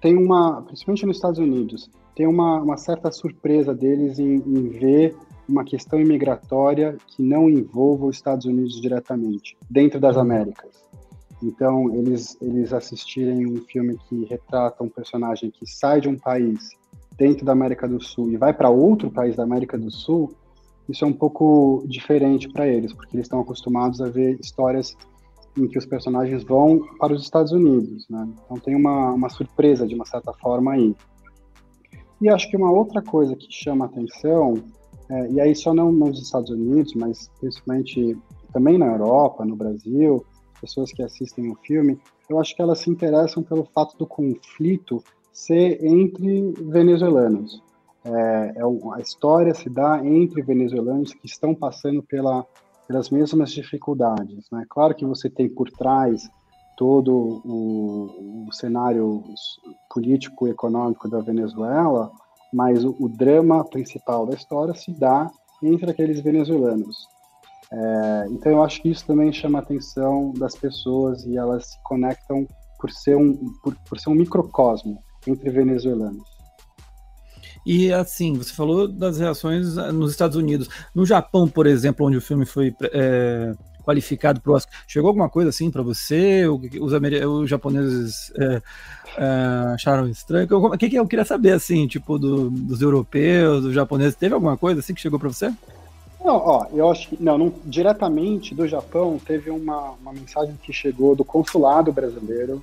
tem 0.00 0.16
uma, 0.16 0.62
principalmente 0.62 1.06
nos 1.06 1.16
Estados 1.16 1.38
Unidos, 1.38 1.88
tem 2.14 2.26
uma, 2.26 2.60
uma 2.60 2.76
certa 2.76 3.10
surpresa 3.10 3.74
deles 3.74 4.18
em, 4.18 4.34
em, 4.34 4.68
ver 4.68 5.16
uma 5.48 5.64
questão 5.64 6.00
imigratória 6.00 6.96
que 7.06 7.22
não 7.22 7.48
envolva 7.48 8.06
os 8.06 8.16
Estados 8.16 8.44
Unidos 8.44 8.80
diretamente, 8.80 9.56
dentro 9.70 10.00
das 10.00 10.16
Américas. 10.16 10.82
Então, 11.42 11.94
eles, 11.94 12.36
eles 12.40 12.72
assistirem 12.72 13.46
um 13.46 13.60
filme 13.62 13.98
que 14.08 14.24
retrata 14.26 14.82
um 14.82 14.88
personagem 14.88 15.50
que 15.50 15.66
sai 15.66 16.00
de 16.00 16.08
um 16.08 16.16
país 16.16 16.70
dentro 17.16 17.44
da 17.44 17.52
América 17.52 17.88
do 17.88 18.02
Sul 18.02 18.30
e 18.30 18.36
vai 18.36 18.52
para 18.52 18.70
outro 18.70 19.10
país 19.10 19.36
da 19.36 19.42
América 19.42 19.76
do 19.76 19.90
Sul, 19.90 20.32
isso 20.88 21.04
é 21.04 21.08
um 21.08 21.12
pouco 21.12 21.84
diferente 21.86 22.48
para 22.48 22.66
eles, 22.66 22.92
porque 22.92 23.16
eles 23.16 23.26
estão 23.26 23.40
acostumados 23.40 24.00
a 24.00 24.08
ver 24.08 24.38
histórias 24.40 24.96
em 25.56 25.68
que 25.68 25.78
os 25.78 25.86
personagens 25.86 26.42
vão 26.44 26.80
para 26.98 27.12
os 27.12 27.22
Estados 27.22 27.52
Unidos, 27.52 28.08
né? 28.08 28.28
Então 28.44 28.56
tem 28.58 28.74
uma, 28.74 29.12
uma 29.12 29.28
surpresa 29.28 29.86
de 29.86 29.94
uma 29.94 30.06
certa 30.06 30.32
forma 30.32 30.72
aí. 30.72 30.94
E 32.20 32.28
acho 32.28 32.48
que 32.48 32.56
uma 32.56 32.70
outra 32.70 33.02
coisa 33.02 33.36
que 33.36 33.46
chama 33.50 33.84
atenção, 33.84 34.54
é, 35.10 35.30
e 35.30 35.40
aí 35.40 35.54
só 35.54 35.74
não 35.74 35.92
nos 35.92 36.20
Estados 36.20 36.50
Unidos, 36.50 36.94
mas 36.94 37.30
principalmente 37.40 38.16
também 38.52 38.78
na 38.78 38.86
Europa, 38.86 39.44
no 39.44 39.56
Brasil, 39.56 40.24
pessoas 40.62 40.92
que 40.92 41.02
assistem 41.02 41.50
o 41.50 41.56
filme, 41.56 42.00
eu 42.30 42.38
acho 42.40 42.54
que 42.54 42.62
elas 42.62 42.78
se 42.78 42.88
interessam 42.88 43.42
pelo 43.42 43.64
fato 43.64 43.98
do 43.98 44.06
conflito 44.06 45.02
ser 45.32 45.84
entre 45.84 46.52
venezuelanos. 46.52 47.60
É, 48.04 48.54
é, 48.56 48.94
a 48.94 49.00
história 49.00 49.52
se 49.54 49.68
dá 49.68 50.00
entre 50.04 50.40
venezuelanos 50.42 51.12
que 51.12 51.26
estão 51.26 51.54
passando 51.54 52.02
pela, 52.02 52.46
pelas 52.86 53.10
mesmas 53.10 53.50
dificuldades. 53.50 54.48
Né? 54.50 54.64
Claro 54.68 54.94
que 54.94 55.04
você 55.04 55.28
tem 55.28 55.48
por 55.48 55.68
trás 55.70 56.30
todo 56.76 57.42
o, 57.44 58.46
o 58.48 58.52
cenário 58.52 59.22
político 59.90 60.46
e 60.46 60.50
econômico 60.50 61.08
da 61.08 61.20
Venezuela, 61.20 62.10
mas 62.52 62.84
o, 62.84 62.96
o 62.98 63.08
drama 63.08 63.64
principal 63.64 64.26
da 64.26 64.34
história 64.34 64.74
se 64.74 64.92
dá 64.92 65.30
entre 65.62 65.90
aqueles 65.90 66.20
venezuelanos. 66.20 67.06
É, 67.72 68.26
então 68.30 68.52
eu 68.52 68.62
acho 68.62 68.82
que 68.82 68.90
isso 68.90 69.06
também 69.06 69.32
chama 69.32 69.58
a 69.58 69.62
atenção 69.62 70.32
das 70.36 70.54
pessoas 70.54 71.24
e 71.24 71.38
elas 71.38 71.70
se 71.70 71.82
conectam 71.82 72.46
por 72.78 72.90
ser 72.90 73.16
um, 73.16 73.34
por, 73.62 73.74
por 73.88 73.98
ser 73.98 74.10
um 74.10 74.14
microcosmo 74.14 75.02
entre 75.26 75.48
venezuelanos. 75.50 76.28
E 77.64 77.92
assim, 77.92 78.34
você 78.34 78.52
falou 78.52 78.88
das 78.88 79.18
reações 79.18 79.78
ah, 79.78 79.92
nos 79.92 80.10
Estados 80.10 80.36
Unidos. 80.36 80.68
No 80.94 81.06
Japão, 81.06 81.48
por 81.48 81.66
exemplo, 81.66 82.06
onde 82.06 82.16
o 82.16 82.20
filme 82.20 82.44
foi 82.44 82.74
é, 82.92 83.54
qualificado 83.84 84.40
para 84.40 84.52
o 84.52 84.54
Oscar, 84.54 84.74
chegou 84.86 85.08
alguma 85.08 85.30
coisa 85.30 85.50
assim 85.50 85.70
para 85.70 85.82
você? 85.82 86.44
Os, 86.46 86.92
os 86.92 87.48
japoneses 87.48 88.32
é, 88.36 88.62
é, 89.16 89.24
acharam 89.74 90.08
estranho? 90.08 90.48
O 90.50 90.76
que, 90.76 90.90
que 90.90 90.96
eu 90.96 91.06
queria 91.06 91.24
saber, 91.24 91.52
assim, 91.52 91.86
tipo, 91.86 92.18
do, 92.18 92.50
dos 92.50 92.82
europeus, 92.82 93.62
dos 93.62 93.72
japoneses? 93.72 94.16
Teve 94.16 94.34
alguma 94.34 94.56
coisa 94.56 94.80
assim 94.80 94.92
que 94.92 95.00
chegou 95.00 95.18
para 95.18 95.28
você? 95.28 95.52
Não, 96.24 96.36
ó, 96.36 96.66
eu 96.72 96.88
acho 96.90 97.08
que 97.08 97.22
não, 97.22 97.36
não, 97.36 97.52
diretamente 97.64 98.54
do 98.54 98.66
Japão 98.68 99.18
teve 99.24 99.50
uma, 99.50 99.90
uma 100.00 100.12
mensagem 100.12 100.56
que 100.62 100.72
chegou 100.72 101.16
do 101.16 101.24
consulado 101.24 101.92
brasileiro 101.92 102.62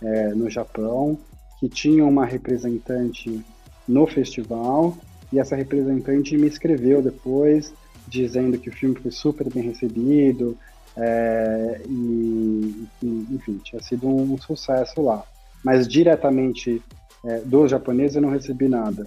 é, 0.00 0.28
no 0.28 0.48
Japão, 0.48 1.18
que 1.58 1.68
tinha 1.68 2.04
uma 2.04 2.24
representante 2.24 3.44
no 3.86 4.06
festival, 4.06 4.96
e 5.32 5.38
essa 5.38 5.56
representante 5.56 6.36
me 6.38 6.46
escreveu 6.46 7.02
depois, 7.02 7.72
dizendo 8.06 8.58
que 8.58 8.68
o 8.68 8.72
filme 8.72 8.96
foi 8.96 9.10
super 9.10 9.52
bem 9.52 9.64
recebido, 9.64 10.56
é, 10.96 11.80
e, 11.88 12.86
e, 13.02 13.26
enfim, 13.30 13.60
tinha 13.64 13.82
sido 13.82 14.08
um 14.08 14.38
sucesso 14.38 15.02
lá. 15.02 15.24
Mas 15.64 15.86
diretamente 15.86 16.82
é, 17.24 17.40
dos 17.40 17.70
japoneses 17.70 18.16
eu 18.16 18.22
não 18.22 18.30
recebi 18.30 18.68
nada. 18.68 19.06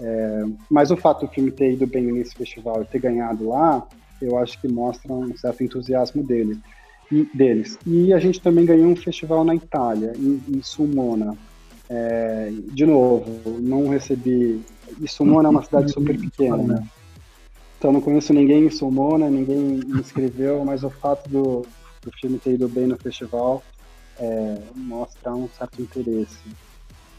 É, 0.00 0.44
mas 0.70 0.90
o 0.90 0.96
fato 0.96 1.26
do 1.26 1.32
filme 1.32 1.50
ter 1.50 1.72
ido 1.72 1.86
bem 1.86 2.12
nesse 2.12 2.34
festival 2.34 2.82
e 2.82 2.86
ter 2.86 3.00
ganhado 3.00 3.48
lá, 3.48 3.86
eu 4.20 4.38
acho 4.38 4.60
que 4.60 4.68
mostra 4.68 5.12
um 5.12 5.36
certo 5.36 5.62
entusiasmo 5.62 6.22
dele, 6.22 6.58
e, 7.10 7.28
deles. 7.34 7.78
E 7.86 8.12
a 8.12 8.18
gente 8.18 8.40
também 8.40 8.64
ganhou 8.64 8.90
um 8.90 8.96
festival 8.96 9.44
na 9.44 9.54
Itália, 9.54 10.12
em, 10.16 10.40
em 10.48 10.62
Sulmona. 10.62 11.36
É, 11.88 12.52
de 12.72 12.84
novo, 12.84 13.58
não 13.60 13.88
recebi. 13.88 14.60
E 15.00 15.08
Sulmona 15.08 15.48
é 15.48 15.50
uma 15.50 15.62
cidade 15.62 15.90
super 15.92 16.18
pequena, 16.20 16.56
né? 16.58 16.86
Então 17.78 17.92
não 17.92 18.00
conheço 18.00 18.32
ninguém 18.34 18.66
em 18.66 18.70
Sulmona, 18.70 19.30
ninguém 19.30 19.58
me 19.58 20.00
inscreveu, 20.00 20.64
mas 20.64 20.82
o 20.82 20.90
fato 20.90 21.28
do, 21.30 21.64
do 22.02 22.12
filme 22.20 22.38
ter 22.38 22.54
ido 22.54 22.68
bem 22.68 22.88
no 22.88 22.96
festival 22.96 23.62
é, 24.18 24.58
mostra 24.74 25.32
um 25.34 25.48
certo 25.48 25.80
interesse. 25.80 26.40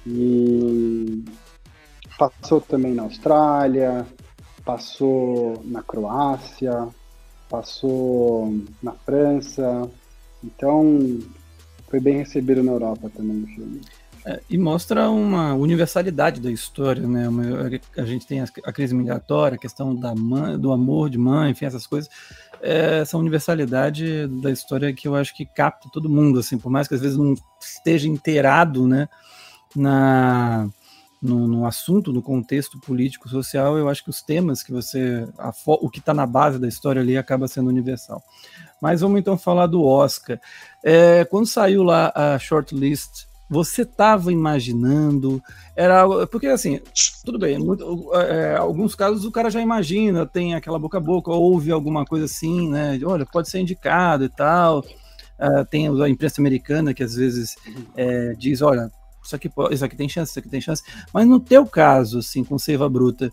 E 0.06 1.24
Passou 2.20 2.60
também 2.60 2.94
na 2.94 3.04
Austrália, 3.04 4.06
passou 4.66 5.64
na 5.66 5.82
Croácia, 5.82 6.90
passou 7.50 8.54
na 8.84 8.92
França. 8.92 9.90
Então, 10.44 11.20
foi 11.90 12.00
bem 12.00 12.18
recebido 12.18 12.62
na 12.62 12.74
Europa 12.74 13.10
também 13.16 13.44
o 13.44 13.48
filme. 13.48 13.82
É, 14.26 14.42
e 14.50 14.58
mostra 14.58 15.10
uma 15.10 15.54
universalidade 15.54 16.42
da 16.42 16.52
história, 16.52 17.08
né? 17.08 17.30
Uma, 17.30 17.44
a 17.98 18.06
gente 18.06 18.28
tem 18.28 18.42
a, 18.42 18.48
a, 18.66 18.74
crise 18.74 18.94
migratória, 18.94 19.56
a 19.56 19.60
questão 19.60 19.96
da 19.96 20.14
mãe, 20.14 20.60
do 20.60 20.74
amor 20.74 21.10
de 21.10 21.18
mãe, 21.18 21.52
enfim, 21.52 21.66
essas 21.66 21.88
coisas. 21.88 22.10
É, 22.62 23.00
essa 23.00 23.18
universalidade 23.18 24.28
da 24.28 24.52
história 24.52 24.94
que 24.94 25.08
eu 25.08 25.16
acho 25.16 25.34
que 25.34 25.46
capta 25.46 25.90
todo 25.94 26.10
mundo, 26.10 26.40
assim, 26.40 26.58
por 26.58 26.70
mais 26.70 26.86
que 26.88 26.96
às 26.96 27.02
vezes 27.02 27.18
não 27.18 27.34
esteja 27.62 28.10
inteirado, 28.10 28.86
né? 28.86 29.08
Na, 29.74 30.70
no, 31.22 31.48
no, 31.48 31.66
assunto, 31.66 32.14
no 32.14 32.22
contexto 32.22 32.80
político, 32.80 33.28
social, 33.28 33.78
eu 33.78 33.90
acho 33.90 34.04
que 34.04 34.10
os 34.10 34.22
temas 34.22 34.64
que 34.64 34.72
você. 34.72 35.28
A, 35.38 35.52
o 35.66 35.90
que 35.90 36.00
está 36.00 36.14
na 36.14 36.26
base 36.26 36.60
da 36.60 36.68
história 36.68 37.02
ali 37.02 37.18
acaba 37.18 37.48
sendo 37.48 37.70
universal. 37.70 38.24
Mas 38.82 39.02
vamos 39.02 39.20
então 39.20 39.38
falar 39.38 39.68
do 39.68 39.84
Oscar. 39.84 40.40
É, 40.84 41.26
quando 41.26 41.46
saiu 41.46 41.84
lá 41.84 42.12
a 42.16 42.40
shortlist, 42.40 43.28
você 43.50 43.82
estava 43.82 44.32
imaginando? 44.32 45.42
Era 45.76 46.06
porque 46.28 46.48
assim, 46.48 46.80
tudo 47.26 47.40
bem. 47.40 47.58
Muito, 47.58 48.14
é, 48.16 48.56
alguns 48.56 48.96
casos 48.96 49.26
o 49.26 49.32
cara 49.32 49.50
já 49.50 49.60
imagina, 49.60 50.26
tem 50.26 50.56
aquela 50.56 50.80
boca 50.80 51.00
a 51.00 51.02
boca, 51.02 51.32
ouve 51.32 51.72
alguma 51.72 52.06
coisa 52.06 52.26
assim, 52.26 52.70
né? 52.70 53.00
Olha, 53.04 53.26
pode 53.26 53.50
ser 53.50 53.60
indicado 53.60 54.24
e 54.24 54.30
tal. 54.30 54.80
Uh, 55.40 55.64
tem 55.70 55.88
a 55.88 56.10
imprensa 56.10 56.42
americana 56.42 56.94
que 56.94 57.02
às 57.02 57.16
vezes 57.16 57.56
é, 57.96 58.34
diz, 58.38 58.62
olha, 58.62 58.92
isso 59.30 59.36
aqui, 59.36 59.52
isso 59.72 59.86
aqui 59.86 59.96
tem 59.96 60.10
chance, 60.10 60.32
isso 60.32 60.40
aqui 60.40 60.50
tem 60.50 60.62
chance. 60.62 60.84
Mas 61.14 61.28
no 61.28 61.40
teu 61.40 61.66
caso, 61.66 62.20
assim, 62.20 62.44
com 62.44 62.58
Seiva 62.58 62.90
Bruta, 62.90 63.32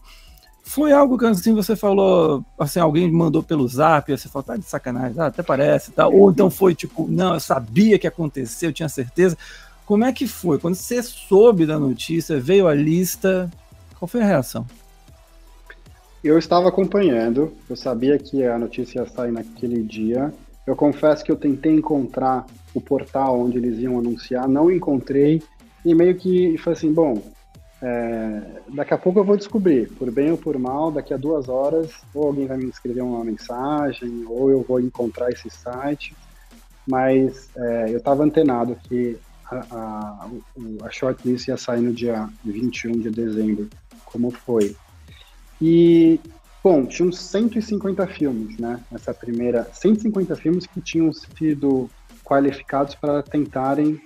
foi 0.62 0.92
algo 0.92 1.16
que 1.16 1.24
assim 1.24 1.54
você 1.54 1.76
falou, 1.76 2.44
assim, 2.58 2.80
alguém 2.80 3.10
mandou 3.10 3.42
pelo 3.42 3.66
zap, 3.68 4.10
você 4.10 4.28
falou, 4.28 4.42
tá 4.42 4.56
de 4.56 4.64
sacanagem, 4.64 5.18
ah, 5.20 5.26
até 5.26 5.42
parece, 5.42 5.92
tá? 5.92 6.08
Ou 6.08 6.30
então 6.30 6.50
foi 6.50 6.74
tipo, 6.74 7.06
não, 7.08 7.34
eu 7.34 7.40
sabia 7.40 7.98
que 7.98 8.06
ia 8.06 8.10
acontecer, 8.10 8.66
eu 8.66 8.72
tinha 8.72 8.88
certeza. 8.88 9.38
Como 9.86 10.04
é 10.04 10.12
que 10.12 10.26
foi? 10.26 10.58
Quando 10.58 10.74
você 10.74 11.00
soube 11.02 11.64
da 11.64 11.78
notícia, 11.78 12.40
veio 12.40 12.66
a 12.66 12.74
lista, 12.74 13.48
qual 13.98 14.08
foi 14.08 14.20
a 14.20 14.26
reação? 14.26 14.66
Eu 16.22 16.36
estava 16.36 16.68
acompanhando, 16.68 17.52
eu 17.70 17.76
sabia 17.76 18.18
que 18.18 18.44
a 18.44 18.58
notícia 18.58 18.98
ia 18.98 19.06
sair 19.06 19.30
naquele 19.30 19.80
dia. 19.84 20.34
Eu 20.66 20.74
confesso 20.74 21.24
que 21.24 21.30
eu 21.30 21.36
tentei 21.36 21.72
encontrar 21.72 22.44
o 22.74 22.80
portal 22.80 23.40
onde 23.40 23.56
eles 23.56 23.78
iam 23.78 23.96
anunciar, 23.96 24.48
não 24.48 24.68
encontrei, 24.68 25.40
e 25.86 25.94
meio 25.94 26.16
que 26.16 26.58
foi 26.58 26.72
assim, 26.72 26.92
bom, 26.92 27.22
é, 27.80 28.42
daqui 28.74 28.92
a 28.92 28.98
pouco 28.98 29.20
eu 29.20 29.24
vou 29.24 29.36
descobrir, 29.36 29.88
por 29.92 30.10
bem 30.10 30.32
ou 30.32 30.36
por 30.36 30.58
mal, 30.58 30.90
daqui 30.90 31.14
a 31.14 31.16
duas 31.16 31.48
horas, 31.48 31.92
ou 32.12 32.26
alguém 32.26 32.44
vai 32.44 32.56
me 32.56 32.68
escrever 32.68 33.02
uma 33.02 33.24
mensagem, 33.24 34.24
ou 34.26 34.50
eu 34.50 34.62
vou 34.62 34.80
encontrar 34.80 35.30
esse 35.30 35.48
site, 35.48 36.12
mas 36.88 37.48
é, 37.56 37.92
eu 37.92 37.98
estava 37.98 38.24
antenado 38.24 38.76
que 38.88 39.16
a, 39.48 39.56
a, 39.70 40.28
a 40.82 40.90
shortlist 40.90 41.46
ia 41.46 41.56
sair 41.56 41.82
no 41.82 41.92
dia 41.92 42.28
21 42.44 42.98
de 42.98 43.10
dezembro, 43.10 43.68
como 44.06 44.32
foi. 44.32 44.74
E, 45.62 46.18
bom, 46.64 46.84
tinham 46.84 47.12
150 47.12 48.04
filmes, 48.08 48.58
né, 48.58 48.80
nessa 48.90 49.14
primeira, 49.14 49.68
150 49.72 50.34
filmes 50.34 50.66
que 50.66 50.80
tinham 50.80 51.12
sido 51.12 51.88
qualificados 52.24 52.96
para 52.96 53.22
tentarem 53.22 54.00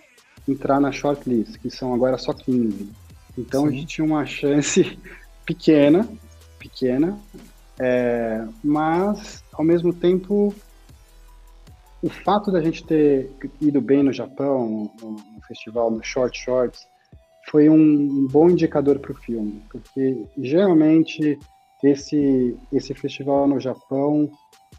entrar 0.48 0.80
na 0.80 0.92
shortlist, 0.92 1.58
que 1.58 1.70
são 1.70 1.94
agora 1.94 2.18
só 2.18 2.32
15. 2.32 2.90
Então 3.38 3.62
Sim. 3.62 3.68
a 3.68 3.70
gente 3.70 3.86
tinha 3.86 4.04
uma 4.04 4.26
chance 4.26 4.98
pequena, 5.44 6.08
pequena, 6.58 7.18
é, 7.78 8.44
mas 8.62 9.42
ao 9.52 9.64
mesmo 9.64 9.92
tempo 9.92 10.54
o 12.02 12.08
fato 12.08 12.50
da 12.50 12.62
gente 12.62 12.84
ter 12.84 13.30
ido 13.60 13.80
bem 13.80 14.02
no 14.02 14.12
Japão, 14.12 14.90
no, 15.00 15.10
no 15.12 15.40
festival 15.46 15.90
no 15.90 16.02
Short 16.02 16.38
Shorts, 16.38 16.86
foi 17.50 17.68
um, 17.68 17.74
um 17.74 18.26
bom 18.30 18.48
indicador 18.48 18.98
para 18.98 19.12
o 19.12 19.16
filme, 19.16 19.62
porque 19.70 20.24
geralmente 20.38 21.38
esse 21.82 22.56
esse 22.72 22.94
festival 22.94 23.48
no 23.48 23.58
Japão 23.58 24.30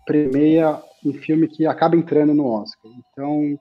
premia 0.05 0.81
um 1.05 1.13
filme 1.13 1.47
que 1.47 1.65
acaba 1.65 1.95
entrando 1.95 2.33
no 2.33 2.45
Oscar. 2.45 2.91
Então 2.91 3.59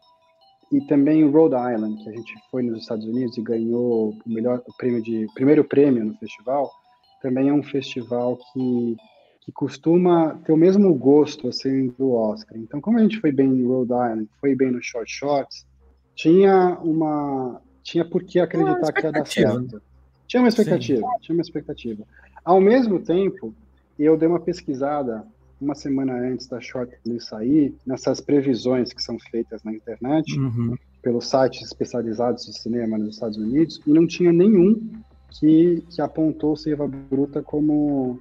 e 0.70 0.80
também 0.82 1.28
Rhode 1.28 1.54
Island, 1.54 2.02
que 2.02 2.08
a 2.08 2.12
gente 2.12 2.34
foi 2.50 2.62
nos 2.62 2.80
Estados 2.80 3.04
Unidos 3.04 3.36
e 3.36 3.42
ganhou 3.42 4.10
o 4.10 4.30
melhor 4.32 4.62
o 4.66 4.76
prêmio 4.76 5.02
de 5.02 5.26
primeiro 5.34 5.64
prêmio 5.64 6.04
no 6.04 6.14
festival, 6.14 6.70
também 7.20 7.48
é 7.48 7.52
um 7.52 7.62
festival 7.62 8.38
que 8.52 8.96
que 9.42 9.50
costuma 9.50 10.34
ter 10.44 10.52
o 10.52 10.56
mesmo 10.56 10.94
gosto 10.94 11.48
assim 11.48 11.88
do 11.98 12.12
Oscar. 12.12 12.58
Então, 12.58 12.78
como 12.78 12.98
a 12.98 13.02
gente 13.02 13.18
foi 13.18 13.32
bem 13.32 13.48
em 13.48 13.66
Rhode 13.66 13.90
Island, 13.90 14.28
foi 14.38 14.54
bem 14.54 14.70
no 14.70 14.82
Short 14.82 15.10
Shorts, 15.10 15.66
tinha 16.14 16.78
uma 16.82 17.60
tinha 17.82 18.04
por 18.04 18.22
que 18.22 18.38
acreditar 18.38 18.92
que 18.92 19.06
ia 19.06 19.12
dar 19.12 19.26
certo. 19.26 19.82
Tinha 20.26 20.42
uma 20.42 20.48
expectativa, 20.48 21.00
Sim. 21.00 21.18
tinha 21.22 21.34
uma 21.34 21.42
expectativa. 21.42 22.04
Ao 22.44 22.60
mesmo 22.60 23.00
tempo, 23.00 23.54
eu 23.98 24.16
dei 24.16 24.28
uma 24.28 24.38
pesquisada 24.38 25.26
uma 25.60 25.74
semana 25.74 26.14
antes 26.14 26.46
da 26.46 26.60
shortlist 26.60 27.28
sair, 27.28 27.74
nessas 27.86 28.20
previsões 28.20 28.92
que 28.92 29.02
são 29.02 29.18
feitas 29.18 29.62
na 29.62 29.72
internet, 29.72 30.38
uhum. 30.38 30.76
pelos 31.02 31.28
sites 31.28 31.62
especializados 31.62 32.46
de 32.46 32.58
cinema 32.58 32.96
nos 32.96 33.14
Estados 33.14 33.36
Unidos, 33.36 33.80
e 33.86 33.90
não 33.90 34.06
tinha 34.06 34.32
nenhum 34.32 34.90
que, 35.30 35.84
que 35.90 36.00
apontou 36.00 36.56
Seiva 36.56 36.88
Bruta 36.88 37.42
como, 37.42 38.20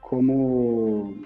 como, 0.00 1.16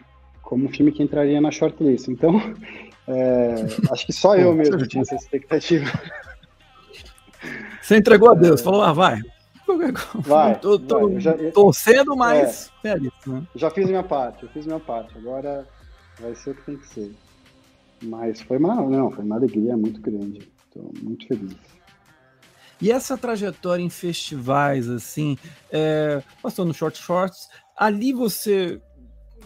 como 0.43 0.67
um 0.67 0.69
filme 0.69 0.93
que 0.93 1.03
entraria 1.03 1.41
na 1.41 1.51
shortlist. 1.51 2.09
Então, 2.09 2.41
é, 3.09 3.55
acho 3.91 4.07
que 4.07 4.13
só 4.13 4.37
eu 4.37 4.55
mesmo 4.55 4.87
tinha 4.87 5.03
essa 5.03 5.17
expectativa. 5.17 5.91
Você 7.83 7.97
entregou 7.97 8.31
a 8.31 8.35
Deus, 8.35 8.61
falou, 8.61 8.83
ah, 8.83 8.93
vai. 8.93 9.21
Vai, 10.17 10.59
tô, 10.59 10.79
tô 10.79 11.09
vai. 11.09 11.21
Já, 11.21 11.35
torcendo, 11.53 12.17
mas 12.17 12.71
é, 12.85 12.91
é 12.91 12.99
isso, 12.99 13.33
né? 13.33 13.47
Já 13.55 13.71
fiz 13.71 13.87
minha 13.89 14.03
parte, 14.03 14.43
eu 14.45 14.49
fiz 14.51 14.67
minha 14.67 14.81
parte. 14.81 15.17
Agora 15.17 15.67
vai 16.19 16.35
ser 16.35 16.51
o 16.51 16.55
que 16.55 16.63
tem 16.63 16.77
que 16.77 16.87
ser. 16.89 17.15
Mas 18.03 18.41
foi 18.41 18.57
uma, 18.59 18.75
não, 18.77 19.11
foi 19.11 19.25
uma 19.25 19.37
alegria 19.37 19.77
muito 19.77 20.01
grande. 20.01 20.51
Estou 20.67 20.91
muito 21.03 21.27
feliz. 21.27 21.57
E 22.81 22.91
essa 22.91 23.17
trajetória 23.17 23.83
em 23.83 23.91
festivais, 23.91 24.89
assim, 24.89 25.37
é, 25.71 26.23
passou 26.43 26.65
no 26.65 26.73
Short 26.73 26.99
Shorts, 26.99 27.49
ali 27.77 28.13
você, 28.13 28.81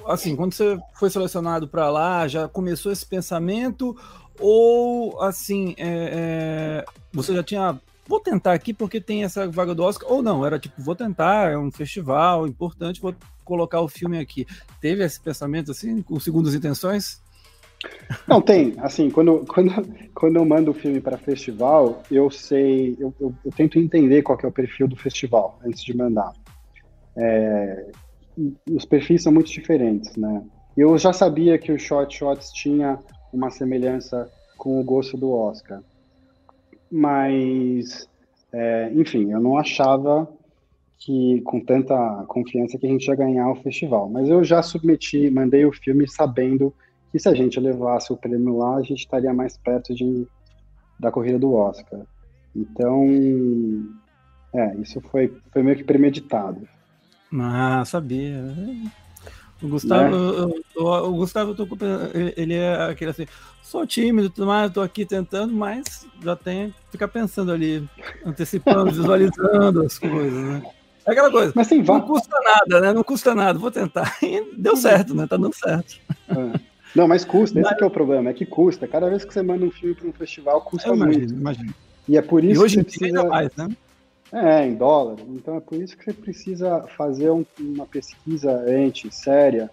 assim, 0.07 0.37
quando 0.37 0.53
você 0.53 0.79
foi 0.95 1.11
selecionado 1.11 1.67
para 1.67 1.91
lá, 1.91 2.29
já 2.29 2.47
começou 2.47 2.93
esse 2.93 3.05
pensamento 3.05 3.97
ou, 4.39 5.21
assim, 5.21 5.75
é, 5.77 5.87
é, 5.89 6.85
você 7.13 7.35
já 7.35 7.43
tinha 7.43 7.81
vou 8.07 8.21
tentar 8.21 8.53
aqui 8.53 8.73
porque 8.73 9.01
tem 9.01 9.25
essa 9.25 9.49
vaga 9.49 9.75
do 9.75 9.83
Oscar, 9.83 10.11
ou 10.11 10.23
não, 10.23 10.45
era 10.45 10.59
tipo, 10.59 10.81
vou 10.81 10.95
tentar, 10.95 11.53
é 11.53 11.59
um 11.59 11.71
festival 11.71 12.47
importante, 12.47 13.01
vou 13.01 13.15
colocar 13.45 13.81
o 13.81 13.89
filme 13.89 14.19
aqui. 14.19 14.47
Teve 14.81 15.05
esse 15.05 15.21
pensamento 15.21 15.71
assim, 15.71 16.03
com 16.03 16.19
segundas 16.19 16.55
intenções? 16.55 17.23
Não, 18.27 18.41
tem. 18.41 18.75
Assim, 18.79 19.11
quando, 19.11 19.45
quando, 19.47 19.71
quando 20.15 20.37
eu 20.37 20.45
mando 20.45 20.71
o 20.71 20.75
filme 20.75 21.01
para 21.01 21.19
festival, 21.19 22.03
eu 22.11 22.31
sei, 22.31 22.97
eu, 22.99 23.15
eu, 23.21 23.35
eu, 23.45 23.53
tento 23.53 23.79
entender 23.79 24.23
qual 24.23 24.39
é 24.43 24.47
o 24.47 24.53
perfil 24.53 24.89
do 24.89 24.97
festival 24.97 25.59
antes 25.65 25.83
de 25.83 25.97
mandar. 25.97 26.33
É, 27.17 27.91
os 28.71 28.85
perfis 28.85 29.23
são 29.23 29.33
muito 29.33 29.51
diferentes, 29.51 30.17
né? 30.17 30.43
Eu 30.77 30.97
já 30.99 31.13
sabia 31.13 31.59
que 31.59 31.71
o 31.71 31.79
Short 31.79 32.17
Shots 32.17 32.51
tinha 32.51 32.99
uma 33.33 33.51
semelhança 33.51 34.31
com 34.57 34.81
o 34.81 34.85
gosto 34.85 35.17
do 35.17 35.31
Oscar 35.31 35.81
mas, 36.91 38.09
é, 38.53 38.91
enfim, 38.95 39.31
eu 39.33 39.41
não 39.41 39.59
achava 39.59 40.29
que 40.99 41.43
com 41.43 41.61
tanta 41.61 42.25
confiança 42.29 42.79
que 42.79 42.87
a 42.87 42.89
gente 42.89 43.07
ia 43.07 43.15
ganhar 43.15 43.51
o 43.51 43.57
festival. 43.57 44.09
Mas 44.09 44.29
eu 44.29 44.43
já 44.43 44.63
submeti, 44.63 45.31
mandei 45.31 45.67
o 45.67 45.73
filme 45.73 46.09
sabendo 46.09 46.75
que 47.13 47.19
se 47.19 47.29
a 47.29 47.35
gente 47.35 47.61
levasse 47.61 48.13
o 48.13 48.17
prêmio 48.17 48.57
lá, 48.57 48.77
a 48.77 48.83
gente 48.83 49.01
estaria 49.01 49.33
mais 49.33 49.57
perto 49.57 49.95
de, 49.95 50.27
da 50.99 51.11
corrida 51.13 51.39
do 51.39 51.53
Oscar. 51.53 52.01
Então, 52.57 53.05
é, 54.55 54.77
isso 54.77 55.01
foi, 55.01 55.37
foi 55.53 55.63
meio 55.63 55.77
que 55.77 55.85
premeditado. 55.85 56.67
Ah, 57.33 57.85
sabia. 57.85 58.43
O 59.65 59.69
Gustavo, 59.69 60.11
né? 60.11 60.55
o, 60.77 60.83
o, 60.83 61.09
o, 61.09 61.13
Gustavo, 61.13 61.55
tô, 61.55 61.67
ele 62.37 62.55
é 62.55 62.91
aquele 62.91 63.13
assim, 63.13 63.27
sou 63.63 63.87
tímido, 63.87 64.29
tudo 64.29 64.47
mais, 64.47 64.71
tô 64.71 64.83
aqui 64.83 65.07
tentando, 65.07 65.55
mas 65.55 66.07
já 66.23 66.37
tem 66.37 66.69
que 66.69 66.93
ficar 66.93 67.09
pensando 67.09 67.51
ali, 67.51 67.83
antecipando, 68.27 68.91
visualizando 68.93 69.83
as 69.83 69.99
coisas, 69.99 70.45
né? 70.45 70.63
É 71.07 71.13
aquela 71.13 71.31
coisa, 71.31 71.53
mas 71.55 71.67
sim, 71.67 71.83
não 71.83 72.01
custa 72.03 72.37
nada, 72.43 72.81
né? 72.81 72.93
Não 72.93 73.03
custa 73.03 73.35
nada, 73.35 73.59
vou 73.59 73.71
tentar. 73.71 74.17
E 74.23 74.55
deu 74.55 74.77
certo, 74.77 75.15
né? 75.15 75.27
Tá 75.27 75.39
dando 75.39 75.55
certo. 75.55 75.99
É. 76.29 76.61
Não, 76.95 77.09
mas 77.09 77.25
custa, 77.25 77.59
esse 77.59 77.71
mas... 77.71 77.81
é 77.81 77.87
o 77.87 77.91
problema, 77.91 78.31
é 78.31 78.35
que 78.35 78.45
custa. 78.45 78.87
Cada 78.87 79.09
vez 79.09 79.25
que 79.25 79.33
você 79.33 79.43
manda 79.43 79.65
um 79.65 79.71
filme 79.71 79.95
para 79.95 80.09
um 80.09 80.13
festival, 80.13 80.61
custa 80.61 80.89
Eu 80.89 80.97
muito. 80.97 81.15
Imagino, 81.15 81.41
imagino. 81.41 81.75
E 82.07 82.19
é 82.19 82.23
por 82.23 82.45
isso 82.45 82.61
e 82.61 82.65
hoje 82.65 82.85
que 82.85 82.93
você 82.93 82.99
precisa... 82.99 83.25
mais, 83.25 83.51
né? 83.57 83.69
É, 84.33 84.67
em 84.67 84.75
dólar. 84.75 85.17
Então 85.29 85.57
é 85.57 85.61
por 85.61 85.81
isso 85.81 85.97
que 85.97 86.05
você 86.05 86.13
precisa 86.13 86.83
fazer 86.97 87.31
um, 87.31 87.45
uma 87.61 87.87
pesquisa 87.87 88.53
antes, 88.67 89.15
séria. 89.15 89.71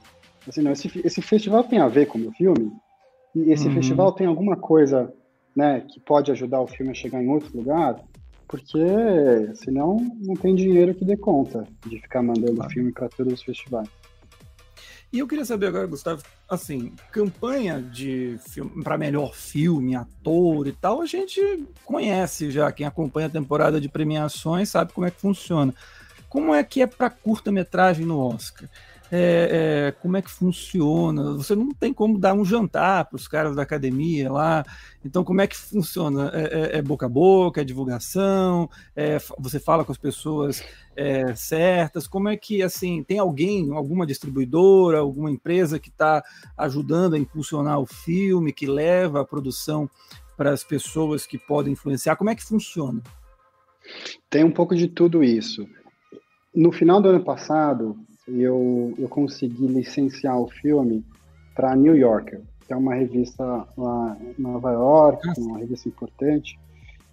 Assim, 0.47 0.61
não, 0.61 0.71
esse, 0.71 1.01
esse 1.03 1.21
festival 1.21 1.63
tem 1.63 1.79
a 1.79 1.87
ver 1.87 2.07
com 2.07 2.17
o 2.17 2.21
meu 2.21 2.31
filme? 2.31 2.71
E 3.35 3.51
esse 3.51 3.67
uhum. 3.67 3.73
festival 3.73 4.11
tem 4.11 4.27
alguma 4.27 4.55
coisa 4.55 5.13
né, 5.55 5.81
que 5.81 5.99
pode 5.99 6.31
ajudar 6.31 6.61
o 6.61 6.67
filme 6.67 6.91
a 6.91 6.95
chegar 6.95 7.23
em 7.23 7.29
outro 7.29 7.55
lugar? 7.55 7.99
Porque 8.47 8.79
senão 9.55 9.97
não 10.19 10.35
tem 10.35 10.53
dinheiro 10.53 10.93
que 10.93 11.05
dê 11.05 11.15
conta 11.15 11.65
de 11.85 11.99
ficar 12.01 12.21
mandando 12.21 12.57
claro. 12.57 12.71
filme 12.71 12.91
para 12.91 13.07
todos 13.07 13.33
os 13.33 13.43
festivais. 13.43 13.87
E 15.11 15.19
eu 15.19 15.27
queria 15.27 15.43
saber 15.43 15.67
agora, 15.67 15.85
Gustavo, 15.85 16.23
assim, 16.49 16.93
campanha 17.11 17.81
de 17.81 18.39
para 18.81 18.97
melhor 18.97 19.35
filme, 19.35 19.93
ator 19.93 20.67
e 20.67 20.71
tal, 20.71 21.01
a 21.01 21.05
gente 21.05 21.65
conhece 21.83 22.49
já. 22.49 22.71
Quem 22.71 22.85
acompanha 22.85 23.27
a 23.27 23.29
temporada 23.29 23.81
de 23.81 23.89
premiações 23.89 24.69
sabe 24.69 24.93
como 24.93 25.05
é 25.05 25.11
que 25.11 25.19
funciona. 25.19 25.73
Como 26.29 26.55
é 26.55 26.63
que 26.63 26.81
é 26.81 26.87
para 26.87 27.09
curta-metragem 27.09 28.05
no 28.05 28.17
Oscar? 28.17 28.69
É, 29.11 29.89
é, 29.89 29.91
como 29.91 30.15
é 30.15 30.21
que 30.21 30.31
funciona. 30.31 31.33
Você 31.33 31.53
não 31.53 31.73
tem 31.73 31.93
como 31.93 32.17
dar 32.17 32.33
um 32.33 32.45
jantar 32.45 33.05
para 33.05 33.17
os 33.17 33.27
caras 33.27 33.55
da 33.55 33.61
academia 33.61 34.31
lá. 34.31 34.63
Então, 35.03 35.23
como 35.23 35.41
é 35.41 35.47
que 35.47 35.57
funciona? 35.57 36.31
É, 36.33 36.77
é, 36.77 36.77
é 36.77 36.81
boca 36.81 37.07
a 37.07 37.09
boca, 37.09 37.59
é 37.59 37.63
divulgação, 37.63 38.69
é, 38.95 39.17
você 39.37 39.59
fala 39.59 39.83
com 39.83 39.91
as 39.91 39.97
pessoas 39.97 40.63
é, 40.95 41.35
certas. 41.35 42.07
Como 42.07 42.29
é 42.29 42.37
que, 42.37 42.63
assim, 42.63 43.03
tem 43.03 43.19
alguém, 43.19 43.73
alguma 43.73 44.05
distribuidora, 44.05 44.99
alguma 44.99 45.29
empresa 45.29 45.77
que 45.77 45.89
está 45.89 46.23
ajudando 46.57 47.15
a 47.15 47.19
impulsionar 47.19 47.79
o 47.79 47.85
filme, 47.85 48.53
que 48.53 48.65
leva 48.65 49.21
a 49.21 49.25
produção 49.25 49.89
para 50.37 50.51
as 50.51 50.63
pessoas 50.63 51.25
que 51.25 51.37
podem 51.37 51.73
influenciar? 51.73 52.15
Como 52.15 52.29
é 52.29 52.35
que 52.35 52.45
funciona? 52.45 53.01
Tem 54.29 54.45
um 54.45 54.51
pouco 54.51 54.73
de 54.73 54.87
tudo 54.87 55.21
isso. 55.21 55.67
No 56.55 56.71
final 56.71 57.01
do 57.01 57.09
ano 57.09 57.23
passado, 57.23 57.97
eu, 58.39 58.93
eu 58.97 59.09
consegui 59.09 59.67
licenciar 59.67 60.39
o 60.39 60.47
filme 60.47 61.03
para 61.55 61.75
New 61.75 61.95
Yorker, 61.95 62.41
que 62.65 62.73
é 62.73 62.75
uma 62.75 62.93
revista 62.93 63.43
lá 63.77 64.17
em 64.21 64.41
Nova 64.41 64.71
York, 64.71 65.27
uma 65.37 65.59
revista 65.59 65.89
importante. 65.89 66.57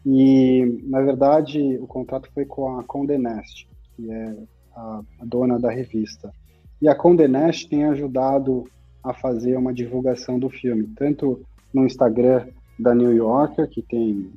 E, 0.07 0.81
na 0.85 1.01
verdade, 1.01 1.79
o 1.81 1.87
contrato 1.87 2.31
foi 2.33 2.45
com 2.45 2.79
a 2.79 2.85
Condé 2.85 3.19
Nast, 3.19 3.69
que 3.97 4.11
é 4.11 4.37
a, 4.75 5.01
a 5.21 5.25
dona 5.25 5.59
da 5.59 5.71
revista. 5.71 6.33
E 6.81 6.89
a 6.89 6.95
Condé 6.95 7.27
Nast 7.27 7.69
tem 7.69 7.85
ajudado 7.85 8.65
a 9.03 9.13
fazer 9.13 9.57
uma 9.57 9.73
divulgação 9.73 10.39
do 10.39 10.49
filme, 10.49 10.87
tanto 10.97 11.41
no 11.73 11.85
Instagram 11.85 12.47
da 12.79 12.95
New 12.95 13.13
Yorker, 13.13 13.69
que 13.69 13.83
tem 13.83 14.31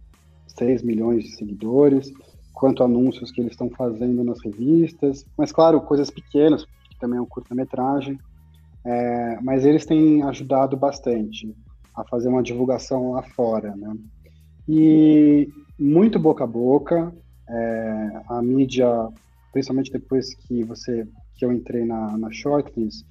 6 0.57 0.81
milhões 0.81 1.23
de 1.23 1.35
seguidores, 1.35 2.11
quanto 2.53 2.83
anúncios 2.83 3.31
que 3.31 3.41
eles 3.41 3.53
estão 3.53 3.69
fazendo 3.69 4.23
nas 4.23 4.41
revistas, 4.43 5.25
mas 5.37 5.51
claro, 5.51 5.81
coisas 5.81 6.09
pequenas, 6.09 6.65
que 6.89 6.99
também 6.99 7.17
é 7.17 7.21
um 7.21 7.25
curta-metragem, 7.25 8.19
é, 8.85 9.39
mas 9.41 9.65
eles 9.65 9.85
têm 9.85 10.23
ajudado 10.23 10.75
bastante 10.75 11.55
a 11.95 12.03
fazer 12.03 12.29
uma 12.29 12.43
divulgação 12.43 13.11
lá 13.11 13.21
fora, 13.21 13.75
né? 13.75 13.95
E 14.67 15.49
muito 15.77 16.19
boca 16.19 16.43
a 16.43 16.47
boca, 16.47 17.13
é, 17.49 18.21
a 18.29 18.41
mídia, 18.41 18.87
principalmente 19.51 19.91
depois 19.91 20.33
que 20.35 20.63
você 20.63 21.07
que 21.35 21.45
eu 21.45 21.51
entrei 21.51 21.83
na, 21.85 22.17
na 22.17 22.31
shortlist, 22.31 23.03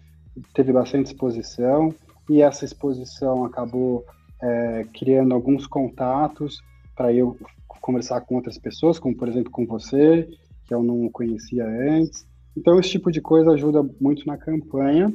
teve 0.54 0.72
bastante 0.72 1.06
exposição 1.06 1.92
e 2.28 2.42
essa 2.42 2.64
exposição 2.64 3.44
acabou 3.44 4.04
é, 4.40 4.86
criando 4.94 5.34
alguns 5.34 5.66
contatos 5.66 6.62
para 7.00 7.14
eu 7.14 7.34
conversar 7.80 8.20
com 8.20 8.34
outras 8.34 8.58
pessoas, 8.58 8.98
como 8.98 9.16
por 9.16 9.26
exemplo 9.26 9.50
com 9.50 9.64
você, 9.64 10.28
que 10.66 10.74
eu 10.74 10.82
não 10.82 11.08
conhecia 11.08 11.64
antes. 11.64 12.26
Então, 12.54 12.78
esse 12.78 12.90
tipo 12.90 13.10
de 13.10 13.22
coisa 13.22 13.52
ajuda 13.52 13.82
muito 13.98 14.26
na 14.26 14.36
campanha. 14.36 15.10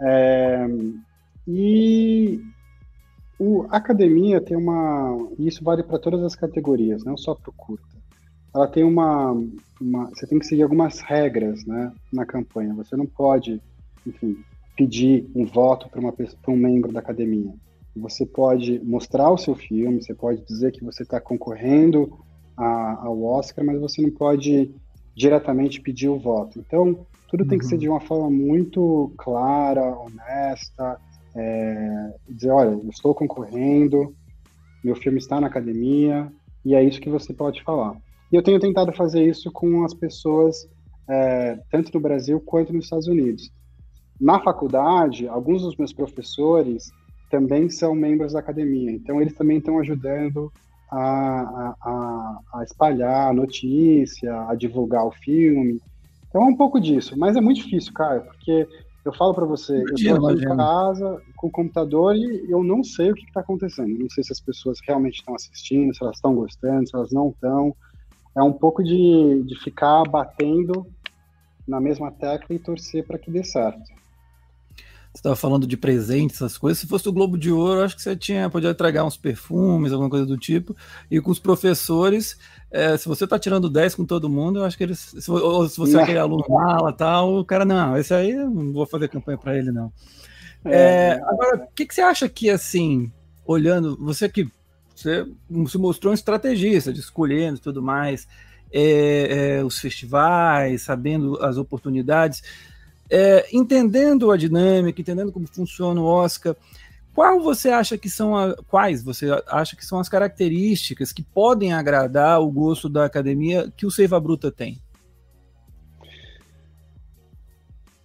É, 0.00 0.64
e 1.48 2.40
o, 3.40 3.66
a 3.70 3.78
academia 3.78 4.40
tem 4.40 4.56
uma. 4.56 5.28
E 5.36 5.48
isso 5.48 5.64
vale 5.64 5.82
para 5.82 5.98
todas 5.98 6.22
as 6.22 6.36
categorias, 6.36 7.02
não 7.02 7.16
só 7.16 7.34
para 7.34 7.50
o 7.50 7.54
curta. 7.54 7.96
Ela 8.54 8.68
tem 8.68 8.84
uma, 8.84 9.32
uma. 9.80 10.08
Você 10.10 10.28
tem 10.28 10.38
que 10.38 10.46
seguir 10.46 10.62
algumas 10.62 11.00
regras 11.00 11.66
né, 11.66 11.92
na 12.12 12.24
campanha. 12.24 12.72
Você 12.74 12.94
não 12.96 13.06
pode, 13.06 13.60
enfim, 14.06 14.36
pedir 14.76 15.28
um 15.34 15.44
voto 15.44 15.88
para 15.88 16.52
um 16.52 16.56
membro 16.56 16.92
da 16.92 17.00
academia. 17.00 17.52
Você 17.96 18.26
pode 18.26 18.78
mostrar 18.84 19.30
o 19.30 19.38
seu 19.38 19.54
filme, 19.54 20.02
você 20.02 20.14
pode 20.14 20.44
dizer 20.44 20.72
que 20.72 20.84
você 20.84 21.02
está 21.02 21.20
concorrendo 21.20 22.18
a, 22.56 23.06
ao 23.06 23.22
Oscar, 23.22 23.64
mas 23.64 23.80
você 23.80 24.02
não 24.02 24.10
pode 24.10 24.74
diretamente 25.14 25.80
pedir 25.80 26.08
o 26.08 26.18
voto. 26.18 26.58
Então, 26.58 27.06
tudo 27.28 27.42
uhum. 27.42 27.48
tem 27.48 27.58
que 27.58 27.66
ser 27.66 27.74
uhum. 27.74 27.80
de 27.80 27.88
uma 27.88 28.00
forma 28.00 28.30
muito 28.30 29.12
clara, 29.16 29.96
honesta, 29.98 31.00
é, 31.34 32.14
dizer, 32.28 32.50
olha, 32.50 32.70
eu 32.70 32.88
estou 32.90 33.14
concorrendo, 33.14 34.14
meu 34.84 34.94
filme 34.94 35.18
está 35.18 35.40
na 35.40 35.46
academia, 35.46 36.30
e 36.64 36.74
é 36.74 36.82
isso 36.82 37.00
que 37.00 37.10
você 37.10 37.32
pode 37.32 37.62
falar. 37.62 37.96
E 38.32 38.36
eu 38.36 38.42
tenho 38.42 38.60
tentado 38.60 38.92
fazer 38.92 39.24
isso 39.24 39.50
com 39.50 39.84
as 39.84 39.94
pessoas, 39.94 40.68
é, 41.08 41.58
tanto 41.70 41.90
no 41.94 42.00
Brasil 42.00 42.40
quanto 42.40 42.72
nos 42.72 42.84
Estados 42.84 43.06
Unidos. 43.06 43.50
Na 44.20 44.40
faculdade, 44.40 45.28
alguns 45.28 45.62
dos 45.62 45.76
meus 45.76 45.92
professores 45.92 46.90
também 47.30 47.68
são 47.68 47.94
membros 47.94 48.32
da 48.32 48.40
academia. 48.40 48.90
Então, 48.90 49.20
eles 49.20 49.34
também 49.34 49.58
estão 49.58 49.78
ajudando 49.78 50.52
a, 50.90 51.74
a, 51.80 52.40
a, 52.54 52.64
espalhar 52.64 53.30
a 53.30 53.32
notícia, 53.32 54.48
a 54.48 54.54
divulgar 54.54 55.04
o 55.06 55.12
filme. 55.12 55.80
Então, 56.28 56.42
é 56.42 56.46
um 56.46 56.56
pouco 56.56 56.80
disso. 56.80 57.18
Mas 57.18 57.36
é 57.36 57.40
muito 57.40 57.62
difícil, 57.62 57.92
cara, 57.92 58.20
porque 58.20 58.68
eu 59.04 59.12
falo 59.12 59.34
para 59.34 59.44
você, 59.44 59.82
eu 59.82 59.94
estou 59.94 60.32
em 60.32 60.40
casa 60.40 61.22
com 61.36 61.46
o 61.46 61.50
computador 61.50 62.16
e 62.16 62.50
eu 62.50 62.62
não 62.64 62.82
sei 62.82 63.12
o 63.12 63.14
que 63.14 63.24
está 63.24 63.40
acontecendo. 63.40 63.98
Não 63.98 64.10
sei 64.10 64.24
se 64.24 64.32
as 64.32 64.40
pessoas 64.40 64.78
realmente 64.86 65.16
estão 65.16 65.34
assistindo, 65.34 65.94
se 65.94 66.02
elas 66.02 66.16
estão 66.16 66.34
gostando, 66.34 66.88
se 66.88 66.94
elas 66.94 67.12
não 67.12 67.30
estão. 67.30 67.74
É 68.36 68.42
um 68.42 68.52
pouco 68.52 68.82
de, 68.82 69.44
de 69.44 69.58
ficar 69.60 70.02
batendo 70.04 70.86
na 71.66 71.80
mesma 71.80 72.10
tecla 72.10 72.54
e 72.54 72.58
torcer 72.58 73.06
para 73.06 73.18
que 73.18 73.30
dê 73.30 73.42
certo. 73.42 73.96
Você 75.16 75.20
estava 75.20 75.34
falando 75.34 75.66
de 75.66 75.78
presentes, 75.78 76.36
essas 76.36 76.58
coisas. 76.58 76.78
Se 76.78 76.86
fosse 76.86 77.08
o 77.08 77.12
Globo 77.12 77.38
de 77.38 77.50
Ouro, 77.50 77.82
acho 77.82 77.96
que 77.96 78.02
você 78.02 78.14
tinha 78.14 78.50
podia 78.50 78.68
entregar 78.68 79.02
uns 79.02 79.16
perfumes, 79.16 79.90
alguma 79.90 80.10
coisa 80.10 80.26
do 80.26 80.36
tipo. 80.36 80.76
E 81.10 81.18
com 81.22 81.30
os 81.30 81.38
professores, 81.38 82.38
é, 82.70 82.98
se 82.98 83.08
você 83.08 83.24
está 83.24 83.38
tirando 83.38 83.70
10 83.70 83.94
com 83.94 84.04
todo 84.04 84.28
mundo, 84.28 84.58
eu 84.58 84.64
acho 84.66 84.76
que 84.76 84.84
eles. 84.84 84.98
Se, 84.98 85.30
ou 85.30 85.66
se 85.70 85.78
você 85.78 85.96
é 85.96 86.02
aquele 86.02 86.18
aluno 86.18 86.44
mala 86.46 86.92
tal, 86.92 87.38
o 87.38 87.44
cara, 87.46 87.64
não, 87.64 87.96
esse 87.96 88.12
aí 88.12 88.30
eu 88.30 88.50
não 88.50 88.74
vou 88.74 88.84
fazer 88.84 89.08
campanha 89.08 89.38
para 89.38 89.56
ele, 89.56 89.72
não. 89.72 89.90
É, 90.66 90.76
é 90.76 91.12
agora, 91.24 91.64
o 91.64 91.74
que, 91.74 91.86
que 91.86 91.94
você 91.94 92.02
acha 92.02 92.28
que, 92.28 92.50
assim, 92.50 93.10
olhando, 93.46 93.96
você 93.98 94.28
que 94.28 94.46
você 94.94 95.26
se 95.66 95.78
mostrou 95.78 96.10
um 96.10 96.14
estrategista 96.14 96.92
de 96.92 97.00
escolhendo 97.00 97.56
e 97.56 97.62
tudo 97.62 97.82
mais, 97.82 98.28
é, 98.70 99.60
é, 99.60 99.64
os 99.64 99.78
festivais, 99.78 100.82
sabendo 100.82 101.42
as 101.42 101.56
oportunidades. 101.56 102.42
É, 103.08 103.46
entendendo 103.52 104.30
a 104.30 104.36
dinâmica, 104.36 105.00
entendendo 105.00 105.32
como 105.32 105.46
funciona 105.46 106.00
o 106.00 106.04
Oscar, 106.04 106.56
qual 107.14 107.40
você 107.40 107.70
acha 107.70 107.96
que 107.96 108.10
são 108.10 108.36
a, 108.36 108.54
quais 108.68 109.02
você 109.02 109.28
acha 109.48 109.74
que 109.76 109.86
são 109.86 109.98
as 109.98 110.08
características 110.08 111.12
que 111.12 111.22
podem 111.22 111.72
agradar 111.72 112.42
o 112.42 112.50
gosto 112.50 112.88
da 112.88 113.04
academia 113.04 113.72
que 113.74 113.86
o 113.86 113.90
Seiva 113.90 114.20
Bruta 114.20 114.52
tem? 114.52 114.78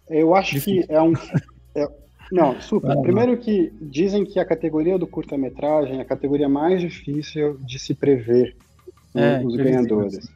Eu 0.10 0.36
acho 0.36 0.54
Difícil. 0.56 0.88
que 0.88 0.94
é 0.94 1.02
um. 1.02 1.14
É, 1.76 1.88
não, 2.32 2.60
super. 2.62 2.98
Primeiro 3.02 3.38
que 3.38 3.74
dizem 3.82 4.26
que 4.26 4.40
a 4.40 4.46
categoria 4.46 4.98
do 4.98 5.08
curta-metragem 5.08 6.00
é 6.00 6.02
a 6.02 6.06
categoria 6.06 6.48
mais 6.48 6.82
difícil 6.82 7.58
de 7.60 7.80
se 7.80 7.94
prever 7.94 8.56
né, 9.14 9.42
é, 9.42 9.46
os 9.46 9.56
ganhadores 9.56 10.30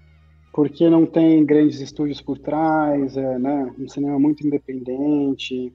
porque 0.55 0.89
não 0.89 1.05
tem 1.05 1.45
grandes 1.45 1.81
estúdios 1.81 2.21
por 2.21 2.39
trás, 2.39 3.17
é, 3.17 3.37
né, 3.37 3.75
um 3.77 3.89
cinema 3.89 4.17
muito 4.17 4.47
independente, 4.47 5.73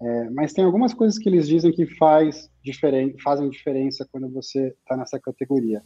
é, 0.00 0.30
mas 0.30 0.54
tem 0.54 0.64
algumas 0.64 0.94
coisas 0.94 1.18
que 1.18 1.28
eles 1.28 1.46
dizem 1.46 1.70
que 1.70 1.84
faz 1.84 2.50
diferen 2.64 3.14
fazem 3.22 3.50
diferença 3.50 4.08
quando 4.10 4.30
você 4.30 4.68
está 4.68 4.96
nessa 4.96 5.20
categoria. 5.20 5.82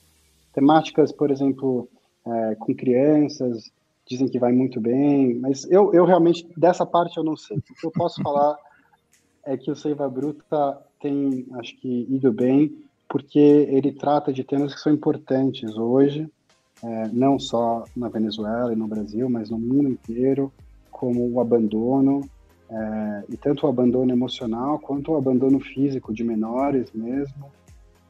Temáticas, 0.54 1.10
por 1.10 1.32
exemplo, 1.32 1.88
é, 2.24 2.54
com 2.54 2.72
crianças, 2.72 3.64
dizem 4.08 4.28
que 4.28 4.38
vai 4.38 4.52
muito 4.52 4.80
bem, 4.80 5.34
mas 5.40 5.68
eu, 5.68 5.92
eu 5.92 6.04
realmente, 6.04 6.46
dessa 6.56 6.86
parte 6.86 7.16
eu 7.16 7.24
não 7.24 7.36
sei. 7.36 7.56
O 7.58 7.60
que 7.62 7.84
eu 7.84 7.90
posso 7.90 8.22
falar 8.22 8.56
é 9.44 9.56
que 9.56 9.72
o 9.72 9.76
Seiva 9.76 10.08
Bruta 10.08 10.78
tem, 11.00 11.48
acho 11.54 11.76
que, 11.78 12.06
ido 12.08 12.32
bem, 12.32 12.72
porque 13.08 13.40
ele 13.40 13.90
trata 13.90 14.32
de 14.32 14.44
temas 14.44 14.72
que 14.72 14.80
são 14.80 14.92
importantes 14.92 15.76
hoje, 15.76 16.30
é, 16.82 17.08
não 17.08 17.38
só 17.38 17.84
na 17.96 18.08
Venezuela 18.08 18.72
e 18.72 18.76
no 18.76 18.86
Brasil, 18.86 19.28
mas 19.28 19.50
no 19.50 19.58
mundo 19.58 19.88
inteiro, 19.88 20.52
como 20.90 21.28
o 21.30 21.40
abandono, 21.40 22.20
é, 22.68 23.24
e 23.28 23.36
tanto 23.36 23.66
o 23.66 23.68
abandono 23.68 24.12
emocional 24.12 24.78
quanto 24.78 25.12
o 25.12 25.16
abandono 25.16 25.60
físico 25.60 26.12
de 26.12 26.24
menores 26.24 26.90
mesmo, 26.92 27.50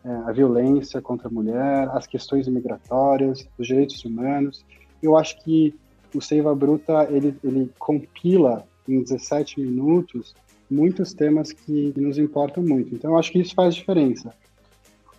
é, 0.04 0.10
a 0.10 0.32
violência 0.32 1.00
contra 1.02 1.28
a 1.28 1.30
mulher, 1.30 1.88
as 1.92 2.06
questões 2.06 2.48
migratórias, 2.48 3.48
os 3.58 3.66
direitos 3.66 4.04
humanos. 4.04 4.64
Eu 5.02 5.16
acho 5.16 5.38
que 5.42 5.74
o 6.14 6.20
Seiva 6.20 6.54
Bruta 6.54 7.06
ele, 7.10 7.36
ele 7.42 7.70
compila 7.78 8.66
em 8.88 9.02
17 9.02 9.60
minutos 9.60 10.34
muitos 10.70 11.12
temas 11.12 11.52
que 11.52 11.92
nos 11.96 12.18
importam 12.18 12.62
muito. 12.62 12.94
Então, 12.94 13.12
eu 13.12 13.18
acho 13.18 13.30
que 13.32 13.40
isso 13.40 13.54
faz 13.54 13.74
diferença. 13.74 14.32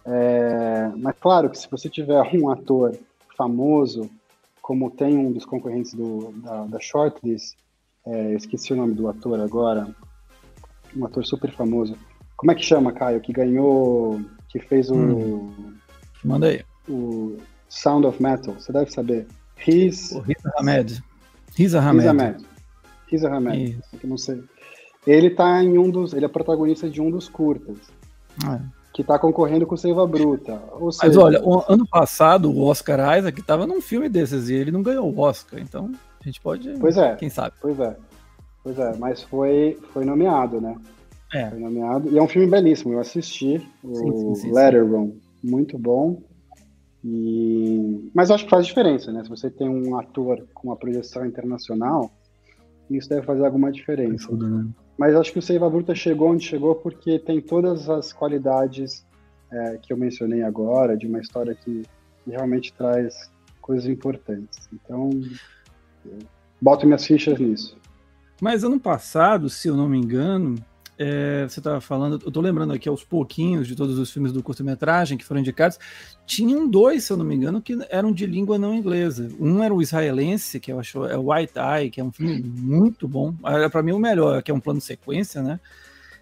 É, 0.05 0.89
mas 0.97 1.15
claro 1.19 1.49
que 1.49 1.57
se 1.57 1.69
você 1.69 1.89
tiver 1.89 2.21
um 2.33 2.49
ator 2.49 2.97
famoso, 3.37 4.09
como 4.61 4.91
tem 4.91 5.17
um 5.17 5.31
dos 5.31 5.45
concorrentes 5.45 5.93
do, 5.93 6.33
da, 6.43 6.65
da 6.65 6.79
Shortlist, 6.79 7.55
é, 8.05 8.33
esqueci 8.33 8.73
o 8.73 8.75
nome 8.75 8.93
do 8.93 9.07
ator 9.07 9.39
agora, 9.39 9.87
um 10.95 11.05
ator 11.05 11.25
super 11.25 11.51
famoso. 11.51 11.95
Como 12.35 12.51
é 12.51 12.55
que 12.55 12.63
chama, 12.63 12.91
Caio? 12.91 13.21
Que 13.21 13.33
ganhou, 13.33 14.21
que 14.49 14.59
fez 14.59 14.89
o. 14.89 14.95
Hum. 14.95 15.75
Manda 16.23 16.47
aí. 16.47 16.63
O 16.87 17.37
Sound 17.69 18.05
of 18.07 18.21
Metal, 18.21 18.53
você 18.53 18.71
deve 18.71 18.91
saber. 18.91 19.27
Riz. 19.55 20.11
O 20.11 20.19
Riz 20.19 20.37
Ahmed. 20.57 21.03
Riz 21.55 21.75
Ahmed. 21.75 21.97
Riz 21.97 22.07
Ahmed. 22.07 22.45
Riz 23.07 23.23
Ahmed. 23.23 23.79
Não 24.03 24.17
sei. 24.17 24.43
Ele 25.05 25.29
tá 25.29 25.63
em 25.63 25.77
um 25.77 25.89
dos. 25.89 26.13
Ele 26.13 26.25
é 26.25 26.29
protagonista 26.29 26.89
de 26.89 27.01
um 27.01 27.09
dos 27.09 27.27
curtas. 27.27 27.77
Ah. 28.45 28.59
Que 28.97 29.03
tá 29.03 29.19
concorrendo 29.19 29.67
com 29.67 29.77
Seiva 29.77 30.07
Bruta. 30.07 30.59
Seja, 30.89 30.97
Mas 31.03 31.17
olha, 31.17 31.39
o, 31.43 31.63
ano 31.71 31.87
passado 31.87 32.51
o 32.51 32.63
Oscar 32.63 33.15
Isaac 33.15 33.39
tava 33.43 33.67
num 33.67 33.79
filme 33.79 34.09
desses 34.09 34.49
e 34.49 34.55
ele 34.55 34.71
não 34.71 34.81
ganhou 34.81 35.07
o 35.07 35.19
Oscar, 35.19 35.59
então 35.59 35.91
a 36.19 36.23
gente 36.23 36.41
pode. 36.41 36.67
Pois 36.79 36.97
é. 36.97 37.15
Quem 37.15 37.29
sabe? 37.29 37.53
Pois 37.61 37.79
é. 37.79 37.95
Pois 38.63 38.79
é, 38.79 38.97
mas 38.97 39.21
foi, 39.21 39.77
foi 39.93 40.03
nomeado, 40.03 40.59
né? 40.59 40.75
É. 41.31 41.47
Foi 41.47 41.59
nomeado. 41.59 42.09
E 42.09 42.17
é 42.17 42.23
um 42.23 42.27
filme 42.27 42.47
belíssimo. 42.47 42.93
Eu 42.93 42.99
assisti 42.99 43.61
o 43.83 43.93
sim, 43.93 44.35
sim, 44.35 44.51
Letter 44.51 44.83
Room. 44.83 45.15
Muito 45.43 45.77
bom. 45.77 46.19
E... 47.05 48.09
Mas 48.15 48.29
eu 48.29 48.35
acho 48.35 48.45
que 48.45 48.49
faz 48.49 48.65
diferença, 48.65 49.11
né? 49.11 49.23
Se 49.23 49.29
você 49.29 49.51
tem 49.51 49.69
um 49.69 49.95
ator 49.95 50.43
com 50.55 50.69
uma 50.69 50.75
projeção 50.75 51.23
internacional, 51.23 52.09
isso 52.89 53.07
deve 53.07 53.27
fazer 53.27 53.45
alguma 53.45 53.71
diferença. 53.71 54.25
Ajuda, 54.25 54.49
né? 54.49 54.67
Mas 54.97 55.15
acho 55.15 55.31
que 55.31 55.39
o 55.39 55.41
Seiva 55.41 55.69
Bruta 55.69 55.93
chegou 55.93 56.31
onde 56.31 56.43
chegou 56.43 56.75
porque 56.75 57.19
tem 57.19 57.39
todas 57.39 57.89
as 57.89 58.11
qualidades 58.11 59.05
é, 59.51 59.77
que 59.77 59.93
eu 59.93 59.97
mencionei 59.97 60.41
agora, 60.41 60.97
de 60.97 61.05
uma 61.07 61.19
história 61.19 61.53
que, 61.55 61.83
realmente 62.29 62.73
traz 62.73 63.31
coisas 63.61 63.87
importantes. 63.87 64.67
Então, 64.73 65.09
boto 66.61 66.85
minhas 66.85 67.05
fichas 67.05 67.39
nisso. 67.39 67.77
Mas 68.41 68.65
ano 68.65 68.79
passado, 68.79 69.49
se 69.49 69.69
eu 69.69 69.77
não 69.77 69.87
me 69.87 69.97
engano, 69.97 70.55
é, 70.97 71.45
você 71.47 71.59
estava 71.59 71.79
falando, 71.79 72.19
eu 72.23 72.27
estou 72.27 72.41
lembrando 72.41 72.73
aqui 72.73 72.89
aos 72.89 73.03
pouquinhos 73.03 73.67
de 73.67 73.75
todos 73.75 73.97
os 73.99 74.11
filmes 74.11 74.31
do 74.31 74.41
curta-metragem 74.41 75.17
que 75.17 75.23
foram 75.23 75.41
indicados, 75.41 75.79
tinham 76.25 76.67
dois, 76.67 77.03
se 77.03 77.13
eu 77.13 77.17
não 77.17 77.25
me 77.25 77.35
engano, 77.35 77.61
que 77.61 77.77
eram 77.89 78.11
de 78.11 78.25
língua 78.25 78.57
não 78.57 78.73
inglesa. 78.73 79.29
Um 79.39 79.63
era 79.63 79.73
o 79.73 79.81
israelense, 79.81 80.59
que 80.59 80.71
eu 80.71 80.79
acho 80.79 81.05
é 81.05 81.15
White 81.15 81.53
Eye, 81.57 81.89
que 81.91 82.01
é 82.01 82.03
um 82.03 82.11
filme 82.11 82.41
muito 82.41 83.07
bom, 83.07 83.33
era 83.45 83.69
para 83.69 83.83
mim 83.83 83.91
o 83.91 83.99
melhor, 83.99 84.41
que 84.41 84.49
é 84.49 84.53
um 84.53 84.59
plano 84.59 84.81
sequência, 84.81 85.41
né? 85.41 85.59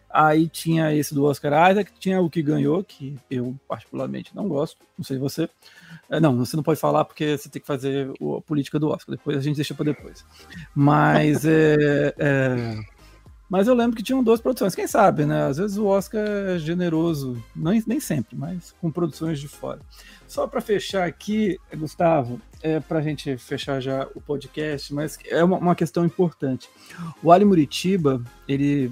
Aí 0.10 0.48
tinha 0.48 0.96
esse 0.96 1.14
do 1.14 1.26
Oscar 1.26 1.72
Isaac, 1.72 1.92
tinha 2.00 2.22
o 2.22 2.30
que 2.30 2.42
ganhou, 2.42 2.82
que 2.84 3.18
eu 3.30 3.54
particularmente 3.68 4.34
não 4.34 4.48
gosto, 4.48 4.78
não 4.98 5.04
sei 5.04 5.18
você. 5.18 5.50
É, 6.10 6.22
não, 6.22 6.38
você 6.38 6.56
não 6.56 6.64
pode 6.64 6.80
falar 6.80 7.04
porque 7.04 7.38
você 7.38 7.50
tem 7.50 7.62
que 7.62 7.68
fazer 7.68 8.10
a 8.12 8.42
política 8.42 8.80
do 8.80 8.88
Oscar, 8.90 9.18
depois 9.18 9.38
a 9.38 9.42
gente 9.42 9.58
deixa 9.58 9.74
para 9.74 9.86
depois. 9.86 10.24
Mas 10.74 11.44
é, 11.46 12.14
é 12.18 12.95
mas 13.56 13.70
eu 13.70 13.74
lembro 13.74 13.96
que 13.96 14.04
tinham 14.04 14.22
duas 14.22 14.42
produções. 14.42 14.76
Quem 14.76 14.86
sabe, 14.86 15.26
né? 15.26 15.46
Às 15.46 15.56
vezes 15.56 15.78
o 15.78 15.86
Oscar 15.86 16.22
é 16.28 16.60
generoso, 16.60 17.42
não, 17.56 17.72
nem 17.88 18.02
sempre, 18.02 18.36
mas 18.36 18.76
com 18.82 18.92
produções 18.92 19.40
de 19.40 19.48
fora. 19.48 19.80
Só 20.28 20.46
para 20.46 20.60
fechar 20.60 21.08
aqui, 21.08 21.58
Gustavo, 21.74 22.42
é 22.62 22.82
para 22.82 23.00
a 23.00 23.02
gente 23.02 23.38
fechar 23.38 23.80
já 23.80 24.10
o 24.14 24.20
podcast, 24.20 24.94
mas 24.94 25.18
é 25.30 25.42
uma, 25.42 25.58
uma, 25.58 25.74
questão 25.74 26.04
importante. 26.04 26.70
O 27.24 27.32
Ali 27.32 27.46
Muritiba, 27.46 28.22
ele, 28.46 28.92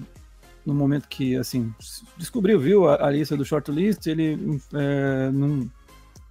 no 0.66 0.74
momento 0.74 1.09
que, 1.09 1.36
assim, 1.36 1.70
descobriu, 2.16 2.57
viu 2.57 2.88
a, 2.88 3.05
a 3.05 3.11
lista 3.11 3.36
do 3.36 3.43
shortlist, 3.43 4.07
ele 4.07 4.61
é, 4.76 5.30
não, 5.30 5.70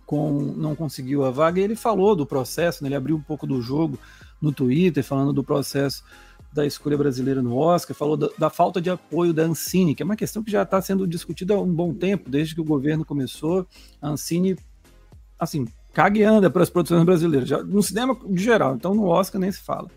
com, 0.07 0.41
não 0.57 0.75
conseguiu 0.75 1.23
a 1.27 1.31
vaga 1.31 1.61
e 1.61 1.65
ele 1.65 1.77
falou 1.77 2.17
do 2.17 2.25
processo, 2.25 2.83
né? 2.83 2.89
ele 2.89 2.97
abriu 2.97 3.15
um 3.15 3.23
pouco 3.23 3.47
do 3.47 3.61
jogo 3.61 3.99
no 4.41 4.53
Twitter, 4.53 5.05
falando 5.05 5.35
do 5.35 5.45
processo 5.45 6.03
da 6.53 6.67
escolha 6.67 6.99
brasileira 6.99 7.43
no 7.43 7.57
Oscar, 7.57 7.97
falou 7.97 8.17
da, 8.17 8.29
da, 8.39 8.51
falta 8.51 8.81
de 8.81 8.91
apoio 8.91 9.33
da 9.33 9.43
Ancine, 9.45 9.95
que 9.95 10.03
é 10.03 10.05
uma 10.05 10.17
questão 10.17 10.43
que 10.43 10.51
já 10.51 10.63
está 10.63 10.81
sendo 10.83 11.07
discutida 11.07 11.55
há 11.55 11.61
um 11.61 11.73
bom 11.73 11.95
tempo, 11.95 12.29
desde 12.29 12.55
que 12.55 12.61
o 12.61 12.65
governo 12.65 13.05
começou. 13.05 13.67
A 14.01 14.11
Ancine, 14.11 14.57
assim, 15.39 15.67
caga 15.93 16.19
e 16.19 16.23
anda 16.23 16.51
para 16.51 16.63
as 16.63 16.71
produções 16.71 17.05
brasileiras, 17.05 17.49
já, 17.49 17.63
no 17.63 17.83
cinema 17.83 18.17
de 18.29 18.43
geral, 18.43 18.75
então 18.75 18.95
no 18.95 19.07
Oscar 19.07 19.41
nem 19.41 19.51
se 19.51 19.61
fala. 19.61 19.89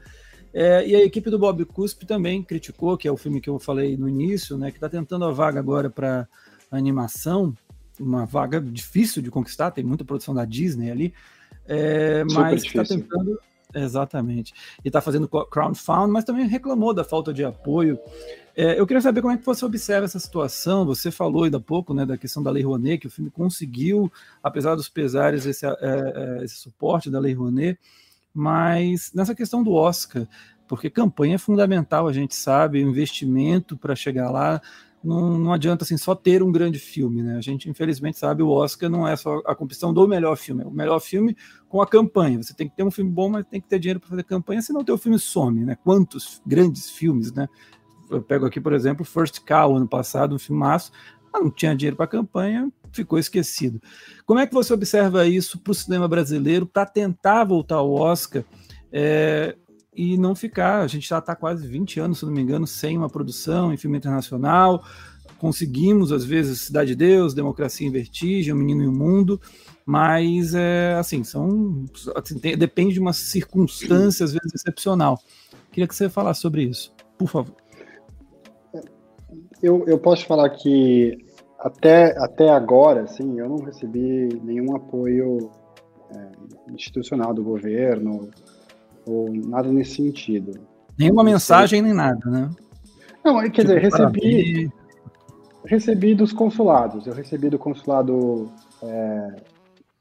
É, 0.54 0.88
e 0.88 0.96
a 0.96 1.04
equipe 1.04 1.30
do 1.30 1.38
Bob 1.38 1.66
Cuspe 1.66 2.06
também 2.06 2.42
criticou, 2.42 2.98
que 2.98 3.08
é 3.08 3.12
o 3.12 3.18
filme 3.18 3.42
que 3.42 3.50
eu 3.50 3.60
falei 3.60 3.98
no 3.98 4.08
início, 4.08 4.58
né, 4.58 4.72
que 4.72 4.78
está 4.78 4.88
tentando 4.88 5.26
a 5.26 5.32
vaga 5.32 5.60
agora 5.60 5.90
para 5.90 6.28
animação, 6.72 7.54
uma 8.00 8.26
vaga 8.26 8.62
difícil 8.62 9.22
de 9.22 9.30
conquistar, 9.30 9.72
tem 9.72 9.84
muita 9.84 10.06
produção 10.06 10.34
da 10.34 10.46
Disney 10.46 10.90
ali, 10.90 11.14
é, 11.66 12.24
mas 12.32 12.64
está 12.64 12.84
tentando 12.84 13.38
Exatamente. 13.76 14.54
E 14.84 14.88
está 14.88 15.02
fazendo 15.02 15.28
crowdfunding, 15.28 16.12
mas 16.12 16.24
também 16.24 16.48
reclamou 16.48 16.94
da 16.94 17.04
falta 17.04 17.34
de 17.34 17.44
apoio. 17.44 18.00
É, 18.56 18.80
eu 18.80 18.88
queria 18.88 19.02
saber 19.02 19.22
como 19.22 19.34
é 19.34 19.38
que 19.38 19.46
você 19.46 19.66
observa 19.66 20.06
essa 20.06 20.18
situação. 20.18 20.86
Você 20.86 21.12
falou 21.12 21.44
ainda 21.44 21.58
há 21.58 21.62
pouco 21.62 21.94
né, 21.94 22.06
da 22.06 22.18
questão 22.18 22.42
da 22.42 22.50
Lei 22.50 22.64
Rouanet, 22.64 23.00
que 23.00 23.08
o 23.08 23.12
filme 23.12 23.30
conseguiu, 23.30 24.10
apesar 24.42 24.76
dos 24.76 24.88
pesares, 24.88 25.46
esse, 25.46 25.66
é, 25.66 25.76
é, 25.82 26.44
esse 26.46 26.56
suporte 26.56 27.10
da 27.10 27.20
Lei 27.20 27.34
Rouanet. 27.34 27.78
Mas 28.34 29.12
nessa 29.14 29.36
questão 29.36 29.62
do 29.62 29.74
Oscar, 29.74 30.26
porque 30.68 30.90
campanha 30.90 31.36
é 31.36 31.38
fundamental, 31.38 32.08
a 32.08 32.14
gente 32.14 32.34
sabe, 32.34 32.82
investimento 32.82 33.78
para 33.78 33.96
chegar 33.96 34.32
lá 34.32 34.62
não, 35.06 35.38
não 35.38 35.54
adianta 35.54 35.84
assim 35.84 35.98
só 35.98 36.16
ter 36.16 36.42
um 36.42 36.52
grande 36.52 36.80
filme, 36.80 37.22
né? 37.22 37.38
A 37.38 37.42
gente 37.42 37.70
infelizmente 37.70 38.18
sabe 38.18 38.42
o 38.42 38.50
Oscar 38.50 38.90
não 38.90 39.08
é 39.08 39.16
só 39.16 39.42
a 39.46 39.56
competição 39.56 39.94
do 39.94 40.08
melhor 40.08 40.36
filme, 40.36 40.64
é 40.64 40.66
o 40.66 40.72
melhor 40.72 41.00
filme 41.00 41.38
com 41.70 41.82
a 41.82 41.88
campanha. 41.88 42.42
Você 42.42 42.54
tem 42.54 42.68
que 42.68 42.76
ter 42.76 42.84
um 42.84 42.92
filme 42.92 43.12
bom, 43.12 43.30
mas 43.30 43.46
tem 43.46 43.62
que 43.62 43.68
ter 43.68 43.80
dinheiro 43.80 44.00
para 44.00 44.10
fazer 44.10 44.24
campanha, 44.24 44.62
senão 44.62 44.82
o 44.82 44.84
teu 44.84 44.98
filme 44.98 45.20
some, 45.20 45.64
né? 45.64 45.78
Quantos 45.84 46.42
grandes 46.46 46.90
filmes, 46.90 47.32
né? 47.32 47.48
Eu 48.10 48.22
pego 48.22 48.46
aqui, 48.46 48.60
por 48.60 48.74
exemplo, 48.74 49.06
First 49.06 49.42
Cow, 49.46 49.76
ano 49.76 49.88
passado, 49.88 50.36
um 50.36 50.40
filmaço, 50.40 50.92
não 51.34 51.50
tinha 51.50 51.76
dinheiro 51.76 51.96
para 51.96 52.08
campanha, 52.08 52.72
ficou 52.92 53.20
esquecido. 53.20 53.82
Como 54.26 54.40
é 54.40 54.48
que 54.48 54.54
você 54.54 54.74
observa 54.74 55.28
isso 55.28 55.60
para 55.60 55.72
o 55.72 55.76
cinema 55.76 56.08
brasileiro 56.08 56.66
para 56.66 56.86
tentar 56.86 57.44
voltar 57.44 57.76
ao 57.76 57.92
Oscar? 57.92 58.44
É, 58.92 59.56
e 59.96 60.18
não 60.18 60.36
ficar. 60.36 60.82
A 60.82 60.88
gente 60.88 61.08
já 61.08 61.20
está 61.20 61.36
quase 61.36 61.68
20 61.68 62.00
anos, 62.00 62.20
se 62.20 62.26
não 62.26 62.32
me 62.32 62.42
engano, 62.42 62.68
sem 62.68 62.98
uma 62.98 63.10
produção 63.10 63.74
em 63.74 63.78
filme 63.78 63.98
internacional. 63.98 64.84
Conseguimos, 65.38 66.12
às 66.12 66.24
vezes, 66.24 66.62
Cidade 66.62 66.90
de 66.90 66.96
Deus, 66.96 67.34
Democracia 67.34 67.88
em 67.88 67.92
Vertigem, 67.92 68.54
O 68.54 68.58
Menino 68.58 68.84
e 68.84 68.88
o 68.88 68.92
Mundo, 68.92 69.40
mas, 69.86 70.54
é, 70.56 70.96
assim, 70.96 71.24
são, 71.24 71.86
assim, 72.16 72.40
tem, 72.40 72.58
depende 72.58 72.94
de 72.94 73.00
uma 73.00 73.14
circunstância, 73.14 74.24
às 74.24 74.34
vezes, 74.34 74.54
excepcional. 74.54 75.20
Queria 75.72 75.88
que 75.88 75.96
você 75.96 76.10
falasse 76.10 76.42
sobre 76.42 76.64
isso, 76.64 76.94
por 77.18 77.28
favor. 77.28 77.56
Eu, 79.62 79.84
eu 79.88 80.00
posso 80.00 80.26
falar 80.26 80.50
que 80.52 81.18
até, 81.60 82.18
até 82.18 82.50
agora, 82.50 83.04
assim, 83.04 83.40
eu 83.40 83.50
não 83.50 83.58
recebi 83.58 84.40
nenhum 84.44 84.76
apoio 84.76 85.50
é, 86.16 86.32
institucional 86.72 87.34
do 87.34 87.44
governo, 87.44 88.30
ou 89.08 89.32
nada 89.34 89.72
nesse 89.72 89.96
sentido. 89.96 90.52
Nenhuma 90.98 91.24
mensagem, 91.24 91.82
nem 91.82 91.94
nada, 91.94 92.30
né? 92.30 92.50
Não, 93.24 93.42
quer 93.42 93.50
tipo, 93.50 93.62
dizer, 93.64 93.82
recebi, 93.82 94.72
recebi 95.66 96.16
dos 96.16 96.32
consulados. 96.32 97.08
Eu 97.08 97.14
recebi 97.14 97.50
do 97.50 97.58
consulado 97.58 98.52
é, 98.84 99.36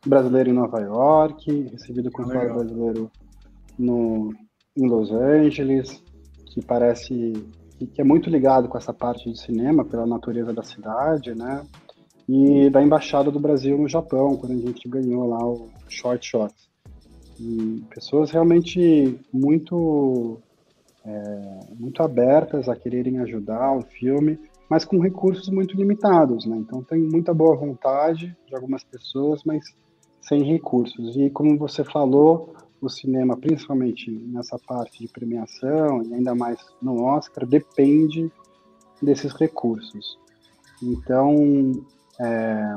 brasileiro 0.07 0.51
em 0.51 0.53
Nova 0.53 0.81
York, 0.81 1.69
recebi 1.73 2.03
do 2.03 2.11
consulado 2.11 2.41
Legal. 2.41 2.59
brasileiro 2.59 3.11
no, 3.79 4.33
em 4.77 4.87
Los 4.87 5.11
Angeles, 5.11 6.03
que 6.47 6.65
parece 6.65 7.33
que 7.93 8.01
é 8.01 8.05
muito 8.05 8.31
ligado 8.31 8.69
com 8.69 8.79
essa 8.79 8.93
parte 8.93 9.31
de 9.31 9.39
cinema, 9.39 9.85
pela 9.85 10.07
natureza 10.07 10.53
da 10.53 10.63
cidade, 10.63 11.35
né? 11.35 11.65
E 12.29 12.71
da 12.71 12.83
Embaixada 12.83 13.31
do 13.31 13.41
Brasil 13.41 13.77
no 13.77 13.89
Japão, 13.89 14.37
quando 14.37 14.53
a 14.53 14.67
gente 14.67 14.89
ganhou 14.89 15.27
lá 15.29 15.45
o 15.45 15.69
Short 15.89 16.25
Shot. 16.27 16.55
Pessoas 17.91 18.31
realmente 18.31 19.19
muito, 19.33 20.39
é, 21.05 21.61
muito 21.79 22.03
abertas 22.03 22.69
a 22.69 22.77
quererem 22.77 23.19
ajudar 23.21 23.77
o 23.77 23.83
filme, 23.83 24.39
mas 24.69 24.85
com 24.85 24.99
recursos 24.99 25.49
muito 25.49 25.77
limitados, 25.77 26.47
né? 26.47 26.57
Então 26.57 26.83
tem 26.83 27.01
muita 27.01 27.35
boa 27.35 27.57
vontade 27.57 28.37
de 28.47 28.55
algumas 28.55 28.83
pessoas, 28.85 29.43
mas 29.45 29.65
sem 30.21 30.43
recursos. 30.43 31.17
E 31.17 31.31
como 31.31 31.59
você 31.59 31.85
falou, 31.85 32.55
o 32.81 32.89
cinema, 32.89 33.37
principalmente 33.37 34.11
nessa 34.11 34.59
parte 34.59 35.01
de 35.01 35.09
premiação, 35.09 36.03
e 36.03 36.15
ainda 36.15 36.35
mais 36.35 36.59
no 36.81 37.03
Oscar, 37.03 37.47
depende 37.47 38.31
desses 39.03 39.33
recursos. 39.33 40.19
Então, 40.83 41.73
é, 42.21 42.75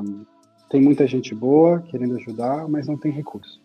tem 0.70 0.82
muita 0.82 1.08
gente 1.08 1.34
boa 1.34 1.82
querendo 1.82 2.16
ajudar, 2.16 2.68
mas 2.68 2.88
não 2.88 2.98
tem 2.98 3.12
recurso. 3.12 3.62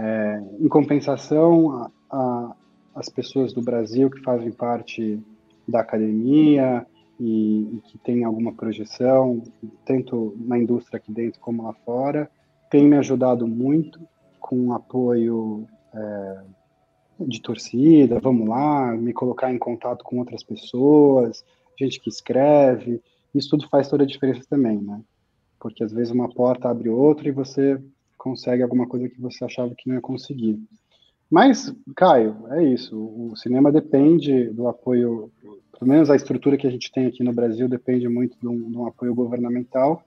É, 0.00 0.40
em 0.60 0.68
compensação, 0.68 1.72
a, 1.72 1.90
a, 2.08 2.56
as 2.94 3.08
pessoas 3.08 3.52
do 3.52 3.60
Brasil 3.60 4.08
que 4.08 4.22
fazem 4.22 4.52
parte 4.52 5.20
da 5.66 5.80
academia 5.80 6.86
e, 7.18 7.62
e, 7.62 7.82
que 7.84 7.98
têm 7.98 8.22
alguma 8.22 8.52
projeção, 8.52 9.42
tanto 9.84 10.36
na 10.38 10.56
indústria 10.56 10.98
aqui 10.98 11.10
dentro 11.10 11.40
como 11.40 11.64
lá 11.64 11.72
fora, 11.84 12.30
têm 12.70 12.86
me 12.86 12.96
ajudado 12.96 13.44
muito 13.44 13.98
com 14.38 14.72
apoio 14.72 15.66
é, 15.92 16.42
de 17.18 17.42
torcida, 17.42 18.20
vamos 18.20 18.48
lá, 18.48 18.92
me 18.92 19.12
colocar 19.12 19.52
em 19.52 19.58
contato 19.58 20.04
com 20.04 20.20
outras 20.20 20.44
pessoas, 20.44 21.44
gente 21.76 21.98
que 21.98 22.08
escreve, 22.08 23.02
isso 23.34 23.50
tudo 23.50 23.68
faz 23.68 23.88
toda 23.88 24.04
a 24.04 24.06
diferença 24.06 24.46
também, 24.48 24.80
né? 24.80 25.02
Porque 25.58 25.82
às 25.82 25.92
vezes 25.92 26.12
uma 26.12 26.28
porta 26.28 26.68
abre 26.68 26.88
outra 26.88 27.26
e 27.26 27.32
você 27.32 27.82
consegue 28.18 28.62
alguma 28.62 28.86
coisa 28.86 29.08
que 29.08 29.20
você 29.20 29.44
achava 29.44 29.74
que 29.74 29.88
não 29.88 29.94
ia 29.94 30.00
conseguir. 30.02 30.60
Mas, 31.30 31.74
Caio, 31.94 32.36
é 32.50 32.64
isso. 32.64 32.96
O 32.96 33.36
cinema 33.36 33.70
depende 33.70 34.50
do 34.50 34.66
apoio, 34.66 35.30
pelo 35.78 35.90
menos 35.90 36.10
a 36.10 36.16
estrutura 36.16 36.56
que 36.56 36.66
a 36.66 36.70
gente 36.70 36.90
tem 36.90 37.06
aqui 37.06 37.22
no 37.22 37.32
Brasil 37.32 37.68
depende 37.68 38.08
muito 38.08 38.36
de 38.40 38.48
um, 38.48 38.70
de 38.70 38.76
um 38.76 38.86
apoio 38.86 39.14
governamental. 39.14 40.02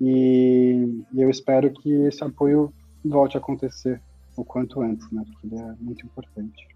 E, 0.00 1.04
e, 1.12 1.22
eu 1.22 1.30
espero 1.30 1.72
que 1.72 1.92
esse 2.06 2.24
apoio 2.24 2.72
volte 3.04 3.36
a 3.36 3.40
acontecer 3.40 4.00
o 4.36 4.44
quanto 4.44 4.80
antes, 4.80 5.08
né? 5.12 5.22
Porque 5.24 5.46
ele 5.46 5.62
é 5.62 5.74
muito 5.80 6.04
importante. 6.04 6.66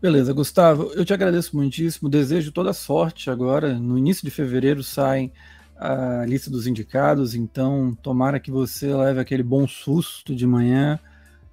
Beleza, 0.00 0.32
Gustavo, 0.32 0.92
eu 0.94 1.04
te 1.04 1.12
agradeço 1.12 1.56
muitíssimo. 1.56 2.08
Desejo 2.08 2.52
toda 2.52 2.72
sorte 2.72 3.28
agora. 3.28 3.78
No 3.78 3.98
início 3.98 4.24
de 4.24 4.30
fevereiro 4.30 4.82
sai 4.82 5.32
a 5.80 6.26
lista 6.26 6.50
dos 6.50 6.66
indicados, 6.66 7.34
então 7.34 7.96
tomara 8.02 8.38
que 8.38 8.50
você 8.50 8.94
leve 8.94 9.18
aquele 9.18 9.42
bom 9.42 9.66
susto 9.66 10.36
de 10.36 10.46
manhã. 10.46 11.00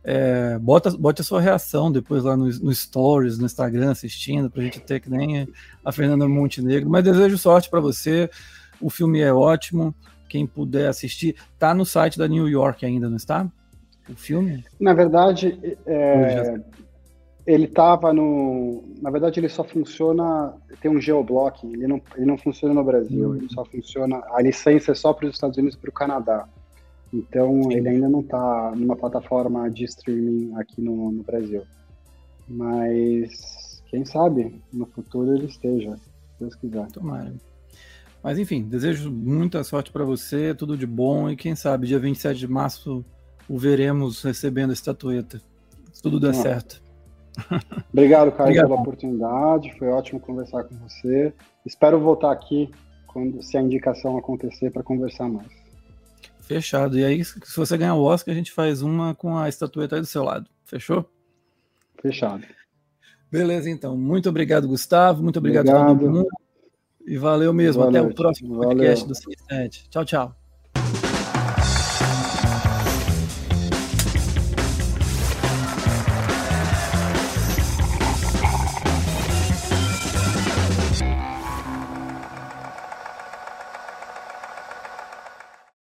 É, 0.03 0.59
bota, 0.59 0.91
bota 0.91 1.21
a 1.21 1.25
sua 1.25 1.39
reação 1.39 1.89
depois 1.89 2.25
lá 2.25 2.35
no, 2.35 2.45
no 2.45 2.75
Stories, 2.75 3.37
no 3.37 3.45
Instagram, 3.45 3.91
assistindo, 3.91 4.49
para 4.49 4.61
a 4.61 4.65
gente 4.65 4.81
ter 4.81 4.99
que 4.99 5.09
nem 5.09 5.47
a 5.83 5.91
Fernanda 5.93 6.27
Montenegro. 6.27 6.89
Mas 6.89 7.05
desejo 7.05 7.37
sorte 7.37 7.69
para 7.69 7.79
você. 7.79 8.29
O 8.81 8.89
filme 8.89 9.21
é 9.21 9.33
ótimo. 9.33 9.95
Quem 10.27 10.45
puder 10.45 10.89
assistir, 10.89 11.35
tá 11.57 11.73
no 11.73 11.85
site 11.85 12.17
da 12.17 12.27
New 12.27 12.49
York 12.49 12.85
ainda, 12.85 13.09
não 13.09 13.15
está? 13.15 13.49
O 14.09 14.15
filme? 14.15 14.65
Na 14.77 14.93
verdade, 14.93 15.57
é, 15.85 16.59
ele 17.47 17.63
estava 17.63 18.11
no. 18.11 18.83
Na 19.01 19.09
verdade, 19.09 19.39
ele 19.39 19.47
só 19.47 19.63
funciona. 19.63 20.53
Tem 20.81 20.91
um 20.91 20.99
geoblock, 20.99 21.65
ele 21.65 21.87
não, 21.87 22.01
ele 22.17 22.25
não 22.25 22.37
funciona 22.37 22.73
no 22.73 22.83
Brasil, 22.83 23.35
ele 23.37 23.47
só 23.49 23.63
funciona. 23.63 24.21
A 24.31 24.41
licença 24.41 24.91
é 24.91 24.95
só 24.95 25.13
para 25.13 25.27
os 25.27 25.33
Estados 25.33 25.57
Unidos 25.57 25.77
e 25.77 25.79
para 25.79 25.89
o 25.89 25.93
Canadá. 25.93 26.47
Então, 27.11 27.63
Sim. 27.63 27.73
ele 27.73 27.87
ainda 27.87 28.09
não 28.09 28.19
está 28.19 28.73
numa 28.75 28.97
plataforma 28.97 29.71
de 29.71 29.85
streaming 29.85 30.53
aqui 30.55 30.81
no, 30.81 31.09
no 31.09 31.23
Brasil. 31.23 31.63
Mas, 32.45 33.81
quem 33.87 34.03
sabe, 34.03 34.61
no 34.71 34.85
futuro 34.85 35.33
ele 35.33 35.45
esteja, 35.45 35.95
se 35.95 36.09
Deus 36.41 36.53
quiser. 36.55 36.85
Tomara. 36.87 37.33
Mas, 38.21 38.37
enfim, 38.37 38.63
desejo 38.63 39.09
muita 39.09 39.63
sorte 39.63 39.89
para 39.89 40.03
você, 40.03 40.53
tudo 40.53 40.77
de 40.77 40.85
bom 40.85 41.29
e 41.29 41.37
quem 41.37 41.55
sabe, 41.55 41.87
dia 41.87 41.97
27 41.97 42.37
de 42.37 42.47
março, 42.47 43.05
o 43.47 43.57
veremos 43.57 44.21
recebendo 44.21 44.71
a 44.71 44.73
estatueta. 44.73 45.41
Se 45.93 46.01
tudo 46.01 46.19
der 46.19 46.33
certo. 46.33 46.86
Obrigado, 47.91 48.31
Caio, 48.31 48.49
Obrigado. 48.49 48.67
pela 48.67 48.81
oportunidade. 48.81 49.77
Foi 49.77 49.87
ótimo 49.89 50.19
conversar 50.19 50.63
com 50.63 50.75
você. 50.77 51.33
Espero 51.65 51.99
voltar 51.99 52.31
aqui 52.31 52.69
quando 53.07 53.41
se 53.41 53.57
a 53.57 53.61
indicação 53.61 54.17
acontecer 54.17 54.71
para 54.71 54.83
conversar 54.83 55.27
mais. 55.27 55.47
Fechado. 56.41 56.97
E 56.97 57.03
aí, 57.03 57.23
se 57.23 57.39
você 57.55 57.77
ganhar 57.77 57.95
o 57.95 58.03
Oscar, 58.03 58.33
a 58.33 58.37
gente 58.37 58.51
faz 58.51 58.81
uma 58.81 59.13
com 59.13 59.37
a 59.37 59.49
estatueta 59.49 59.95
aí 59.95 60.01
do 60.01 60.07
seu 60.07 60.23
lado. 60.23 60.49
Fechou? 60.65 61.05
Fechado. 62.01 62.43
Beleza, 63.31 63.69
então. 63.69 63.97
Muito 63.97 64.29
obrigado, 64.29 64.67
Gustavo. 64.67 65.21
Muito 65.21 65.39
obrigado, 65.39 65.67
obrigado. 65.67 65.91
a 65.91 65.95
todo 65.95 66.09
mundo. 66.09 66.27
E 67.05 67.17
valeu 67.17 67.53
mesmo. 67.53 67.81
Boa 67.81 67.89
Até 67.89 68.01
o 68.01 68.13
próximo 68.13 68.57
podcast 68.59 69.05
valeu. 69.05 69.07
do 69.07 69.15
Cine 69.15 69.69
Tchau, 69.89 70.05
tchau. 70.05 70.46